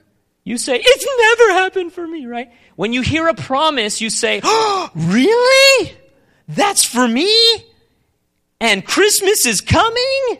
You 0.48 0.58
say, 0.58 0.80
It's 0.82 1.06
never 1.39 1.60
happened 1.60 1.91
for 1.91 2.08
me, 2.08 2.26
right? 2.26 2.50
When 2.78 2.93
you 2.93 3.02
hear 3.02 3.28
a 3.28 3.34
promise, 3.34 4.00
you 4.00 4.10
say, 4.10 4.39
Oh, 4.41 4.89
really? 4.95 5.91
That's 6.48 6.86
for 6.86 7.06
me? 7.06 7.36
And 8.62 8.86
Christmas 8.86 9.45
is 9.45 9.60
coming? 9.60 10.38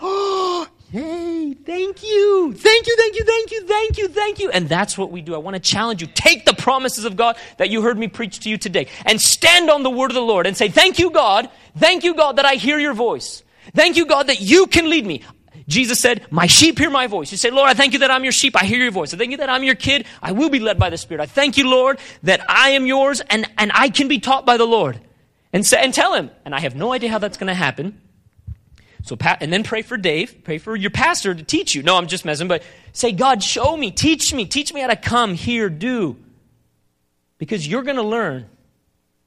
Oh, 0.00 0.66
Hey, 0.90 1.54
thank 1.54 2.02
you. 2.02 2.52
Thank 2.52 2.86
you, 2.88 2.96
thank 2.96 3.16
you, 3.16 3.24
thank 3.24 3.50
you, 3.52 3.66
thank 3.66 3.98
you, 3.98 4.08
thank 4.08 4.38
you. 4.40 4.50
And 4.50 4.68
that's 4.68 4.98
what 4.98 5.12
we 5.12 5.22
do. 5.22 5.36
I 5.36 5.38
want 5.38 5.54
to 5.54 5.60
challenge 5.60 6.00
you. 6.00 6.08
Take 6.14 6.44
the 6.44 6.54
promises 6.54 7.04
of 7.04 7.16
God 7.16 7.36
that 7.58 7.70
you 7.70 7.82
heard 7.82 7.98
me 7.98 8.08
preach 8.08 8.40
to 8.40 8.50
you 8.50 8.58
today 8.58 8.88
and 9.06 9.20
stand 9.20 9.70
on 9.70 9.84
the 9.84 9.90
word 9.90 10.10
of 10.10 10.16
the 10.16 10.20
Lord 10.20 10.46
and 10.48 10.56
say, 10.56 10.68
Thank 10.68 10.98
you, 10.98 11.10
God. 11.10 11.48
Thank 11.78 12.02
you, 12.02 12.14
God, 12.14 12.36
that 12.36 12.44
I 12.44 12.54
hear 12.54 12.80
your 12.80 12.94
voice. 12.94 13.44
Thank 13.72 13.96
you, 13.96 14.06
God, 14.06 14.26
that 14.26 14.40
you 14.40 14.66
can 14.66 14.90
lead 14.90 15.06
me. 15.06 15.22
Jesus 15.66 15.98
said, 15.98 16.26
My 16.30 16.46
sheep 16.46 16.78
hear 16.78 16.90
my 16.90 17.06
voice. 17.06 17.30
You 17.30 17.38
say, 17.38 17.50
Lord, 17.50 17.70
I 17.70 17.74
thank 17.74 17.94
you 17.94 18.00
that 18.00 18.10
I'm 18.10 18.22
your 18.22 18.32
sheep. 18.32 18.54
I 18.56 18.64
hear 18.64 18.78
your 18.78 18.90
voice. 18.90 19.14
I 19.14 19.16
thank 19.16 19.30
you 19.30 19.38
that 19.38 19.48
I'm 19.48 19.64
your 19.64 19.74
kid. 19.74 20.06
I 20.22 20.32
will 20.32 20.50
be 20.50 20.58
led 20.58 20.78
by 20.78 20.90
the 20.90 20.98
Spirit. 20.98 21.22
I 21.22 21.26
thank 21.26 21.56
you, 21.56 21.68
Lord, 21.68 21.98
that 22.22 22.48
I 22.50 22.70
am 22.70 22.86
yours 22.86 23.20
and, 23.20 23.48
and 23.56 23.72
I 23.74 23.88
can 23.88 24.08
be 24.08 24.18
taught 24.18 24.44
by 24.44 24.56
the 24.56 24.66
Lord. 24.66 25.00
And, 25.52 25.64
say, 25.64 25.82
and 25.82 25.94
tell 25.94 26.14
him, 26.14 26.30
and 26.44 26.54
I 26.54 26.60
have 26.60 26.74
no 26.74 26.92
idea 26.92 27.10
how 27.10 27.18
that's 27.18 27.38
going 27.38 27.48
to 27.48 27.54
happen. 27.54 28.00
So, 29.04 29.16
and 29.20 29.52
then 29.52 29.62
pray 29.62 29.82
for 29.82 29.96
Dave, 29.96 30.44
pray 30.44 30.58
for 30.58 30.74
your 30.74 30.90
pastor 30.90 31.34
to 31.34 31.42
teach 31.42 31.74
you. 31.74 31.82
No, 31.82 31.96
I'm 31.96 32.06
just 32.06 32.24
messing, 32.24 32.48
but 32.48 32.62
say, 32.92 33.12
God, 33.12 33.42
show 33.42 33.76
me, 33.76 33.90
teach 33.90 34.32
me, 34.32 34.46
teach 34.46 34.72
me 34.72 34.80
how 34.80 34.86
to 34.88 34.96
come, 34.96 35.34
here, 35.34 35.68
do. 35.68 36.16
Because 37.38 37.68
you're 37.68 37.82
going 37.82 37.96
to 37.96 38.02
learn. 38.02 38.46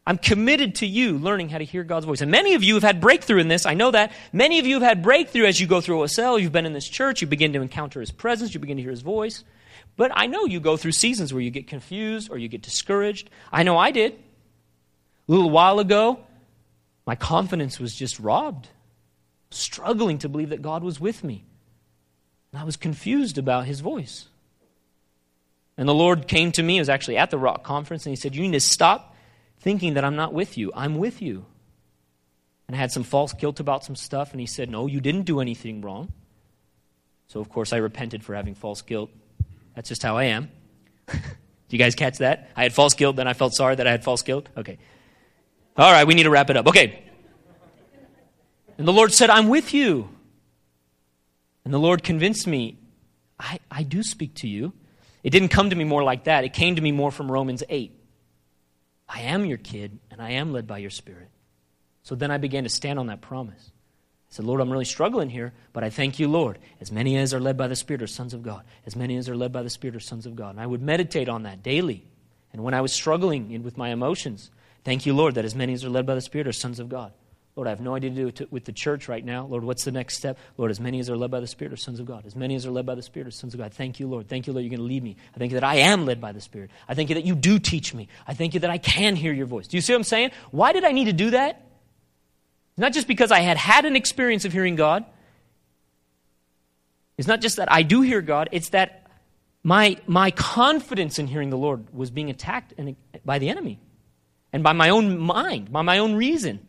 I'm 0.07 0.17
committed 0.17 0.75
to 0.75 0.87
you 0.87 1.17
learning 1.17 1.49
how 1.49 1.57
to 1.57 1.65
hear 1.65 1.83
God's 1.83 2.05
voice. 2.05 2.21
And 2.21 2.31
many 2.31 2.53
of 2.53 2.63
you 2.63 2.75
have 2.75 2.83
had 2.83 3.01
breakthrough 3.01 3.41
in 3.41 3.49
this. 3.49 3.65
I 3.65 3.73
know 3.73 3.91
that. 3.91 4.13
Many 4.31 4.57
of 4.57 4.65
you 4.65 4.75
have 4.75 4.83
had 4.83 5.03
breakthrough 5.03 5.45
as 5.45 5.59
you 5.59 5.67
go 5.67 5.81
through 5.81 5.97
OSL. 5.97 6.41
You've 6.41 6.53
been 6.53 6.65
in 6.65 6.71
this 6.71 6.87
church. 6.87 7.19
You 7.19 7.27
begin 7.27 7.51
to 7.51 7.61
encounter 7.61 7.99
His 7.99 8.09
presence. 8.09 8.53
You 8.53 8.61
begin 8.61 8.77
to 8.77 8.83
hear 8.83 8.91
His 8.91 9.01
voice. 9.01 9.43
But 9.97 10.11
I 10.13 10.27
know 10.27 10.45
you 10.45 10.61
go 10.61 10.77
through 10.77 10.93
seasons 10.93 11.33
where 11.33 11.41
you 11.41 11.51
get 11.51 11.67
confused 11.67 12.31
or 12.31 12.37
you 12.37 12.47
get 12.47 12.61
discouraged. 12.61 13.29
I 13.51 13.63
know 13.63 13.77
I 13.77 13.91
did. 13.91 14.13
A 14.13 14.17
little 15.27 15.49
while 15.49 15.77
ago, 15.77 16.21
my 17.05 17.15
confidence 17.15 17.77
was 17.77 17.93
just 17.93 18.17
robbed, 18.17 18.69
struggling 19.51 20.19
to 20.19 20.29
believe 20.29 20.49
that 20.49 20.61
God 20.61 20.83
was 20.83 21.01
with 21.01 21.21
me. 21.21 21.43
And 22.53 22.61
I 22.61 22.63
was 22.63 22.77
confused 22.77 23.37
about 23.37 23.65
His 23.65 23.81
voice. 23.81 24.29
And 25.77 25.85
the 25.85 25.93
Lord 25.93 26.29
came 26.29 26.53
to 26.53 26.63
me, 26.63 26.77
I 26.77 26.81
was 26.81 26.87
actually 26.87 27.17
at 27.17 27.29
the 27.29 27.37
Rock 27.37 27.65
Conference, 27.65 28.05
and 28.05 28.13
He 28.13 28.15
said, 28.15 28.37
You 28.37 28.43
need 28.43 28.53
to 28.53 28.61
stop 28.61 29.06
thinking 29.67 29.95
that 29.95 30.05
I'm 30.05 30.15
not 30.15 30.31
with 30.31 30.57
you. 30.57 30.71
I'm 30.73 30.97
with 30.97 31.21
you. 31.21 31.45
And 32.67 32.77
I 32.77 32.79
had 32.79 32.89
some 32.89 33.03
false 33.03 33.33
guilt 33.33 33.59
about 33.59 33.83
some 33.83 33.97
stuff, 33.97 34.31
and 34.31 34.39
He 34.39 34.47
said, 34.47 34.69
No, 34.69 34.87
you 34.87 35.01
didn't 35.01 35.23
do 35.23 35.41
anything 35.41 35.81
wrong. 35.81 36.13
So, 37.27 37.41
of 37.41 37.49
course, 37.49 37.73
I 37.73 37.77
repented 37.77 38.23
for 38.23 38.33
having 38.33 38.55
false 38.55 38.81
guilt. 38.81 39.09
That's 39.75 39.89
just 39.89 40.01
how 40.03 40.15
I 40.15 40.23
am. 40.37 40.49
do 41.07 41.19
you 41.67 41.77
guys 41.77 41.95
catch 41.95 42.19
that? 42.19 42.49
I 42.55 42.63
had 42.63 42.71
false 42.71 42.93
guilt, 42.93 43.17
then 43.17 43.27
I 43.27 43.33
felt 43.33 43.53
sorry 43.55 43.75
that 43.75 43.85
I 43.85 43.91
had 43.91 44.05
false 44.05 44.21
guilt? 44.21 44.47
Okay. 44.55 44.77
All 45.75 45.91
right, 45.91 46.07
we 46.07 46.13
need 46.13 46.23
to 46.23 46.29
wrap 46.29 46.49
it 46.49 46.55
up. 46.55 46.67
Okay. 46.67 47.03
And 48.77 48.87
the 48.87 48.93
Lord 48.93 49.11
said, 49.11 49.29
I'm 49.29 49.49
with 49.49 49.73
you. 49.73 50.07
And 51.65 51.73
the 51.73 51.79
Lord 51.79 52.05
convinced 52.05 52.47
me, 52.47 52.77
I, 53.37 53.59
I 53.69 53.83
do 53.83 54.01
speak 54.01 54.35
to 54.35 54.47
you. 54.47 54.71
It 55.23 55.31
didn't 55.31 55.49
come 55.49 55.71
to 55.71 55.75
me 55.75 55.83
more 55.83 56.03
like 56.03 56.23
that. 56.23 56.45
It 56.45 56.53
came 56.53 56.77
to 56.77 56.81
me 56.81 56.93
more 56.93 57.11
from 57.11 57.29
Romans 57.29 57.63
8. 57.67 57.96
I 59.09 59.21
am 59.21 59.45
your 59.45 59.57
kid, 59.57 59.99
and 60.11 60.21
I 60.21 60.31
am 60.31 60.51
led 60.51 60.67
by 60.67 60.79
your 60.79 60.89
spirit. 60.89 61.29
So 62.03 62.15
then 62.15 62.31
I 62.31 62.37
began 62.37 62.63
to 62.63 62.69
stand 62.69 62.99
on 62.99 63.07
that 63.07 63.21
promise. 63.21 63.71
I 64.29 64.33
said, 64.33 64.45
Lord, 64.45 64.59
I'm 64.59 64.69
really 64.69 64.85
struggling 64.85 65.29
here, 65.29 65.53
but 65.71 65.83
I 65.83 65.89
thank 65.89 66.19
you, 66.19 66.27
Lord. 66.27 66.59
As 66.81 66.91
many 66.91 67.17
as 67.17 67.33
are 67.33 67.39
led 67.39 67.55
by 67.55 67.67
the 67.67 67.75
Spirit 67.77 68.01
are 68.01 68.07
sons 68.07 68.33
of 68.33 68.43
God. 68.43 68.63
As 68.85 68.95
many 68.95 69.15
as 69.15 69.29
are 69.29 69.37
led 69.37 69.53
by 69.53 69.63
the 69.63 69.69
Spirit 69.69 69.95
are 69.95 70.01
sons 70.01 70.25
of 70.25 70.35
God. 70.35 70.51
And 70.51 70.59
I 70.59 70.65
would 70.65 70.81
meditate 70.81 71.29
on 71.29 71.43
that 71.43 71.63
daily. 71.63 72.05
And 72.51 72.63
when 72.63 72.73
I 72.73 72.81
was 72.81 72.91
struggling 72.91 73.63
with 73.63 73.77
my 73.77 73.89
emotions, 73.89 74.51
thank 74.83 75.05
you, 75.05 75.13
Lord, 75.13 75.35
that 75.35 75.45
as 75.45 75.55
many 75.55 75.73
as 75.73 75.85
are 75.85 75.89
led 75.89 76.05
by 76.05 76.15
the 76.15 76.21
Spirit 76.21 76.47
are 76.47 76.53
sons 76.53 76.79
of 76.79 76.89
God. 76.89 77.13
Lord, 77.57 77.65
I 77.65 77.71
have 77.71 77.81
no 77.81 77.95
idea 77.95 78.11
to 78.11 78.31
do 78.31 78.47
with 78.51 78.65
the 78.65 78.71
church 78.71 79.07
right 79.07 79.25
now. 79.25 79.47
Lord, 79.47 79.63
what's 79.63 79.83
the 79.83 79.91
next 79.91 80.15
step? 80.17 80.37
Lord, 80.57 80.69
as 80.69 80.79
many 80.79 80.99
as 80.99 81.09
are 81.09 81.17
led 81.17 81.31
by 81.31 81.39
the 81.39 81.47
Spirit 81.47 81.73
are 81.73 81.77
sons 81.77 81.99
of 81.99 82.05
God. 82.05 82.23
As 82.27 82.35
many 82.35 82.53
as 82.53 82.67
are 82.67 82.71
led 82.71 82.85
by 82.85 82.93
the 82.93 83.01
Spirit 83.01 83.27
are 83.27 83.31
sons 83.31 83.55
of 83.55 83.59
God. 83.59 83.73
Thank 83.73 83.99
you, 83.99 84.07
Lord. 84.07 84.27
Thank 84.27 84.45
you, 84.45 84.53
Lord, 84.53 84.63
you're 84.63 84.69
going 84.69 84.77
to 84.77 84.85
lead 84.85 85.01
me. 85.01 85.15
I 85.35 85.39
thank 85.39 85.51
you 85.51 85.55
that 85.55 85.63
I 85.63 85.77
am 85.77 86.05
led 86.05 86.21
by 86.21 86.33
the 86.33 86.39
Spirit. 86.39 86.69
I 86.87 86.93
thank 86.93 87.09
you 87.09 87.15
that 87.15 87.25
you 87.25 87.33
do 87.33 87.57
teach 87.57 87.95
me. 87.95 88.09
I 88.27 88.35
thank 88.35 88.53
you 88.53 88.59
that 88.59 88.69
I 88.69 88.77
can 88.77 89.15
hear 89.15 89.33
your 89.33 89.47
voice. 89.47 89.65
Do 89.65 89.75
you 89.75 89.81
see 89.81 89.91
what 89.91 89.97
I'm 89.97 90.03
saying? 90.03 90.31
Why 90.51 90.71
did 90.71 90.83
I 90.83 90.91
need 90.91 91.05
to 91.05 91.13
do 91.13 91.31
that? 91.31 91.65
It's 92.73 92.79
not 92.79 92.93
just 92.93 93.07
because 93.07 93.31
I 93.31 93.39
had 93.39 93.57
had 93.57 93.85
an 93.85 93.95
experience 93.95 94.45
of 94.45 94.53
hearing 94.53 94.75
God. 94.75 95.03
It's 97.17 97.27
not 97.27 97.41
just 97.41 97.57
that 97.57 97.71
I 97.71 97.81
do 97.81 98.01
hear 98.01 98.21
God, 98.21 98.49
it's 98.51 98.69
that 98.69 99.09
my, 99.63 99.97
my 100.05 100.29
confidence 100.29 101.17
in 101.17 101.25
hearing 101.25 101.49
the 101.49 101.57
Lord 101.57 101.91
was 101.91 102.11
being 102.11 102.29
attacked 102.29 102.75
by 103.25 103.39
the 103.39 103.49
enemy 103.49 103.79
and 104.53 104.61
by 104.61 104.73
my 104.73 104.89
own 104.89 105.17
mind, 105.17 105.71
by 105.71 105.81
my 105.81 105.97
own 105.97 106.13
reason. 106.13 106.66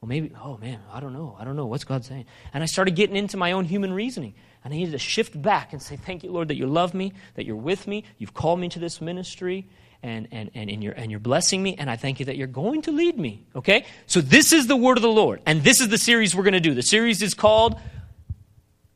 Well, 0.00 0.08
maybe, 0.08 0.32
oh 0.42 0.56
man, 0.56 0.80
I 0.90 1.00
don't 1.00 1.12
know. 1.12 1.36
I 1.38 1.44
don't 1.44 1.56
know. 1.56 1.66
What's 1.66 1.84
God 1.84 2.04
saying? 2.04 2.24
And 2.54 2.62
I 2.62 2.66
started 2.66 2.96
getting 2.96 3.16
into 3.16 3.36
my 3.36 3.52
own 3.52 3.66
human 3.66 3.92
reasoning. 3.92 4.34
And 4.64 4.72
I 4.72 4.76
needed 4.76 4.92
to 4.92 4.98
shift 4.98 5.40
back 5.40 5.72
and 5.72 5.82
say, 5.82 5.96
Thank 5.96 6.22
you, 6.24 6.30
Lord, 6.30 6.48
that 6.48 6.56
you 6.56 6.66
love 6.66 6.94
me, 6.94 7.12
that 7.34 7.44
you're 7.44 7.56
with 7.56 7.86
me, 7.86 8.04
you've 8.18 8.32
called 8.32 8.60
me 8.60 8.68
to 8.70 8.78
this 8.78 9.00
ministry, 9.00 9.66
and, 10.02 10.28
and, 10.30 10.50
and, 10.54 10.70
and, 10.70 10.82
you're, 10.82 10.94
and 10.94 11.10
you're 11.10 11.20
blessing 11.20 11.62
me, 11.62 11.76
and 11.78 11.90
I 11.90 11.96
thank 11.96 12.20
you 12.20 12.26
that 12.26 12.36
you're 12.36 12.46
going 12.46 12.82
to 12.82 12.92
lead 12.92 13.18
me. 13.18 13.44
Okay? 13.54 13.84
So 14.06 14.22
this 14.22 14.52
is 14.52 14.66
the 14.66 14.76
word 14.76 14.96
of 14.96 15.02
the 15.02 15.10
Lord. 15.10 15.42
And 15.44 15.62
this 15.62 15.80
is 15.80 15.88
the 15.88 15.98
series 15.98 16.34
we're 16.34 16.44
going 16.44 16.54
to 16.54 16.60
do. 16.60 16.74
The 16.74 16.82
series 16.82 17.20
is 17.20 17.34
called 17.34 17.78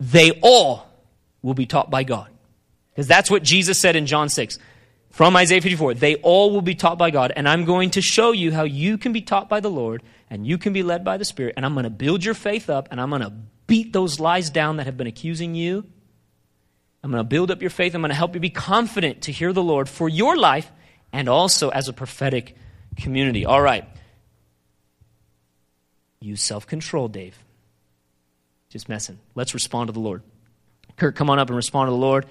They 0.00 0.30
All 0.42 0.86
Will 1.42 1.54
Be 1.54 1.66
Taught 1.66 1.90
by 1.90 2.04
God. 2.04 2.30
Because 2.92 3.06
that's 3.06 3.30
what 3.30 3.42
Jesus 3.42 3.78
said 3.78 3.96
in 3.96 4.06
John 4.06 4.30
6 4.30 4.58
from 5.14 5.36
Isaiah 5.36 5.60
54. 5.60 5.94
They 5.94 6.16
all 6.16 6.50
will 6.50 6.60
be 6.60 6.74
taught 6.74 6.98
by 6.98 7.12
God, 7.12 7.32
and 7.36 7.48
I'm 7.48 7.64
going 7.64 7.90
to 7.90 8.02
show 8.02 8.32
you 8.32 8.50
how 8.50 8.64
you 8.64 8.98
can 8.98 9.12
be 9.12 9.22
taught 9.22 9.48
by 9.48 9.60
the 9.60 9.70
Lord 9.70 10.02
and 10.28 10.44
you 10.44 10.58
can 10.58 10.72
be 10.72 10.82
led 10.82 11.04
by 11.04 11.16
the 11.16 11.24
Spirit, 11.24 11.54
and 11.56 11.64
I'm 11.64 11.74
going 11.74 11.84
to 11.84 11.90
build 11.90 12.24
your 12.24 12.34
faith 12.34 12.68
up, 12.68 12.88
and 12.90 13.00
I'm 13.00 13.10
going 13.10 13.22
to 13.22 13.32
beat 13.68 13.92
those 13.92 14.18
lies 14.18 14.50
down 14.50 14.78
that 14.78 14.86
have 14.86 14.96
been 14.96 15.06
accusing 15.06 15.54
you. 15.54 15.84
I'm 17.04 17.12
going 17.12 17.20
to 17.20 17.28
build 17.28 17.52
up 17.52 17.60
your 17.60 17.70
faith. 17.70 17.94
I'm 17.94 18.00
going 18.00 18.08
to 18.08 18.16
help 18.16 18.34
you 18.34 18.40
be 18.40 18.50
confident 18.50 19.22
to 19.22 19.32
hear 19.32 19.52
the 19.52 19.62
Lord 19.62 19.88
for 19.88 20.08
your 20.08 20.36
life 20.36 20.72
and 21.12 21.28
also 21.28 21.68
as 21.68 21.86
a 21.86 21.92
prophetic 21.92 22.56
community. 22.96 23.46
All 23.46 23.62
right. 23.62 23.86
Use 26.18 26.42
self 26.42 26.66
control, 26.66 27.06
Dave. 27.06 27.38
Just 28.70 28.88
messing. 28.88 29.20
Let's 29.36 29.54
respond 29.54 29.86
to 29.86 29.92
the 29.92 30.00
Lord. 30.00 30.22
Kurt, 30.96 31.14
come 31.14 31.30
on 31.30 31.38
up 31.38 31.48
and 31.48 31.56
respond 31.56 31.86
to 31.86 31.92
the 31.92 31.96
Lord. 31.96 32.26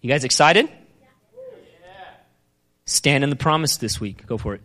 You 0.00 0.08
guys 0.08 0.24
excited? 0.24 0.66
Yeah. 0.66 1.06
Stand 2.86 3.22
in 3.22 3.28
the 3.28 3.36
promise 3.36 3.76
this 3.76 4.00
week. 4.00 4.26
Go 4.26 4.38
for 4.38 4.54
it. 4.54 4.62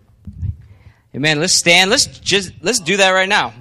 Amen. 1.13 1.39
Let's 1.39 1.53
stand. 1.53 1.89
Let's 1.89 2.05
just 2.07 2.53
let's 2.61 2.79
do 2.79 2.97
that 2.97 3.11
right 3.11 3.27
now. 3.27 3.53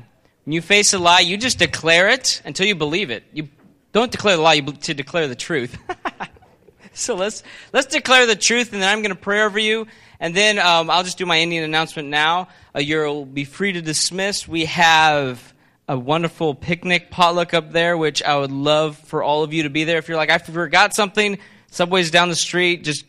When 0.45 0.53
you 0.53 0.61
face 0.61 0.93
a 0.93 0.99
lie, 0.99 1.21
you 1.21 1.37
just 1.37 1.59
declare 1.59 2.11
it 2.11 2.43
until 2.45 2.67
you 2.67 2.77
believe 2.77 3.11
it. 3.11 3.25
You 3.33 3.49
don't 3.93 4.13
declare 4.13 4.37
the 4.37 4.43
lie, 4.43 4.55
you 4.55 4.63
to 4.63 4.95
declare 4.95 5.27
the 5.27 5.35
truth. 5.35 5.77
so 6.93 7.17
let's 7.17 7.43
let's 7.73 7.87
declare 7.87 8.27
the 8.27 8.37
truth, 8.37 8.73
and 8.73 8.81
then 8.81 8.89
I'm 8.89 9.03
going 9.03 9.15
to 9.15 9.21
pray 9.21 9.43
over 9.43 9.59
you, 9.59 9.89
and 10.21 10.35
then 10.35 10.61
um, 10.61 10.91
I'll 10.91 11.03
just 11.03 11.19
do 11.19 11.27
my 11.27 11.41
Indian 11.41 11.65
announcement 11.65 12.09
now. 12.09 12.49
Uh, 12.75 12.81
you'll 12.81 13.25
be 13.25 13.45
free 13.45 13.73
to 13.73 13.83
dismiss. 13.83 14.47
We 14.47 14.67
have 14.67 15.55
a 15.89 15.99
wonderful 15.99 16.55
picnic 16.55 17.11
potluck 17.11 17.53
up 17.53 17.73
there, 17.73 17.97
which 17.99 18.23
I 18.23 18.37
would 18.37 18.53
love 18.53 18.97
for 18.97 19.23
all 19.23 19.43
of 19.43 19.53
you 19.53 19.65
to 19.65 19.71
be 19.71 19.85
there. 19.85 19.99
If 19.99 20.09
you're 20.09 20.17
like, 20.17 20.31
I 20.31 20.39
forgot 20.39 20.95
something, 20.95 21.39
Subway's 21.75 22.13
down 22.13 22.29
the 22.29 22.37
street, 22.37 22.85
just 22.85 23.05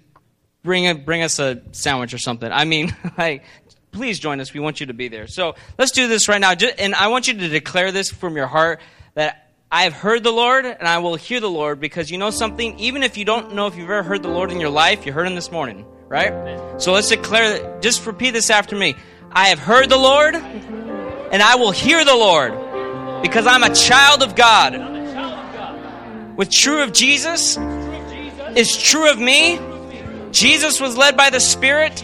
bring 0.63 0.87
a, 0.87 0.95
bring 0.95 1.21
us 1.21 1.37
a 1.37 1.61
sandwich 1.71 2.15
or 2.15 2.17
something. 2.17 2.51
I 2.51 2.65
mean, 2.65 2.95
like 3.17 3.43
please 3.91 4.19
join 4.19 4.41
us. 4.41 4.53
We 4.53 4.59
want 4.59 4.79
you 4.79 4.87
to 4.87 4.93
be 4.93 5.07
there. 5.07 5.27
So 5.27 5.55
let's 5.77 5.91
do 5.91 6.07
this 6.07 6.27
right 6.27 6.41
now. 6.41 6.53
And 6.77 6.93
I 6.95 7.07
want 7.07 7.27
you 7.27 7.35
to 7.35 7.47
declare 7.47 7.91
this 7.91 8.11
from 8.11 8.35
your 8.35 8.47
heart 8.47 8.81
that 9.13 9.51
I 9.71 9.83
have 9.83 9.93
heard 9.93 10.23
the 10.23 10.31
Lord 10.31 10.65
and 10.65 10.87
I 10.87 10.97
will 10.97 11.15
hear 11.15 11.39
the 11.39 11.49
Lord 11.49 11.79
because 11.79 12.11
you 12.11 12.17
know 12.17 12.31
something? 12.31 12.77
Even 12.79 13.03
if 13.03 13.17
you 13.17 13.23
don't 13.23 13.53
know 13.53 13.67
if 13.67 13.75
you've 13.75 13.89
ever 13.89 14.03
heard 14.03 14.23
the 14.23 14.29
Lord 14.29 14.51
in 14.51 14.59
your 14.59 14.69
life, 14.69 15.05
you 15.05 15.13
heard 15.13 15.27
him 15.27 15.35
this 15.35 15.51
morning, 15.51 15.85
right? 16.07 16.81
So 16.81 16.91
let's 16.91 17.09
declare 17.09 17.59
that. 17.59 17.81
Just 17.83 18.05
repeat 18.05 18.31
this 18.31 18.49
after 18.49 18.75
me. 18.75 18.95
I 19.31 19.49
have 19.49 19.59
heard 19.59 19.89
the 19.89 19.97
Lord 19.97 20.35
and 20.35 21.41
I 21.41 21.55
will 21.55 21.71
hear 21.71 22.03
the 22.03 22.15
Lord 22.15 22.51
because 23.21 23.47
I'm 23.47 23.63
a 23.63 23.73
child 23.73 24.23
of 24.23 24.35
God. 24.35 24.93
With 26.35 26.49
true 26.49 26.83
of 26.83 26.91
Jesus 26.91 27.57
is 28.55 28.77
true 28.77 29.09
of 29.09 29.19
me. 29.19 29.59
Jesus 30.31 30.79
was 30.79 30.97
led 30.97 31.15
by 31.15 31.29
the 31.29 31.39
Spirit 31.39 32.03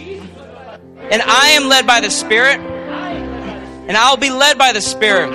and 1.11 1.21
I 1.21 1.49
am 1.49 1.67
led 1.67 1.85
by 1.85 1.99
the 1.99 2.09
Spirit. 2.09 2.59
And 2.59 3.97
I'll 3.97 4.15
be 4.15 4.29
led 4.29 4.57
by 4.57 4.71
the 4.71 4.79
Spirit. 4.79 5.29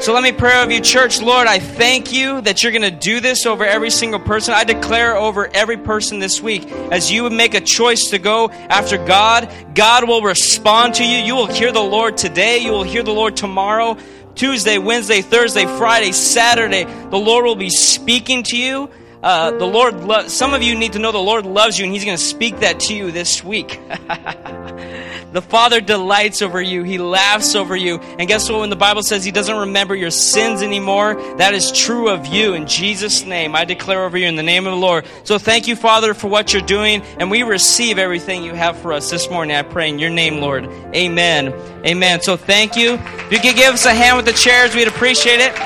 So 0.00 0.14
let 0.14 0.22
me 0.22 0.30
pray 0.30 0.62
over 0.62 0.70
you, 0.70 0.80
church. 0.80 1.20
Lord, 1.20 1.48
I 1.48 1.58
thank 1.58 2.12
you 2.12 2.40
that 2.42 2.62
you're 2.62 2.70
going 2.70 2.82
to 2.82 2.90
do 2.92 3.18
this 3.18 3.44
over 3.44 3.64
every 3.64 3.90
single 3.90 4.20
person. 4.20 4.54
I 4.54 4.62
declare 4.62 5.16
over 5.16 5.48
every 5.52 5.76
person 5.76 6.20
this 6.20 6.40
week 6.40 6.70
as 6.92 7.10
you 7.10 7.24
would 7.24 7.32
make 7.32 7.54
a 7.54 7.60
choice 7.60 8.10
to 8.10 8.20
go 8.20 8.50
after 8.50 9.04
God, 9.04 9.52
God 9.74 10.06
will 10.06 10.22
respond 10.22 10.94
to 10.94 11.04
you. 11.04 11.18
You 11.18 11.34
will 11.34 11.46
hear 11.46 11.72
the 11.72 11.82
Lord 11.82 12.16
today. 12.16 12.58
You 12.58 12.70
will 12.70 12.84
hear 12.84 13.02
the 13.02 13.12
Lord 13.12 13.36
tomorrow. 13.36 13.96
Tuesday, 14.36 14.78
Wednesday, 14.78 15.20
Thursday, 15.20 15.64
Friday, 15.64 16.12
Saturday, 16.12 16.84
the 16.84 17.18
Lord 17.18 17.44
will 17.44 17.56
be 17.56 17.70
speaking 17.70 18.44
to 18.44 18.56
you. 18.56 18.88
Uh, 19.22 19.50
the 19.50 19.66
Lord, 19.66 20.04
lo- 20.04 20.28
some 20.28 20.54
of 20.54 20.62
you 20.62 20.76
need 20.76 20.92
to 20.92 21.00
know 21.00 21.10
the 21.10 21.18
Lord 21.18 21.44
loves 21.44 21.76
you, 21.78 21.84
and 21.84 21.92
He's 21.92 22.04
going 22.04 22.16
to 22.16 22.22
speak 22.22 22.60
that 22.60 22.78
to 22.80 22.94
you 22.94 23.10
this 23.10 23.42
week. 23.42 23.80
the 25.32 25.42
Father 25.42 25.80
delights 25.80 26.40
over 26.40 26.62
you, 26.62 26.84
He 26.84 26.98
laughs 26.98 27.56
over 27.56 27.74
you. 27.74 27.98
And 27.98 28.28
guess 28.28 28.48
what? 28.48 28.60
When 28.60 28.70
the 28.70 28.76
Bible 28.76 29.02
says 29.02 29.24
He 29.24 29.32
doesn't 29.32 29.56
remember 29.56 29.96
your 29.96 30.12
sins 30.12 30.62
anymore, 30.62 31.16
that 31.38 31.52
is 31.52 31.72
true 31.72 32.08
of 32.10 32.26
you. 32.26 32.54
In 32.54 32.68
Jesus' 32.68 33.24
name, 33.24 33.56
I 33.56 33.64
declare 33.64 34.04
over 34.04 34.16
you 34.16 34.28
in 34.28 34.36
the 34.36 34.44
name 34.44 34.68
of 34.68 34.70
the 34.70 34.78
Lord. 34.78 35.04
So 35.24 35.36
thank 35.36 35.66
you, 35.66 35.74
Father, 35.74 36.14
for 36.14 36.28
what 36.28 36.52
you're 36.52 36.62
doing, 36.62 37.02
and 37.18 37.28
we 37.28 37.42
receive 37.42 37.98
everything 37.98 38.44
you 38.44 38.54
have 38.54 38.78
for 38.78 38.92
us 38.92 39.10
this 39.10 39.28
morning. 39.28 39.56
I 39.56 39.62
pray 39.62 39.88
in 39.88 39.98
your 39.98 40.10
name, 40.10 40.40
Lord. 40.40 40.66
Amen. 40.94 41.52
Amen. 41.84 42.20
So 42.20 42.36
thank 42.36 42.76
you. 42.76 42.94
If 42.94 43.32
you 43.32 43.40
could 43.40 43.56
give 43.56 43.74
us 43.74 43.84
a 43.84 43.92
hand 43.92 44.16
with 44.16 44.26
the 44.26 44.32
chairs, 44.32 44.76
we'd 44.76 44.86
appreciate 44.86 45.40
it. 45.40 45.58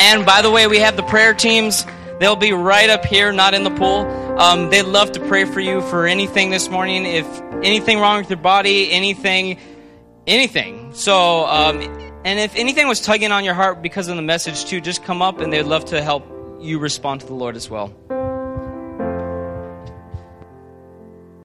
And 0.00 0.26
by 0.26 0.42
the 0.42 0.50
way, 0.50 0.66
we 0.66 0.78
have 0.78 0.96
the 0.96 1.02
prayer 1.04 1.34
teams. 1.34 1.84
They'll 2.18 2.36
be 2.36 2.52
right 2.52 2.90
up 2.90 3.04
here, 3.04 3.32
not 3.32 3.54
in 3.54 3.62
the 3.62 3.70
pool. 3.70 4.06
Um, 4.40 4.70
they'd 4.70 4.82
love 4.82 5.12
to 5.12 5.20
pray 5.20 5.44
for 5.44 5.60
you 5.60 5.80
for 5.82 6.06
anything 6.06 6.50
this 6.50 6.68
morning. 6.68 7.06
If 7.06 7.26
anything 7.62 8.00
wrong 8.00 8.18
with 8.18 8.30
your 8.30 8.38
body, 8.38 8.90
anything, 8.90 9.58
anything. 10.26 10.92
So, 10.94 11.46
um, 11.46 11.80
and 12.24 12.38
if 12.40 12.56
anything 12.56 12.88
was 12.88 13.00
tugging 13.00 13.30
on 13.30 13.44
your 13.44 13.54
heart 13.54 13.82
because 13.82 14.08
of 14.08 14.16
the 14.16 14.22
message 14.22 14.64
too, 14.64 14.80
just 14.80 15.04
come 15.04 15.22
up 15.22 15.40
and 15.40 15.52
they'd 15.52 15.62
love 15.62 15.86
to 15.86 16.02
help 16.02 16.26
you 16.60 16.78
respond 16.78 17.20
to 17.20 17.26
the 17.26 17.34
Lord 17.34 17.54
as 17.54 17.70
well. 17.70 17.94